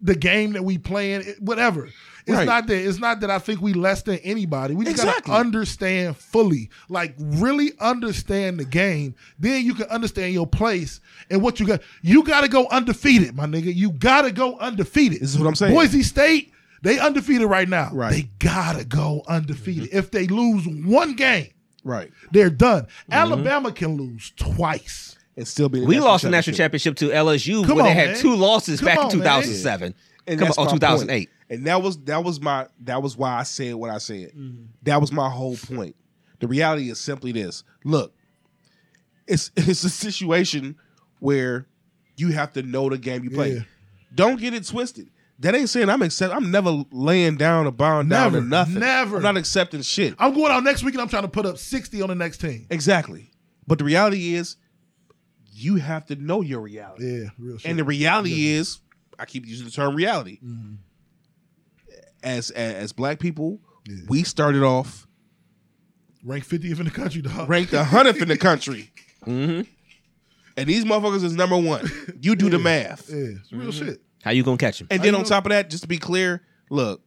[0.00, 1.88] the game that we playing, whatever.
[2.26, 2.46] It's Right.
[2.46, 4.74] not that it's not that I think we less than anybody.
[4.74, 5.30] We just Exactly.
[5.30, 9.14] gotta understand fully, like really understand the game.
[9.38, 11.00] Then you can understand your place
[11.30, 11.80] and what you got.
[12.02, 13.74] You gotta go undefeated, my nigga.
[13.74, 15.20] You gotta go undefeated.
[15.20, 15.74] This is what I'm saying.
[15.74, 17.90] Boise State, they undefeated right now.
[17.92, 18.12] Right.
[18.12, 19.88] They gotta go undefeated.
[19.92, 21.48] If they lose one game,
[21.84, 22.10] right.
[22.30, 22.82] they're done.
[22.84, 23.12] Mm-hmm.
[23.14, 25.16] Alabama can lose twice.
[25.34, 25.78] And still be.
[25.80, 28.18] in we national lost the national championship to LSU Come when they had man.
[28.18, 29.80] two losses Come back in 2007.
[29.88, 29.94] man.
[30.26, 30.28] 2007.
[30.28, 30.80] And Come on, my point.
[30.80, 31.30] 2008.
[31.50, 34.32] And that was that was my that was why I said what I said.
[34.32, 34.64] Mm-hmm.
[34.84, 35.96] That was my whole point.
[36.40, 37.62] The reality is simply this.
[37.84, 38.14] Look,
[39.26, 40.76] it's it's a situation
[41.20, 41.66] where
[42.16, 43.54] you have to know the game you play.
[43.54, 43.60] Yeah.
[44.14, 45.10] Don't get it twisted.
[45.38, 46.32] That ain't saying I'm accept.
[46.32, 48.78] I'm never laying down or bowing down Never, nothing.
[48.78, 49.16] never.
[49.16, 50.14] I'm not accepting shit.
[50.18, 52.38] I'm going out next week and I'm trying to put up 60 on the next
[52.38, 52.66] team.
[52.70, 53.30] Exactly.
[53.66, 54.56] But the reality is,
[55.52, 57.22] you have to know your reality.
[57.22, 57.70] Yeah, real shit.
[57.70, 58.80] And the reality is,
[59.22, 60.38] I keep using the term reality.
[62.22, 63.58] As, as as black people,
[64.08, 65.06] we started off
[66.24, 67.48] Rank 50th in the country, dog.
[67.48, 68.90] ranked hundredth in the country,
[69.26, 69.62] Mm-hmm.
[70.56, 71.88] and these motherfuckers is number one.
[72.20, 73.86] You do the math, Yeah, it's real Mm-hmm.
[73.86, 74.00] shit.
[74.22, 74.86] How you gonna catch him?
[74.90, 77.00] and then on top of that, just to be clear, look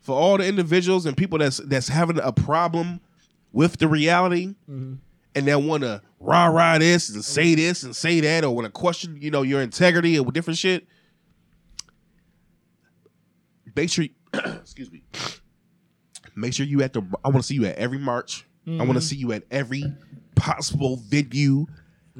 [0.00, 3.00] for all the individuals and people that's that's having a problem
[3.52, 5.00] with the reality, and
[5.34, 8.70] that want to rah rah this and say this and say that, or want to
[8.70, 10.86] question you know your integrity or different shit.
[13.74, 15.02] Make sure, excuse me.
[16.34, 17.02] Make sure you at the.
[17.24, 18.46] I want to see you at every march.
[18.66, 19.00] I want to mm-hmm.
[19.00, 19.84] see you at every
[20.36, 21.66] possible venue.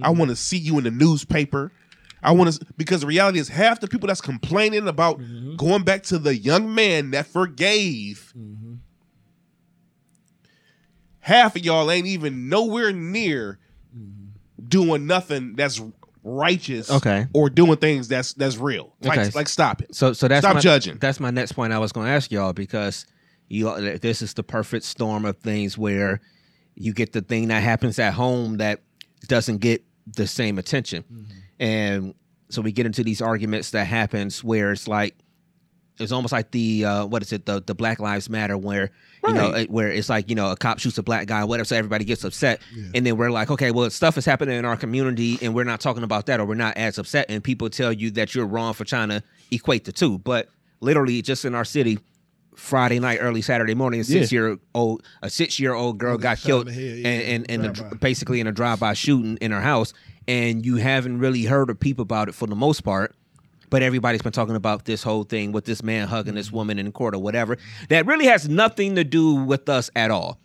[0.03, 1.73] I want to see you in the newspaper.
[2.23, 5.57] I want to because the reality is half the people that's complaining about mm-hmm.
[5.57, 8.33] going back to the young man that forgave.
[8.37, 8.75] Mm-hmm.
[11.21, 13.61] Half of y'all ain't even nowhere near
[14.69, 15.81] doing nothing that's
[16.25, 16.91] righteous.
[16.91, 17.27] Okay.
[17.33, 18.95] or doing things that's that's real.
[19.01, 19.31] Like Okay.
[19.35, 19.95] like stop it.
[19.95, 20.99] So so that's Stop my, judging.
[20.99, 21.73] That's my next point.
[21.73, 23.07] I was going to ask y'all because
[23.49, 26.21] you this is the perfect storm of things where
[26.75, 28.81] you get the thing that happens at home that
[29.29, 31.33] doesn't get the same attention, mm-hmm.
[31.61, 32.15] and
[32.49, 35.15] so we get into these arguments that happens where it's like
[35.99, 38.91] it's almost like the uh, what is it the the Black Lives Matter where
[39.27, 41.65] you know it- where it's like you know a cop shoots a black guy whatever
[41.65, 42.61] so everybody gets upset.
[42.95, 45.81] And then we're like okay well stuff is happening in our community and we're not
[45.81, 47.27] talking about that or we're not as upset.
[47.29, 50.19] And people tell you that you're wrong for trying to equate the two.
[50.19, 50.49] But
[50.81, 51.99] literally just in our city
[52.57, 56.39] Friday night early Saturday morning a six year old a six year old girl got
[56.39, 59.93] killed yeah, and and, and a, basically in a drive by shooting in her house.
[60.29, 63.15] And you haven't really heard or peep about it for the most part
[63.73, 66.93] but everybody's been talking about this whole thing with this man hugging this woman in
[66.93, 67.57] court or whatever.
[67.89, 70.39] That really has nothing to do with us at all.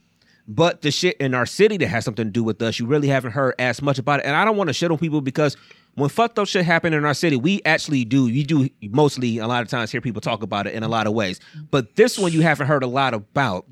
[0.48, 3.10] But the shit in our city that has something to do with us, you really
[3.10, 4.28] haven't heard as much about it.
[4.28, 5.58] And I don't want to shit on people because
[5.96, 8.30] when fucked up shit happen in our city, we actually do.
[8.30, 11.06] You do mostly a lot of times hear people talk about it in a lot
[11.06, 11.42] of ways.
[11.70, 13.66] But this one you haven't heard a lot about.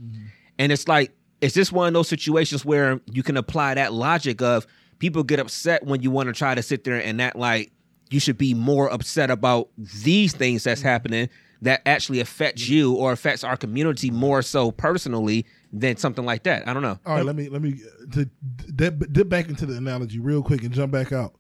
[0.60, 4.42] And it's like, is this one of those situations where you can apply that logic
[4.42, 4.68] of
[5.00, 7.72] people get upset when you want to try to sit there and that like
[8.16, 11.28] you should be more upset about these things that's happening
[11.62, 16.66] that actually affects you or affects our community more so personally than something like that.
[16.66, 16.98] I don't know.
[17.06, 17.82] All right, let me let me
[18.14, 18.30] to
[18.74, 21.36] dip, dip back into the analogy real quick and jump back out.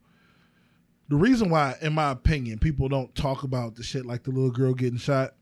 [1.08, 4.52] The reason why, in my opinion, people don't talk about the shit like the little
[4.52, 5.36] girl getting shot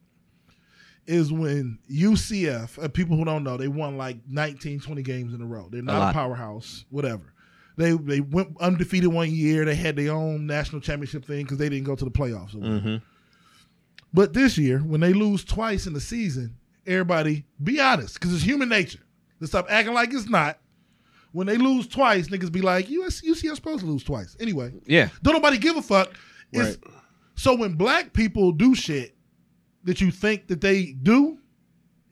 [1.08, 5.42] is when UCF, uh, people who don't know, they won like 19, 20 games in
[5.42, 5.68] a row.
[5.72, 6.14] They're not a, lot.
[6.14, 7.33] powerhouse, whatever.
[7.76, 9.66] They they went undefeated one year.
[9.66, 12.54] They had their own national championship thing because they didn't go to the playoffs.
[12.54, 13.02] whatever.
[14.14, 16.56] But this year, when they lose twice in the season,
[16.86, 19.00] everybody be honest because it's human nature.
[19.40, 20.60] Let's stop acting like it's not.
[21.32, 24.38] When they lose twice, niggas be like, US, UCF supposed to lose twice.
[24.40, 25.10] Anyway, Yeah.
[25.24, 26.14] don't nobody give a fuck.
[26.52, 26.78] It's-
[27.36, 29.16] So when black people do shit
[29.86, 31.40] that you think that they do,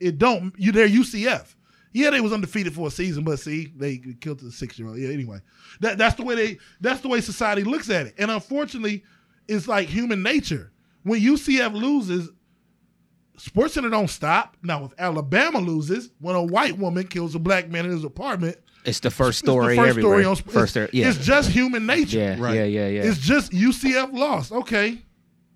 [0.00, 0.52] it don't.
[0.58, 1.54] You they're UCF.
[1.92, 4.98] Yeah, they was undefeated for a season, but see, they killed the six year old.
[4.98, 5.38] Yeah, anyway,
[5.80, 9.04] that that's the way they that's the way society looks at it, and unfortunately,
[9.48, 10.72] it's like human nature.
[11.02, 12.30] When UCF loses,
[13.38, 14.56] SportsCenter don't stop.
[14.62, 18.56] Now, if Alabama loses, when a white woman kills a black man in his apartment,
[18.84, 20.12] It's the first it's the story first everywhere.
[20.12, 20.94] story on Sp- first it's.
[20.94, 21.08] Yeah.
[21.08, 22.18] it's just human nature.
[22.18, 22.54] yeah, Right.
[22.54, 23.02] yeah, yeah, yeah.
[23.02, 24.52] It's just UCF lost.
[24.52, 24.98] Okay,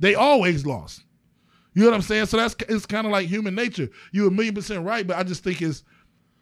[0.00, 1.02] they always lost.
[1.74, 2.26] You know what I'm saying?
[2.26, 3.88] So that's it's kind of like human nature.
[4.10, 5.84] You're a million percent right, but I just think it's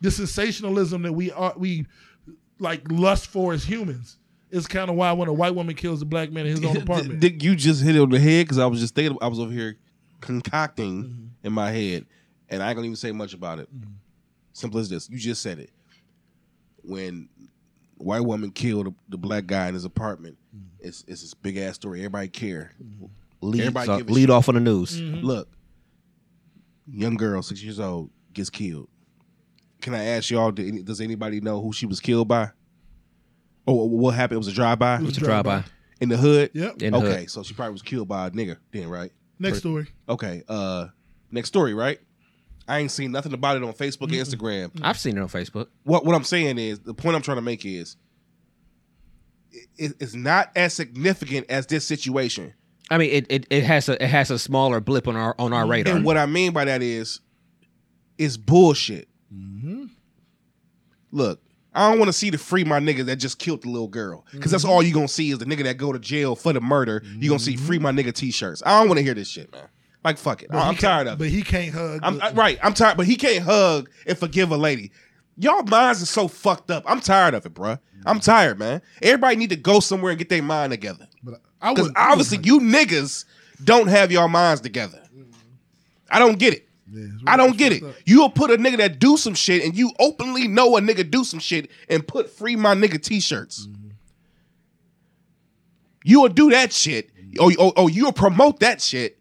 [0.05, 1.87] the sensationalism that we are we
[2.59, 4.19] like lust for as humans.
[4.51, 6.77] Is kind of why when a white woman kills a black man in his own
[6.83, 7.19] apartment.
[7.19, 9.19] Dick, you just hit it on the head because I was just thinking.
[9.21, 9.77] I was over here
[10.21, 11.47] concocting mm-hmm.
[11.47, 12.07] in my head,
[12.49, 13.69] and I ain't gonna even say much about it.
[14.53, 15.11] Simple as this.
[15.11, 15.71] You just said it.
[16.85, 17.29] When
[17.97, 20.87] white woman killed the, the black guy in his apartment, mm-hmm.
[20.87, 22.01] it's it's this big ass story.
[22.01, 22.71] Everybody care.
[22.81, 23.07] Mm-hmm.
[23.41, 24.31] lead, everybody so- give lead shit.
[24.31, 25.01] off on the news.
[25.01, 25.49] Look,
[26.87, 28.89] young girl, six years old, gets killed.
[29.85, 30.51] Can I ask y'all?
[30.51, 32.53] did any- Does anybody know who she was killed by?
[33.67, 34.37] Oh, what happened?
[34.37, 35.63] It was a drive-by It was a drive by.
[36.01, 36.53] in the hood.
[36.55, 36.81] Yep.
[36.83, 37.31] In the okay, hood.
[37.31, 39.13] so she probably was killed by a nigga then, right?
[39.39, 39.89] Next story.
[40.09, 40.43] Okay.
[40.49, 40.87] Uh
[41.31, 42.01] next story, right?
[42.67, 44.71] I ain't seen nothing about it on Facebook and Instagram.
[44.81, 45.67] I've seen it on Facebook.
[45.83, 47.99] What what I'm saying is the point I'm trying to make is
[49.77, 52.55] it, it's not as significant as this situation.
[52.91, 55.53] I mean, it, it, it has a it has a smaller blip on our on
[55.53, 55.95] our radar.
[55.95, 57.21] And what I mean by that is,
[58.17, 59.09] it's bullshit.
[59.35, 59.85] Mm-hmm.
[61.13, 61.41] Look,
[61.75, 64.25] I don't want to see the free my nigga that just killed the little girl,
[64.33, 64.73] because that's Mm-hmm.
[64.73, 67.03] all you're gonna see is the nigga that go to jail for the murder.
[67.19, 68.63] You're gonna see free my nigga t-shirts.
[68.65, 69.69] I don't want to hear this shit, man.
[70.05, 72.01] Like fuck it, But I'm tired of But he can't hug.
[72.03, 72.59] I'm I- right.
[72.63, 74.93] I'm tired, but he can't hug and forgive a lady.
[75.37, 76.85] Y'all minds are so fucked up.
[76.87, 77.81] I'm tired of it, bruh.
[78.07, 78.83] I'm tired, man.
[79.03, 81.09] Everybody need to go somewhere and get their mind together.
[81.23, 83.25] But I Because obviously you niggas
[83.65, 85.01] don't have your minds together.
[86.11, 86.69] I don't get it.
[86.93, 87.83] Yeah, I don't get it.
[87.83, 87.95] up.
[88.05, 91.25] You'll put a nigga that do some shit and you openly know a nigga do
[91.25, 93.69] some shit and put free my nigga t-shirts.
[96.05, 97.11] You'll do that shit.
[97.41, 99.19] Or, or, or you'll promote that shit.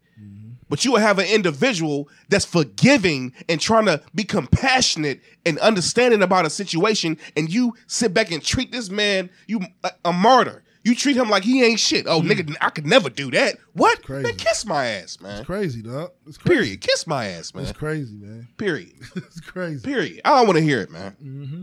[0.68, 6.22] But you will have an individual that's forgiving and trying to be compassionate and understanding
[6.22, 10.64] about a situation, and you sit back and treat this man you a, a martyr.
[10.84, 12.06] You treat him like he ain't shit.
[12.06, 13.56] Oh, nigga, I could never do that.
[13.72, 14.02] What?
[14.02, 14.24] Crazy.
[14.24, 15.38] Man, kiss my ass, man.
[15.38, 16.10] It's crazy, dog.
[16.26, 16.60] It's crazy.
[16.60, 16.80] Period.
[16.82, 17.62] Kiss my ass, man.
[17.64, 18.48] It's crazy, man.
[18.58, 18.92] Period.
[19.16, 19.82] It's crazy.
[19.82, 20.20] Period.
[20.26, 21.12] I don't want to hear it, man.
[21.12, 21.62] Hmm.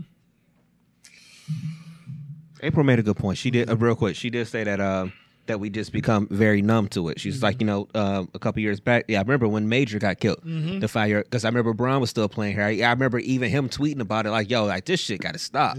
[2.64, 3.38] April made a good point.
[3.38, 4.16] She did uh, real quick.
[4.16, 5.06] She did say that uh,
[5.46, 7.20] that we just become very numb to it.
[7.20, 9.04] She's like, you know, uh, a couple years back.
[9.08, 10.40] Yeah, I remember when Major got killed.
[10.44, 12.64] The fire because I remember Brown was still playing here.
[12.64, 15.38] I, I remember even him tweeting about it, like, "Yo, like this shit got to
[15.38, 15.76] stop."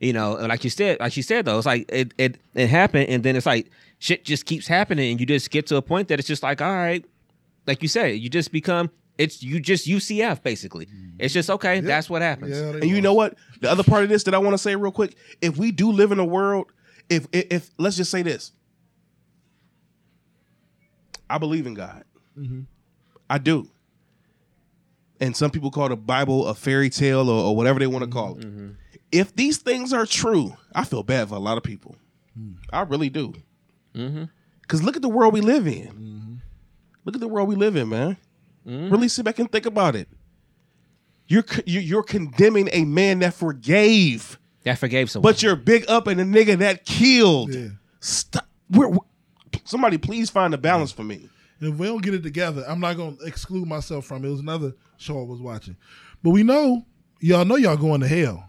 [0.00, 3.08] You know, like you said, like she said though, it's like it it it happened,
[3.08, 3.68] and then it's like
[3.98, 6.62] shit just keeps happening, and you just get to a point that it's just like,
[6.62, 7.04] all right,
[7.66, 8.90] like you said, you just become.
[9.18, 10.86] It's you just UCF basically.
[11.18, 11.80] It's just okay.
[11.80, 12.56] That's what happens.
[12.56, 13.02] Yeah, And you lost.
[13.02, 13.34] know what?
[13.60, 15.90] The other part of this that I want to say real quick: if we do
[15.90, 16.70] live in a world,
[17.10, 18.52] if, if if let's just say this,
[21.28, 22.04] I believe in God.
[22.38, 22.60] Mm-hmm.
[23.28, 23.68] I do.
[25.20, 28.10] And some people call the Bible a fairy tale or, or whatever they want to
[28.10, 28.46] call it.
[28.46, 28.68] Mm-hmm.
[29.10, 31.96] If these things are true, I feel bad for a lot of people.
[32.36, 32.52] Hmm.
[32.72, 33.34] I really do.
[33.94, 34.24] Mm-hmm.
[34.62, 35.86] Because look at the world we live in.
[35.88, 36.34] Mm-hmm.
[37.04, 38.16] Look at the world we live in, man.
[38.66, 38.90] Mm-hmm.
[38.92, 40.08] Really sit back and think about it.
[41.26, 45.30] You're you- you're condemning a man that forgave, That forgave someone.
[45.32, 47.52] but you're big up in a nigga that killed.
[47.54, 47.68] Yeah.
[48.00, 48.46] Stop.
[48.70, 49.00] We're, we're-
[49.64, 51.28] somebody please find a balance for me.
[51.60, 54.28] If we don't get it together, I'm not gonna exclude myself from it.
[54.28, 55.76] It was another show I was watching.
[56.22, 56.86] But we know
[57.20, 58.47] y'all know y'all going to hell.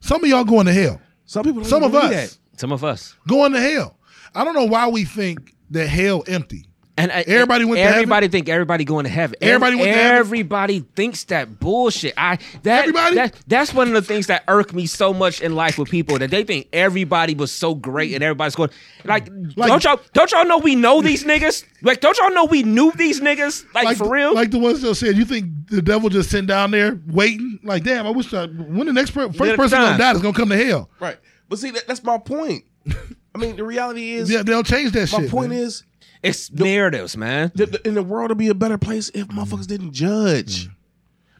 [0.00, 1.00] Some of y'all going to hell.
[1.24, 3.14] Some people don't Some of us some of us.
[3.26, 3.98] going to hell.
[4.34, 6.67] I don't know why we think that hell empty.
[6.98, 7.82] And uh, Everybody went to?
[7.84, 9.36] Everybody think everybody going to heaven.
[9.40, 10.16] Everybody went to heaven?
[10.18, 12.12] Everybody thinks that bullshit.
[12.16, 13.14] I that, Everybody?
[13.14, 16.18] that that's one of the things that irk me so much in life with people
[16.18, 18.70] that they think everybody was so great and everybody's going
[19.04, 21.64] like, Like- don't y'all don't y'all know we know these niggas?
[21.82, 23.64] Like don't y'all know we knew these niggas?
[23.74, 24.34] Like, for real?
[24.34, 27.60] Like the ones that said, you think the devil just sitting down there waiting?
[27.62, 30.20] Like, damn, I wish I, when the next per, first of person gonna die is
[30.20, 30.90] gonna come to hell.
[30.98, 31.16] Right.
[31.48, 32.64] But see, that, that's my point.
[33.34, 35.30] I mean, the reality is, Yeah, they'll change that my shit.
[35.30, 35.60] point man.
[35.60, 35.84] is,
[36.22, 37.52] it's narratives, man.
[37.54, 40.66] the, the, in the world would be a better place if motherfuckers didn't judge.
[40.66, 40.74] Mm.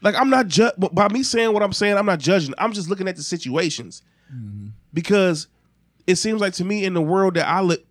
[0.01, 2.53] Like I'm not ju- by me saying what I'm saying, I'm not judging.
[2.57, 4.01] I'm just looking at the situations
[4.33, 4.67] mm-hmm.
[4.93, 5.47] because
[6.07, 7.83] it seems like to me in the world that I live,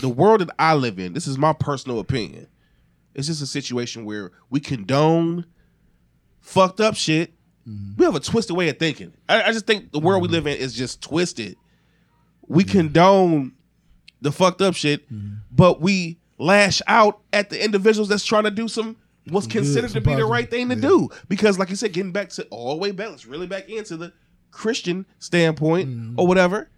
[0.00, 1.12] the world that I live in.
[1.12, 2.48] This is my personal opinion.
[3.14, 5.46] It's just a situation where we condone
[6.40, 7.32] fucked up shit.
[7.68, 7.96] Mm-hmm.
[7.98, 9.12] We have a twisted way of thinking.
[9.28, 10.34] I, I just think the world we mm-hmm.
[10.34, 11.56] live in is just twisted.
[12.48, 13.52] We condone
[14.20, 15.06] the fucked up shit,
[15.50, 18.96] but we lash out at the individuals that's trying to do some
[19.28, 20.80] what's good, considered to be the right thing to Yeah.
[20.80, 21.08] do.
[21.28, 23.96] Because, like you said, getting back to all the way back, let's really back into
[23.96, 24.12] the
[24.50, 26.68] Christian standpoint or whatever.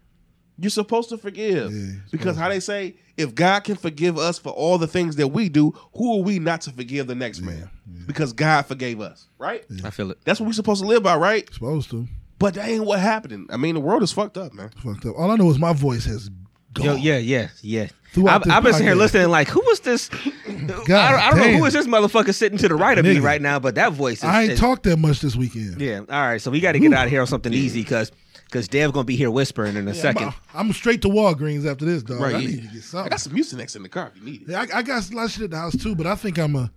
[0.56, 1.90] You're supposed to forgive Mm-hmm.
[1.94, 5.28] Yeah, because how they say, if God can forgive us for all the things that
[5.28, 7.70] we do, who are we not to forgive the next man?
[8.06, 9.64] Because God forgave us, right?
[9.82, 10.18] I feel it.
[10.24, 11.52] That's what we're supposed to live by, right?
[11.52, 12.06] Supposed to.
[12.38, 13.48] But that ain't what happened.
[13.50, 14.70] I mean, the world is fucked up, man.
[14.82, 15.14] Fucked up.
[15.18, 16.28] All I know is my voice has
[16.74, 16.86] gone.
[16.86, 17.88] Yo, yeah, yeah, yeah.
[18.12, 20.08] Throughout I've, I've been sitting here listening, like, who was this?
[20.08, 21.58] God I, don't- I don't know damn.
[21.58, 24.18] who is this motherfucker sitting to the right of me right now, but that voice
[24.18, 24.24] is.
[24.24, 25.80] I ain't is- talked that much this weekend.
[25.80, 25.98] Yeah.
[25.98, 26.40] All right.
[26.40, 28.12] So we got to get out of here on something easy because
[28.44, 30.32] because Dev gonna be here whispering in a I'm, second.
[30.54, 32.20] I'm straight to Walgreens after this, dog.
[32.20, 32.46] Right, I yeah.
[32.46, 34.48] need to get I got some Mucinex in the car if you need it.
[34.50, 36.38] Yeah, I, I got a lot of shit at the house too, but I think
[36.38, 36.70] I'm a.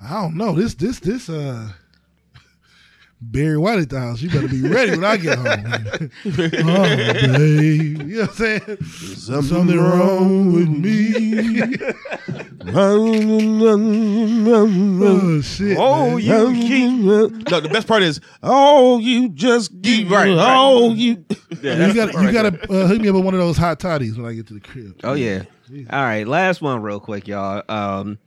[0.00, 1.72] I don't know this this this uh.
[3.22, 4.22] Barry White at the house.
[4.22, 6.10] You better be ready when I get home.
[6.24, 6.82] oh,
[7.36, 8.02] babe.
[8.02, 8.82] You know what I'm saying?
[8.82, 11.76] Something, wrong with me.
[15.02, 15.76] oh, shit.
[15.78, 16.20] Oh, man.
[16.20, 17.50] you keep.
[17.50, 20.10] No, the best part is, oh, you just keep.
[20.10, 20.56] Right, right.
[20.56, 21.24] Oh, you.
[21.50, 24.16] you got you got to uh, hook me up with one of those hot toddies
[24.16, 24.98] when I get to the crib.
[25.04, 25.42] Oh yeah.
[25.90, 26.26] All right.
[26.26, 27.62] Last one, real quick, y'all.
[27.68, 28.18] Um,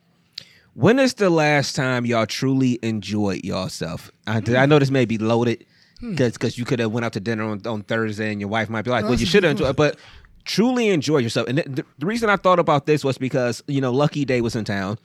[0.73, 4.11] when is the last time y'all truly enjoyed yourself?
[4.27, 5.65] I, I know this may be loaded
[6.01, 8.83] because you could have went out to dinner on, on Thursday and your wife might
[8.83, 9.97] be like, "Well, you should have enjoyed." But
[10.45, 11.47] truly enjoy yourself.
[11.47, 14.55] And the, the reason I thought about this was because you know Lucky Daye was
[14.55, 14.97] in town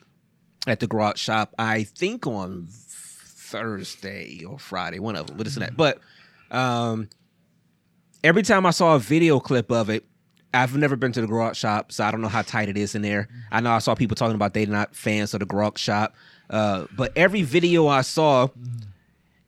[0.67, 1.55] at the garage shop.
[1.59, 5.37] I think on Thursday or Friday, one of them.
[5.37, 5.77] But and that.
[5.77, 6.01] But
[6.51, 7.09] um,
[8.25, 10.05] every time I saw a video clip of it,
[10.55, 12.95] I've never been to the garage shop, so I don't know how tight it is
[12.95, 13.29] in there.
[13.53, 16.15] I know I saw people talking about they're not fans of the garage shop,
[16.51, 18.49] uh, but every video I saw,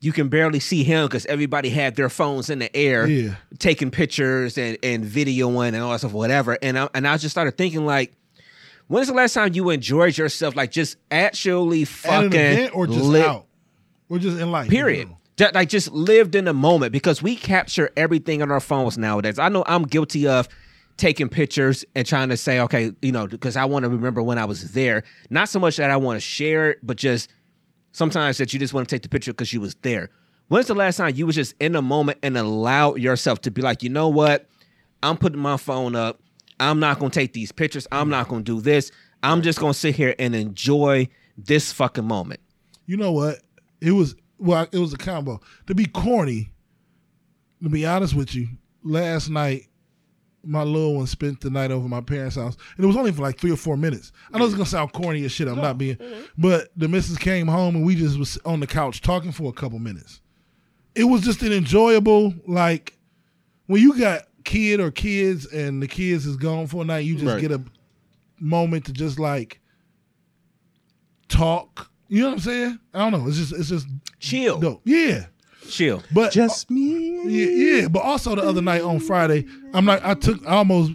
[0.00, 3.34] you can barely see him because everybody had their phones in the air, Yeah.
[3.58, 6.58] taking pictures and and videoing and all that stuff, whatever.
[6.62, 8.12] And I, and I just started thinking like.
[8.88, 13.46] When's the last time you enjoyed yourself, like just actually fucking or just li- out?
[14.08, 14.68] Or just in life?
[14.68, 15.08] Period.
[15.36, 19.38] Ju- Like just lived in the moment because we capture everything on our phones nowadays.
[19.38, 20.48] I know I'm guilty of
[21.00, 24.38] taking pictures and trying to say, okay, you know, because I want to remember when
[24.38, 25.02] I was there.
[25.30, 27.30] Not so much that I want to share it, but just
[27.92, 30.10] sometimes that you just want to take the picture because you was there.
[30.48, 33.62] When's the last time you was just in the moment and allowed yourself to be
[33.62, 34.46] like, you know what?
[35.02, 36.20] I'm putting my phone up.
[36.60, 37.86] I'm not gonna take these pictures.
[37.90, 38.92] I'm not gonna do this.
[39.22, 41.08] I'm just gonna sit here and enjoy
[41.38, 42.40] this fucking moment.
[42.84, 43.38] You know what?
[43.80, 45.40] It was well, it was a combo.
[45.66, 46.52] To be corny,
[47.62, 48.48] to be honest with you,
[48.82, 49.69] last night
[50.44, 53.12] my little one spent the night over at my parents' house, and it was only
[53.12, 54.12] for like three or four minutes.
[54.32, 55.48] I know it's gonna sound corny as shit.
[55.48, 56.22] I'm not being, mm-hmm.
[56.38, 59.52] but the missus came home and we just was on the couch talking for a
[59.52, 60.20] couple minutes.
[60.94, 62.96] It was just an enjoyable like
[63.66, 67.04] when you got kid or kids and the kids is gone for a night.
[67.04, 67.40] You just Right.
[67.40, 67.62] get a
[68.40, 69.60] moment to just like
[71.28, 71.90] talk.
[72.08, 72.78] You know what I'm saying?
[72.92, 73.28] I don't know.
[73.28, 73.86] It's just it's just
[74.18, 74.58] Chill.
[74.58, 74.82] dope.
[74.84, 75.26] Yeah.
[75.68, 76.02] Chill.
[76.12, 77.22] But Just uh, me.
[77.26, 80.92] yeah, yeah, but also the other night on Friday, I'm like I took I almost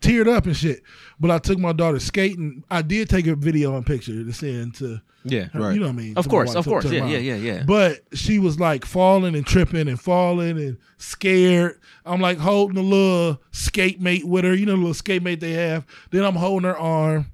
[0.00, 0.82] teared up and shit.
[1.20, 2.64] But I took my daughter skating.
[2.70, 5.44] I did take a video and picture to send to Yeah.
[5.52, 6.16] her, you know what I mean?
[6.18, 6.84] Of course, wife, of to- course.
[6.86, 7.10] to Yeah, mom.
[7.10, 7.62] yeah, yeah, yeah.
[7.64, 11.78] But she was like falling and tripping and falling and scared.
[12.04, 15.38] I'm like holding a little skate mate with her, you know, the little skate mate
[15.40, 15.86] they have.
[16.10, 17.26] Then I'm holding her arm,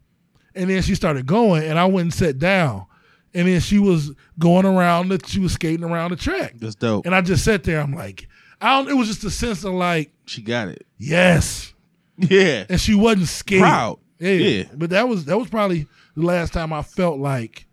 [0.55, 2.85] and then she started going, and I went and sat down,
[3.35, 5.09] and then she was going around.
[5.09, 7.07] The, she was skating around the track, That's dope.
[7.07, 7.81] and I just sat there.
[7.81, 8.29] I'm like,
[8.61, 8.91] I don't.
[8.91, 10.87] It was just a sense of like, She got it.
[10.99, 11.73] yes,
[12.17, 12.65] Yeah.
[12.69, 13.63] and she wasn't scared.
[13.63, 13.99] Proud.
[14.19, 14.31] Yeah.
[14.33, 14.65] Yeah.
[14.75, 17.67] But that was that was probably the last time I felt like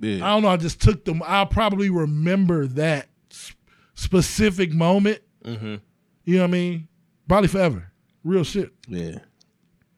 [0.00, 0.16] Yeah.
[0.26, 0.48] I don't know.
[0.48, 1.22] I just took them.
[1.24, 3.54] I'll probably remember that s-
[3.94, 5.20] specific moment.
[5.44, 5.76] Mm-hmm.
[6.24, 6.88] You know what I mean?
[7.28, 7.92] Probably forever.
[8.24, 8.72] Real shit.
[8.88, 9.18] Yeah.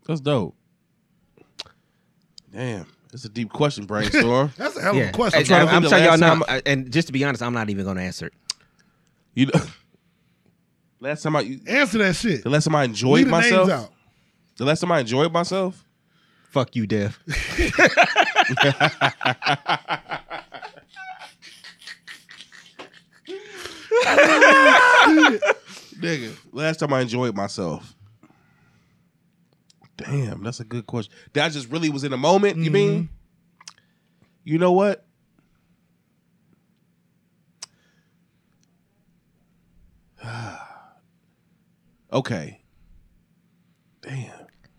[0.06, 0.54] That's dope.
[2.52, 2.86] Damn.
[3.12, 4.52] That's a deep question, brainstorm.
[4.56, 5.08] That's a hell of Yeah.
[5.08, 5.38] a question.
[5.38, 7.12] And- trying to I'm think the telling y'all last now, time- I- and just to
[7.12, 8.32] be honest, I'm not even going to answer it.
[9.34, 9.60] you know,
[11.00, 12.42] last time I you- Answer that shit.
[12.44, 13.70] the last time I enjoyed Leave the myself.
[13.70, 13.92] out.
[14.56, 15.84] The last time I enjoyed myself.
[16.50, 17.18] Fuck you, Dev.
[26.00, 27.94] Nigga, last time I enjoyed myself.
[30.06, 31.12] Damn, that's a good question.
[31.34, 33.08] That I just really was in a moment, you mean?
[34.44, 35.04] You know what?
[42.12, 42.60] okay.
[44.02, 44.30] Damn.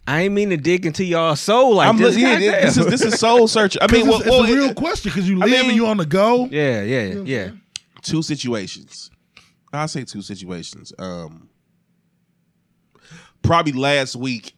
[0.07, 2.15] I ain't mean to dig into y'all soul like I'm this.
[2.15, 3.77] li- yeah, this is this is soul search.
[3.80, 5.65] I mean, It's, well, it's well, a real it- question because you I live mean-
[5.68, 6.48] and you on the go.
[6.52, 7.52] yeah, yeah, yeah.
[8.02, 9.10] two situations.
[9.72, 10.91] I'll say two situations.
[10.98, 11.49] Um
[13.41, 14.53] probably last week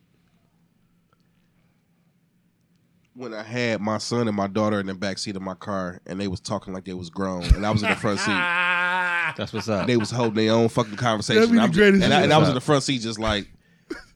[3.16, 6.00] when I had my son and my daughter in the back seat of my car
[6.08, 8.28] and they was talking like they was grown and I was in the front seat.
[9.38, 9.88] That's what's up.
[9.88, 11.42] They was holding their own fucking conversation.
[11.42, 13.20] That'd be the I'm greatest and, I, and I was in the front seat just
[13.20, 13.48] like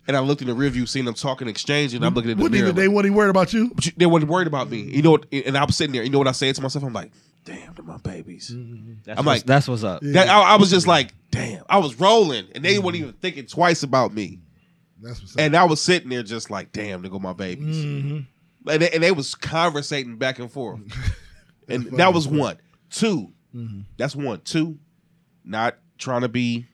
[0.08, 2.02] and I looked in the rear view, seeing them talking, exchanging.
[2.04, 2.66] I'm looking at the What mirror.
[2.68, 3.72] even they like, what he worried about you?
[3.76, 4.80] but you- they weren't worried about me.
[4.80, 5.26] You know what?
[5.34, 6.04] And I was sitting there.
[6.04, 6.84] You know what I said to myself?
[6.86, 7.12] I'm like,
[7.44, 8.50] damn, they're my babies.
[8.54, 8.94] Mm-hmm.
[9.04, 10.02] That's I'm what's- like- that's what's up.
[10.02, 11.64] That, I, I was just like, damn.
[11.70, 14.40] I was rolling, and they weren't even thinking twice about me.
[15.02, 15.42] That's what's up.
[15.42, 17.76] And I was sitting there just like, damn, they go my babies.
[17.76, 18.20] Mm-hmm.
[18.70, 20.80] And, they, and they was conversating back and forth.
[21.68, 22.58] and that was one.
[22.92, 23.82] 2 Mm-hmm.
[23.98, 24.42] That's one.
[24.42, 24.78] Two,
[25.44, 26.68] not trying to be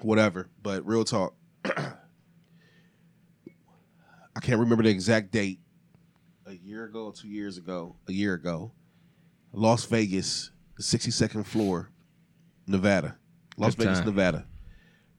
[0.00, 1.34] whatever, but real talk.
[1.64, 1.92] I
[4.40, 5.60] can't remember the exact date.
[6.46, 8.72] A year ago two years ago, a year ago,
[9.52, 11.90] Las Vegas, the 62nd floor,
[12.66, 13.18] Nevada.
[13.56, 14.06] Las Good Vegas, time.
[14.08, 14.46] Nevada.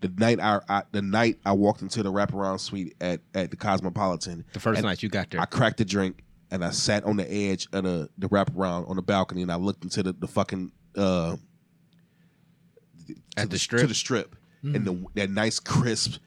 [0.04, 3.58] The night I, I the night I walked into the wraparound suite at, at the
[3.58, 4.44] Cosmopolitan.
[4.54, 5.40] The first night you got there.
[5.40, 8.98] I cracked a drink and I sat on the edge of the, the wraparound on
[8.98, 11.38] the balcony and I looked into the, the fucking uh
[13.38, 13.82] At the strip?
[13.82, 16.20] to the strip and the that nice crisp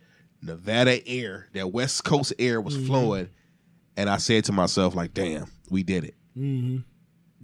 [0.43, 3.29] Nevada air, that West Coast air was flowing,
[3.97, 6.79] and I said to myself like, "Damn, we did it." Mm-hmm.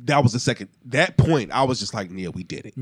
[0.04, 0.68] That was the second.
[0.86, 2.74] That point, I was just like, "Yeah, we did it."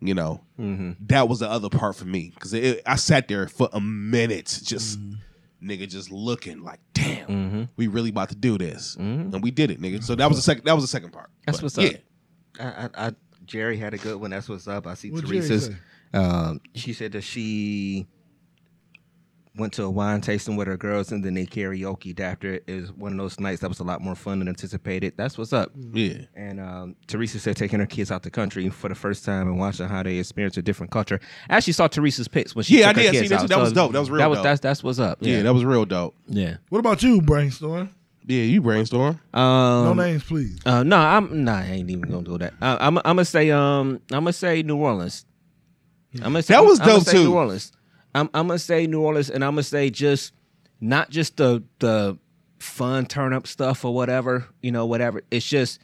[0.00, 0.92] You know, mm-hmm.
[1.06, 5.00] that was the other part for me because I sat there for a minute, just
[5.00, 5.70] mm-hmm.
[5.70, 7.62] nigga, just looking like, damn, mm-hmm.
[7.76, 10.02] we really about to do this, and we did it, nigga.
[10.02, 10.64] So that was the second.
[10.64, 11.30] That was the second part.
[11.46, 11.88] That's But, what's yeah.
[11.88, 12.90] up.
[12.94, 13.12] I, I, I,
[13.46, 14.30] Jerry had a good one.
[14.30, 14.86] That's what's up.
[14.86, 15.70] I see What'd Teresa's.
[16.12, 18.06] Um, she said that she
[19.56, 22.64] went to a wine tasting with her girls and then they karaoke after it.
[22.66, 25.14] It was one of those nights that was a lot more fun than anticipated.
[25.16, 25.70] That's what's up.
[25.92, 26.18] Yeah.
[26.34, 29.58] And um, Teresa said taking her kids out the country for the first time and
[29.58, 31.20] watching how they experience a different culture.
[31.48, 33.08] I actually saw Teresa's pics when she Yeah, I took her did.
[33.08, 33.42] I kids seen that out.
[33.42, 33.48] too.
[33.48, 33.92] That was dope.
[33.92, 34.44] That was real That was dope.
[34.44, 35.18] that's that's what's up.
[35.20, 36.14] Yeah, Yeah, that was real dope.
[36.28, 36.56] yeah.
[36.68, 37.94] What about you, brainstorm?
[38.26, 39.20] Yeah, you brainstorm.
[39.32, 40.58] Um, No names, please.
[40.66, 41.58] Uh, no, I'm nah.
[41.60, 42.54] I ain't even gonna do that.
[42.60, 45.24] Uh, I'm I'm gonna say um I'm gonna say New Orleans.
[46.16, 47.24] I'm gonna say That was I'm gonna dope, say too.
[47.24, 47.72] New Orleans.
[48.16, 50.32] I'm I'm gonna say New Orleans, and I'm gonna say just
[50.80, 52.18] not just the the
[52.58, 55.22] fun turn up stuff or whatever you know whatever.
[55.30, 55.78] It's just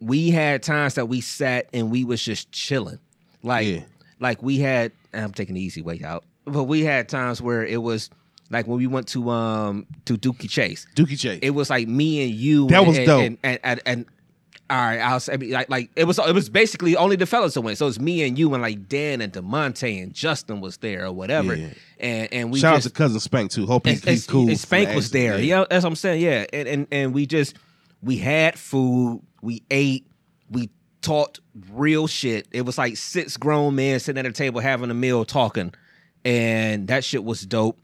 [0.00, 2.98] we had times that we sat and we was just chilling,
[3.42, 3.82] like Yeah.
[4.18, 4.92] like we had.
[5.12, 8.10] I'm taking the easy way out, but we had times where it was
[8.50, 11.40] like when we went to um to Dooky Chase Dooky Chase.
[11.42, 12.66] it was like me and you.
[12.68, 13.22] That and, was dope.
[13.24, 14.06] And, and, and, and-
[14.70, 17.62] all right, I'll say like like it was it was basically only the fellas that
[17.62, 17.76] went.
[17.76, 21.12] So it's me and you and like Dan and Demonte and Justin was there or
[21.12, 21.56] whatever.
[21.56, 21.70] Yeah.
[21.98, 23.66] And and we Shout just out to cousin Spank too.
[23.66, 24.54] Hope he's, he's cool.
[24.54, 25.40] Spank was the there.
[25.40, 26.22] Yeah, that's what I'm saying.
[26.22, 27.56] Yeah, and and and we just
[28.00, 30.06] we had food, we ate,
[30.50, 30.70] we
[31.02, 31.40] talked
[31.72, 32.46] real shit.
[32.52, 35.74] It was like six grown men sitting at a table having a meal talking,
[36.24, 37.76] and that shit was dope.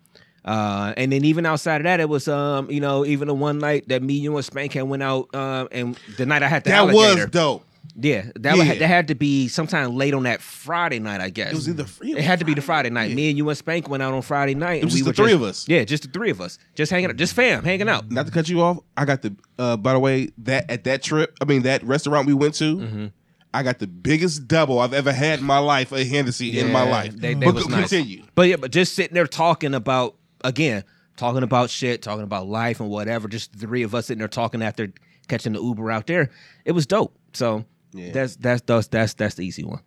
[0.47, 3.59] Uh, and then even outside of that, it was um, you know, even the one
[3.59, 6.63] night that me, you, and Spank had went out, um, and the night I had
[6.65, 7.23] the That alligator.
[7.23, 7.65] was dope.
[7.99, 8.69] Yeah, that Yeah.
[8.69, 11.53] Would, that had to be sometime late on that Friday night, I guess.
[11.53, 13.13] It was either It had to be the Friday night.
[13.13, 14.83] Me and you and Spank went out on Friday night.
[14.83, 15.69] It was and we the were three just, of us.
[15.69, 18.11] Yeah, just the three of us, just hanging out, just fam, hanging out.
[18.11, 19.35] Not to cut you off, I got the.
[19.59, 22.77] Uh, by the way, that at that trip, I mean that restaurant we went to,
[22.77, 23.07] Mm-hmm.
[23.55, 26.83] I got the biggest double I've ever had in my life of Hennessy in my
[26.83, 27.17] life.
[27.17, 27.89] They, they but was nice.
[27.89, 28.25] continue.
[28.35, 30.15] But yeah, but just sitting there talking about
[30.47, 30.85] again,
[31.17, 33.29] talking about shit, talking about life and whatever.
[33.29, 34.93] Just the three of us sitting there talking after
[35.29, 36.31] catching the Uber out there.
[36.65, 37.17] It was dope.
[37.33, 38.13] So Yeah.
[38.13, 39.81] that's that's that's that's that's the easy one.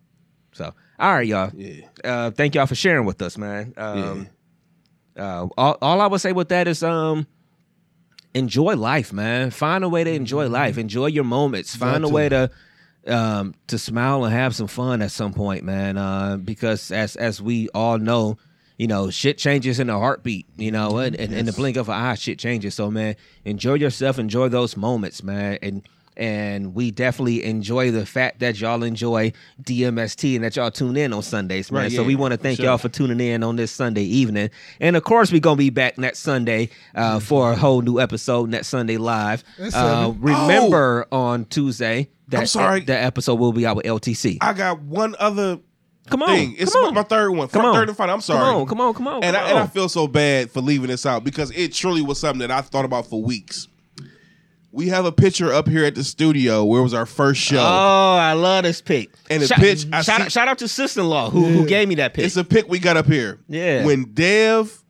[0.52, 1.50] So all right, y'all.
[1.54, 1.86] Yeah.
[2.04, 3.72] Uh, thank y'all for sharing with us, man.
[3.76, 4.28] Um,
[5.16, 7.26] uh, all, all I would say with that is um
[8.34, 9.50] enjoy life, man.
[9.50, 10.78] Find a way to enjoy life.
[10.78, 11.74] Enjoy your moments.
[11.74, 12.50] Find a way to
[13.06, 15.96] um to smile and have some fun at some point, man.
[15.96, 18.36] Uh, because as as we all know,
[18.80, 21.90] you know, shit changes in a heartbeat, you know, and, and in the blink of
[21.90, 22.76] an eye, shit changes.
[22.76, 25.58] So man, enjoy yourself, enjoy those moments, man.
[25.60, 25.86] And
[26.16, 31.12] and we definitely enjoy the fact that y'all enjoy DMST and that y'all tune in
[31.12, 31.82] on Sundays, man.
[31.82, 32.64] Right, so we want to thank sure.
[32.64, 34.48] y'all for tuning in on this Sunday evening.
[34.80, 38.48] And of course, we're gonna be back next Sunday uh, for a whole new episode
[38.48, 39.44] next Sunday live.
[39.60, 40.20] Uh, seven.
[40.22, 42.80] remember on Tuesday that I'm sorry.
[42.80, 44.38] that episode will be out with LTC.
[44.40, 45.58] I got one other
[46.08, 46.54] come on, thing.
[46.58, 46.94] It's come on.
[46.94, 47.48] my third one.
[47.48, 47.74] Come on.
[47.74, 48.14] Third and final.
[48.14, 48.40] I'm sorry.
[48.40, 49.24] Come on, come on, come on.
[49.24, 52.02] And come I, and I feel so bad for leaving this out because it truly
[52.02, 53.68] was something that I thought about for weeks.
[54.72, 57.58] We have a picture up here at the studio where it was our first show.
[57.58, 59.10] Oh, I love this pic.
[59.28, 61.44] And the shout, pitch, I shout, see- out, shout out to sister in law who,
[61.44, 62.24] who gave me that pic.
[62.24, 63.40] It's a pic we got up here.
[63.48, 63.84] Yeah.
[63.84, 64.80] When Dev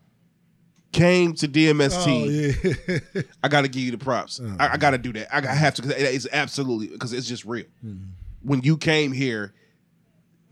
[0.93, 3.23] came to Oh, DMST, yeah.
[3.43, 4.39] I got to give you the props.
[4.43, 4.57] Oh.
[4.59, 5.35] I, I got to do that.
[5.35, 7.65] I, I have to because it's absolutely because it's just real.
[7.81, 7.97] Hmm.
[8.43, 9.55] When you came here,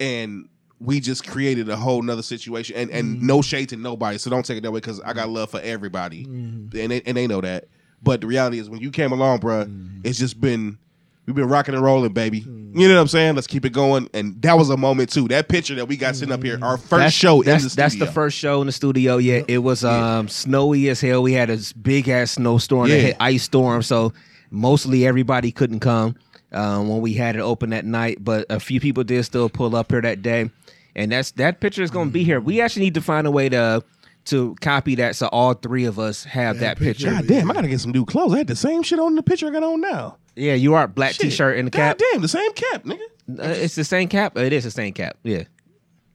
[0.01, 0.49] and
[0.81, 3.27] we just created a whole nother situation, and and mm-hmm.
[3.27, 5.61] no shade to nobody, so don't take it that way because I got love for
[5.61, 6.79] everybody, mm-hmm.
[6.79, 7.69] and they, and they know that.
[8.03, 10.01] But the reality is, when you came along, bruh, mm-hmm.
[10.05, 10.79] it's just been.
[11.27, 12.39] We've been rocking and rolling, baby.
[12.39, 13.35] You know what I'm saying?
[13.35, 14.09] Let's keep it going.
[14.15, 15.29] And that was a moment too.
[15.29, 17.77] That picture that we got sitting up here, our first that's, show that's, in the
[17.77, 19.19] that's the first show in the studio.
[19.19, 21.23] Yeah, it was um, snowy as hell.
[21.23, 23.13] We had a big ass snowstorm, Yeah.
[23.21, 23.83] ice storm.
[23.83, 24.15] So
[24.51, 26.17] mostly everybody couldn't come
[26.53, 28.19] um, when we had it open that night.
[28.25, 30.51] But a few people did still pull up here that day,
[30.95, 32.41] and that's that picture is going to be here.
[32.41, 33.83] We actually need to find a way to
[34.27, 37.07] to copy that so all three of us have that picture.
[37.07, 37.23] picture.
[37.23, 38.35] God damn, I gotta get some new clothes.
[38.35, 40.17] I had the same shit on the picture I got on now.
[40.37, 41.23] Yeah, you are black Shit.
[41.31, 41.99] t-shirt and the cap.
[41.99, 43.01] God damn, the same cap, nigga.
[43.39, 44.37] Uh, it's the same cap.
[44.37, 45.17] It is the same cap.
[45.23, 45.45] Yeah,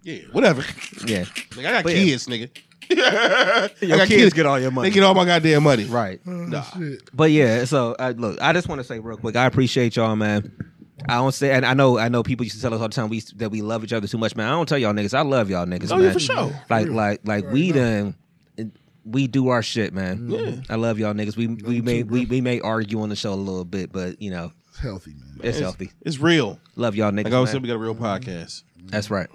[0.03, 0.61] Yeah, whatever.
[1.05, 1.23] yeah.
[1.25, 2.03] Nigga, I got But yeah.
[2.03, 2.49] kids, nigga.
[2.91, 4.89] I Your got kids get all your money.
[4.89, 5.85] They get all my goddamn money.
[5.85, 6.23] Right.
[6.25, 6.61] Mm, oh, nah.
[6.61, 7.09] Shit.
[7.15, 10.15] But yeah, so uh, look, I just want to say real quick, I appreciate y'all,
[10.15, 10.51] man.
[11.09, 12.93] I don't say, and I know, I know people used to tell us all the
[12.95, 14.47] time we that we love each other too much, man.
[14.47, 16.05] I don't tell y'all niggas, I love y'all niggas, Oh, man.
[16.05, 16.35] yeah, for sure.
[16.35, 16.73] Mm-hmm.
[16.73, 16.95] Like, Real.
[16.95, 18.15] like, like we done,
[19.03, 20.19] we do our shit, man.
[20.19, 20.33] Mm-hmm.
[20.33, 20.61] Yeah.
[20.69, 21.35] I love y'all niggas.
[21.35, 23.91] We we you may too, we, we may argue on the show a little bit,
[23.91, 25.41] but you know, It's healthy, man.
[25.43, 25.91] it's, healthy.
[26.01, 26.59] It's real.
[26.77, 27.25] Love y'all niggas.
[27.25, 27.53] Like I always man.
[27.55, 28.05] said, we got a real mm-hmm.
[28.05, 28.63] podcast.
[28.85, 29.27] That's right.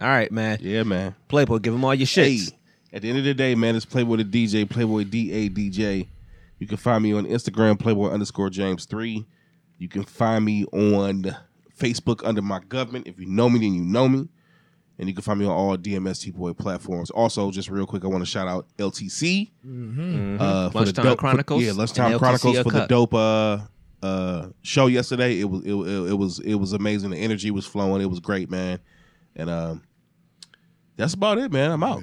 [0.00, 0.58] All right, man.
[0.60, 1.14] Yeah, man.
[1.28, 2.52] Playboy, give them all your Hey, shits.
[2.92, 5.70] At the end of the day, man, it's Playboy the DJ, Playboy D A D
[5.70, 6.08] J.
[6.58, 9.26] You can find me on Instagram, Playboy underscore James three.
[9.78, 11.34] You can find me on
[11.78, 13.06] Facebook under my government.
[13.06, 14.28] If you know me, then you know me.
[14.98, 17.08] And you can find me on all DMS T Boy platforms.
[17.10, 19.48] Also, just real quick, I want to shout out LTC.
[19.48, 20.76] Uh, for the Mm-hmm.
[20.76, 23.58] Lunchtime dope- for- Chronicles yeah, and Lunchtime LTC Chronicles for the dope uh,
[24.02, 25.40] uh, show yesterday.
[25.40, 27.10] It was it, it, it was it was amazing.
[27.10, 28.02] The energy was flowing.
[28.02, 28.78] It was great, man.
[29.34, 29.82] And um,
[30.96, 31.70] that's about it, man.
[31.70, 32.02] I'm out.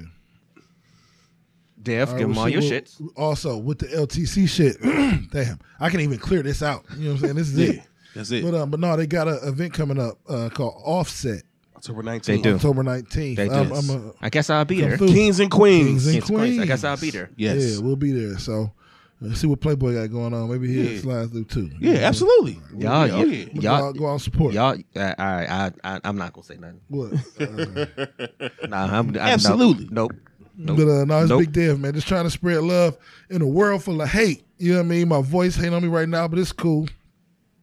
[1.82, 3.00] Dev, All right, give them all your so shits.
[3.16, 4.76] Also, with the LTC shit,
[5.32, 6.84] damn, I can even clear this out.
[6.96, 7.34] You know what I'm saying?
[7.36, 7.88] This is Yeah, it.
[8.14, 8.44] that's it.
[8.44, 11.42] But um, but no, they got an event coming up uh, called Offset,
[11.76, 12.24] October 19th.
[12.24, 12.54] They do.
[12.56, 13.36] October 19th.
[13.36, 13.54] They do.
[13.54, 14.96] I'm, I'm a, I guess I'll be there.
[14.98, 15.08] through.
[15.08, 15.86] Kings and Queens.
[15.86, 16.58] Kings and Kings Queens.
[16.60, 17.30] I guess I'll be there.
[17.36, 17.76] Yes.
[17.76, 18.38] Yeah, we'll be there.
[18.38, 18.72] So
[19.20, 20.50] let's see what Playboy got going on.
[20.50, 21.00] Maybe he'll Yeah.
[21.00, 21.70] slide through too.
[21.78, 22.60] Yeah, absolutely.
[22.76, 23.44] Y'all, Yeah, oh, y- yeah.
[23.54, 24.52] Go y'all, out, go out and support.
[24.54, 24.76] y'all.
[24.96, 26.80] Uh, all right, I, I, I'm not gonna say nothing.
[26.88, 27.12] What?
[27.40, 29.88] Uh, Nah, I'm, I, Absolutely.
[29.90, 30.12] Nope.
[30.12, 30.20] nope.
[30.60, 31.40] But uh, no, it's Nope.
[31.40, 31.94] big dev, man.
[31.94, 32.96] Just trying to spread love
[33.30, 34.42] in a world full of hate.
[34.58, 35.08] You know what I mean?
[35.08, 36.88] My voice hate on me right now, but it's cool.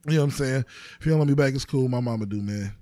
[0.08, 0.66] You know what I'm saying?
[1.00, 1.90] If you don't let me back, it's cool.
[1.90, 2.74] My mama do, man.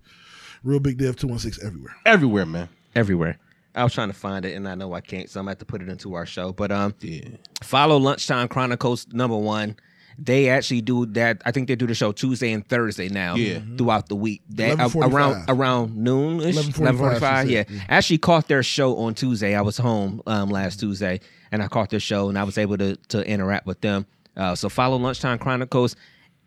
[0.64, 1.95] Real big dev 216 everywhere.
[2.06, 2.69] Everywhere, man.
[2.95, 3.40] Everywhere.
[3.76, 5.57] I was trying to find it, and I know I can't, so I'm gonna have
[5.60, 6.53] to put it into our show.
[6.53, 7.22] But um, Yeah.
[7.64, 9.76] follow Lunchtime Chronicles number one.
[10.18, 11.41] They actually do that.
[11.45, 13.35] I think they do the show Tuesday and Thursday now.
[13.35, 13.60] Yeah.
[13.77, 14.41] throughout the week.
[14.49, 17.48] They, uh, around around noon, 11:45, eleven forty five.
[17.48, 17.81] she Yeah, said.
[17.90, 19.56] I actually caught their show on Tuesday.
[19.56, 21.19] I was home um, last Tuesday,
[21.52, 24.06] and I caught their show, and I was able to to interact with them.
[24.38, 25.95] Uh, so follow Lunchtime Chronicles.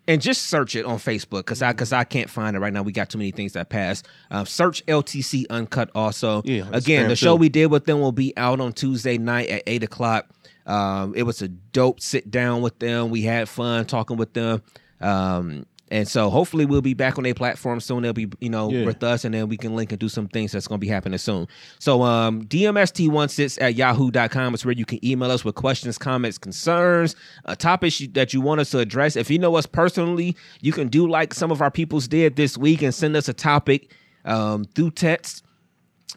[0.09, 2.83] And just search it on Facebook because I because I can't find it right now.
[2.83, 4.05] We got too many things that pass.
[4.31, 6.43] Uh, search LTC Uncut also.
[6.45, 7.41] Yeah, Again, the show too.
[7.41, 10.29] we did with them will be out on Tuesday night at eight o'clock.
[10.67, 13.11] Um, it was a dope sit down with them.
[13.11, 14.63] We had fun talking with them.
[15.01, 18.03] Um, and so hopefully we'll be back on their platform soon.
[18.03, 18.85] They'll be, you know, Yeah.
[18.87, 20.89] with us and then we can link and do some things that's going to be
[20.91, 21.47] happening soon.
[21.79, 27.15] So um, DMST16 at yahoo.com is where you can email us with questions, comments, concerns,
[27.45, 29.15] uh, topics that you want us to address.
[29.15, 32.59] If you know us personally, you can do like some of our peoples did this
[32.59, 33.93] week and send us a topic
[34.25, 35.45] um, through text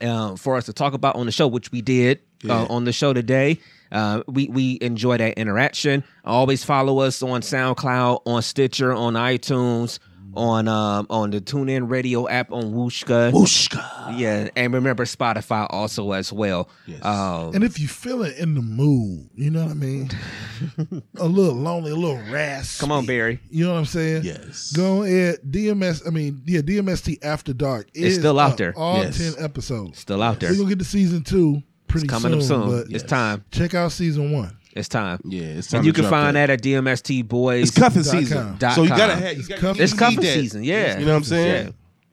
[0.02, 2.94] um, for us to talk about on the show, which we did uh, on the
[2.94, 3.60] show today.
[3.92, 6.04] Uh, we we enjoy that interaction.
[6.26, 10.00] Always follow us on SoundCloud, on Stitcher, on iTunes,
[10.36, 13.32] on um, on the TuneIn Radio app, on Wooshka.
[13.32, 14.18] Wooshka.
[14.18, 16.70] Yeah, and remember Spotify also as well.
[16.88, 17.04] Yes.
[17.04, 20.10] Um, And if you feeling in the mood, you know what I mean?
[21.18, 22.82] a little lonely, a little raspy.
[22.82, 23.40] come on, Barry.
[23.50, 24.24] You know what I'm saying?
[24.24, 24.72] Yes.
[24.72, 25.38] Go ahead.
[25.50, 28.74] DMS, I mean, yeah, DMST After Dark is still out there.
[28.78, 29.36] All Yes.
[29.36, 30.00] 10 episodes.
[30.00, 30.50] Still out there.
[30.52, 32.70] We're going to get to season two pretty Coming up soon.
[32.70, 33.44] But It's time.
[33.52, 34.56] check out season one.
[34.74, 35.20] It's time.
[35.26, 36.48] Yeah, it's time And you can find that.
[36.48, 37.70] that at DMST Boys.
[37.70, 38.38] It's cuffing season.
[38.38, 38.56] com.
[38.58, 39.34] Dot So you gotta have.
[39.34, 40.34] You It's gotta, cuffing- It's cuffing that.
[40.34, 41.00] season, yeah.
[41.00, 41.66] You know what I'm saying?
[41.68, 41.72] Yeah.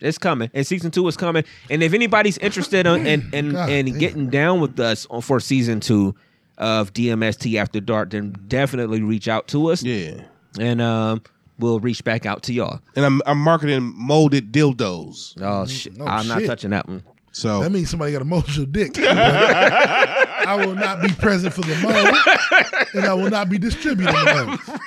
[0.09, 1.45] It's coming, and season two is coming.
[1.71, 5.39] And if anybody's interested in in, in, God in getting down with us on, for
[5.41, 6.15] season two
[6.59, 10.23] of DMST After Dark, then definitely reach out to us, Yeah.
[10.59, 11.23] and um,
[11.59, 12.81] we'll reach back out to y'all.
[12.95, 15.35] And I'm I'm marketing molded dildos.
[15.41, 15.95] Oh, shit.
[16.01, 17.03] Oh, I'm not touching that one.
[17.37, 18.93] So That means somebody got a mold dick.
[18.99, 24.59] I will not be present for the mold, and I will not be distributing the
[24.71, 24.81] mold.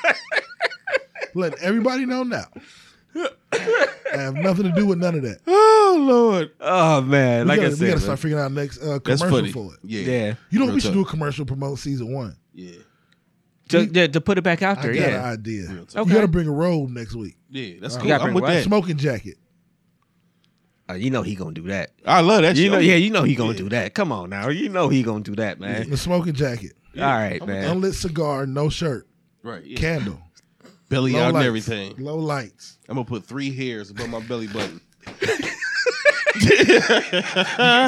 [1.36, 2.46] Let everybody know now.
[3.16, 5.42] I have nothing to do with none of that.
[5.46, 6.50] Oh Lord.
[6.60, 8.00] Oh man, We like gotta, I we gotta man.
[8.00, 9.52] start figuring out next uh, commercial funny.
[9.52, 9.80] for it.
[9.84, 10.02] Yeah.
[10.02, 10.34] Yeah.
[10.50, 10.94] You know, Real we should talk.
[10.96, 12.36] do a commercial promote season one.
[12.56, 12.72] Yeah.
[13.70, 14.90] to, to, to put it back out there.
[14.92, 15.10] I there.
[15.12, 15.62] got an Yeah, idea.
[15.70, 17.38] Real You got to bring a robe next week.
[17.52, 17.76] Yeah.
[17.80, 18.12] That's cool.
[18.12, 18.50] I'm with what?
[18.50, 18.64] that.
[18.64, 19.38] Smoking jacket.
[20.90, 21.92] Uh, you know he gonna do that.
[22.06, 22.56] I love that.
[22.56, 22.72] You shit.
[22.72, 23.94] know, yeah, you know he gonna do that.
[23.94, 25.90] Come on now, you know he gonna do that, man.
[25.90, 26.74] The smoking jacket.
[26.98, 27.70] All right, man.
[27.70, 29.08] Unlit cigar, no shirt,
[29.44, 29.64] Right.
[29.64, 29.78] Yeah.
[29.78, 30.20] candle,
[30.90, 31.96] Belly low out and everything.
[32.00, 32.80] low lights.
[32.90, 34.82] I'm gonna put three hairs above my belly button.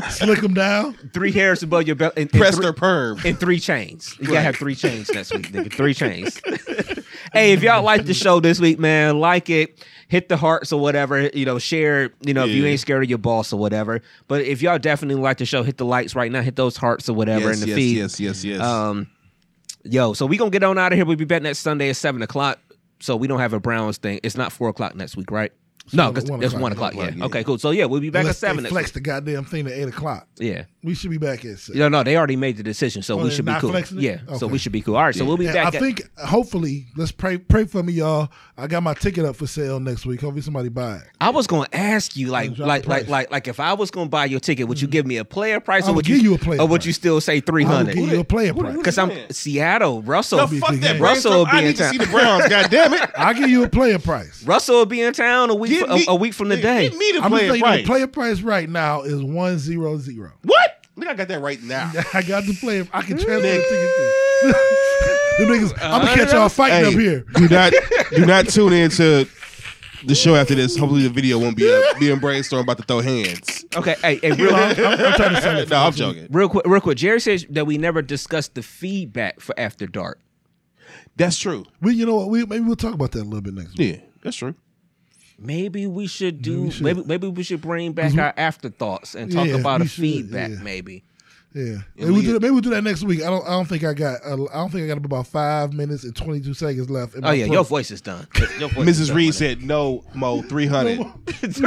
[0.10, 0.94] Slick them down.
[1.14, 2.14] Three hairs above your belly.
[2.18, 3.19] And, and Pressed three- perm.
[3.26, 4.15] and three chains.
[4.19, 5.72] You gotta have three chains next week, nigga.
[5.73, 6.40] Three chains.
[7.34, 10.80] hey, if y'all like the show this week, man, like it, hit the hearts or
[10.82, 11.30] whatever.
[11.34, 12.12] You know, share.
[12.20, 14.02] You know, if you ain't scared of your boss or whatever.
[14.28, 16.42] But if y'all definitely like the show, hit the likes right now.
[16.42, 17.98] Hit those hearts or whatever yes, in the yes, feed.
[17.98, 18.58] yes, yes, yes.
[18.58, 19.10] Yes um,
[19.86, 21.06] yo, so we gonna get on out of here.
[21.06, 22.60] We'll be back next Sunday at seven o'clock.
[23.00, 24.20] So we don't have a Browns thing.
[24.22, 25.52] It's not four o'clock next week, right?
[25.94, 26.94] No, because it's o'clock, one o'clock.
[26.95, 27.14] one Yeah.
[27.18, 27.26] yeah.
[27.26, 27.58] Okay, cool.
[27.58, 28.94] So yeah, we'll be back Unless at seven they flex week.
[28.94, 30.28] the goddamn thing at eight o'clock.
[30.38, 30.64] Yeah.
[30.84, 31.78] We should be back at six.
[31.78, 33.70] No, no, they already made the decision, so Oh, we they're should be cool.
[33.70, 34.03] flexing it?
[34.03, 34.95] Yeah, so we should be cool.
[34.95, 35.74] All right, so we'll be And back.
[35.74, 38.30] I at- think hopefully, let's pray pray for me, y'all.
[38.58, 40.22] I got my ticket up for sale next week.
[40.22, 41.03] Hopefully somebody buy it.
[41.20, 43.03] I was going to ask you, like, like, like.
[43.03, 43.12] Mm-hmm.
[43.12, 45.26] like, like, if I was going to buy your ticket, would you give me a
[45.26, 47.66] player price, or would would give you a player or would you still say three
[47.66, 47.95] I will hundred?
[47.95, 48.76] give you a player price.
[48.76, 50.02] Because I'm Seattle.
[50.03, 50.94] Russell, no, be fuck that.
[50.94, 51.02] game.
[51.02, 51.52] Russell will Brainstorm.
[51.52, 51.91] be I in need to town.
[51.91, 52.49] see the Browns.
[52.49, 53.10] God damn it.
[53.18, 54.44] I'll give you a player price.
[54.45, 56.64] Russell will be in town a week, Give a, me- a week from the Give
[56.64, 56.89] day.
[56.89, 57.81] me the I'm player just saying price.
[57.81, 60.31] the player price right now is one zero zero.
[60.43, 60.85] What?
[60.98, 61.91] Nigga, I got that right now.
[62.14, 62.88] I got the player.
[62.93, 64.07] I can transfer the ticket
[65.38, 67.26] the niggas, I'm gonna catch y'all fighting Hey, up here.
[67.35, 67.73] Do not
[68.15, 69.27] do not tune in to
[70.06, 72.84] the show after this, hopefully the video won't be uh, a, being brainstorm about to
[72.84, 73.65] throw hands.
[73.76, 75.69] Okay, hey, hey, real, I'm, I'm trying to sell it.
[75.69, 76.27] No, I'm joking.
[76.31, 76.98] real quick, real quick.
[76.98, 80.19] Jerry says that we never discussed the feedback for After Dark.
[81.18, 81.65] That's true.
[81.81, 82.30] We, you know what?
[82.30, 83.95] We maybe we'll talk about that a little bit next week.
[83.95, 84.56] Yeah, that's true.
[85.42, 86.64] Maybe we should do.
[86.64, 86.84] we should.
[86.84, 90.02] Maybe maybe we should bring back our afterthoughts and talk Yeah, about we a should,
[90.02, 90.52] feedback.
[90.52, 90.58] yeah.
[90.62, 91.04] Maybe.
[91.54, 93.22] Yeah, maybe we'll, do that, maybe we'll do that next week.
[93.24, 93.46] I don't.
[93.46, 94.22] I don't think I got.
[94.26, 97.14] Uh, I don't think I got about five minutes and twenty two seconds left.
[97.14, 98.26] in Oh yeah, pro- your voice is done.
[98.58, 99.08] Your voice is Mrs.
[99.08, 101.00] done, Reed said no, Mo, three hundred.
[101.42, 101.60] Jesus,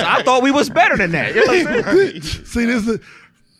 [0.00, 1.34] I thought we was better than that.
[1.34, 2.22] You know what I'm saying?
[2.22, 2.98] See, this is.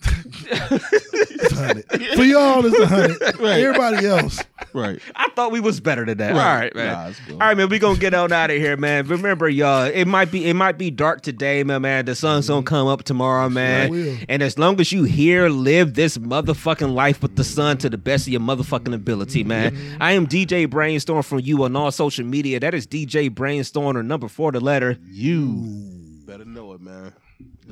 [0.05, 1.85] It's hundred.
[2.15, 3.23] For y'all, it's a hundred.
[3.23, 4.41] Everybody else,
[4.73, 5.01] Right.
[5.15, 6.33] I thought we was better than that.
[6.33, 6.39] Right.
[6.39, 6.93] All right, man.
[6.93, 7.35] Nah, it's cool.
[7.35, 7.69] All right, man.
[7.69, 9.07] We gonna get on out of here, man.
[9.07, 9.85] Remember, y'all.
[9.85, 11.83] It might be it might be dark today, man.
[11.83, 12.67] Man, the sun's gonna mm-hmm.
[12.67, 13.91] come up tomorrow, man.
[13.91, 14.17] will.
[14.29, 17.99] And as long as you here, live this motherfucking life with the sun to the
[17.99, 19.49] best of your motherfucking ability, mm-hmm.
[19.49, 19.97] man.
[20.01, 22.61] I am DJ Brainstorm from you on all social media.
[22.61, 24.97] That is DJ Brainstorm or number four, the letter.
[25.11, 27.13] You better know it, man.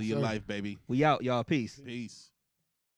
[0.00, 0.78] Live your life, baby.
[0.88, 1.44] We out, y'all.
[1.44, 1.78] Peace.
[1.84, 2.29] Peace.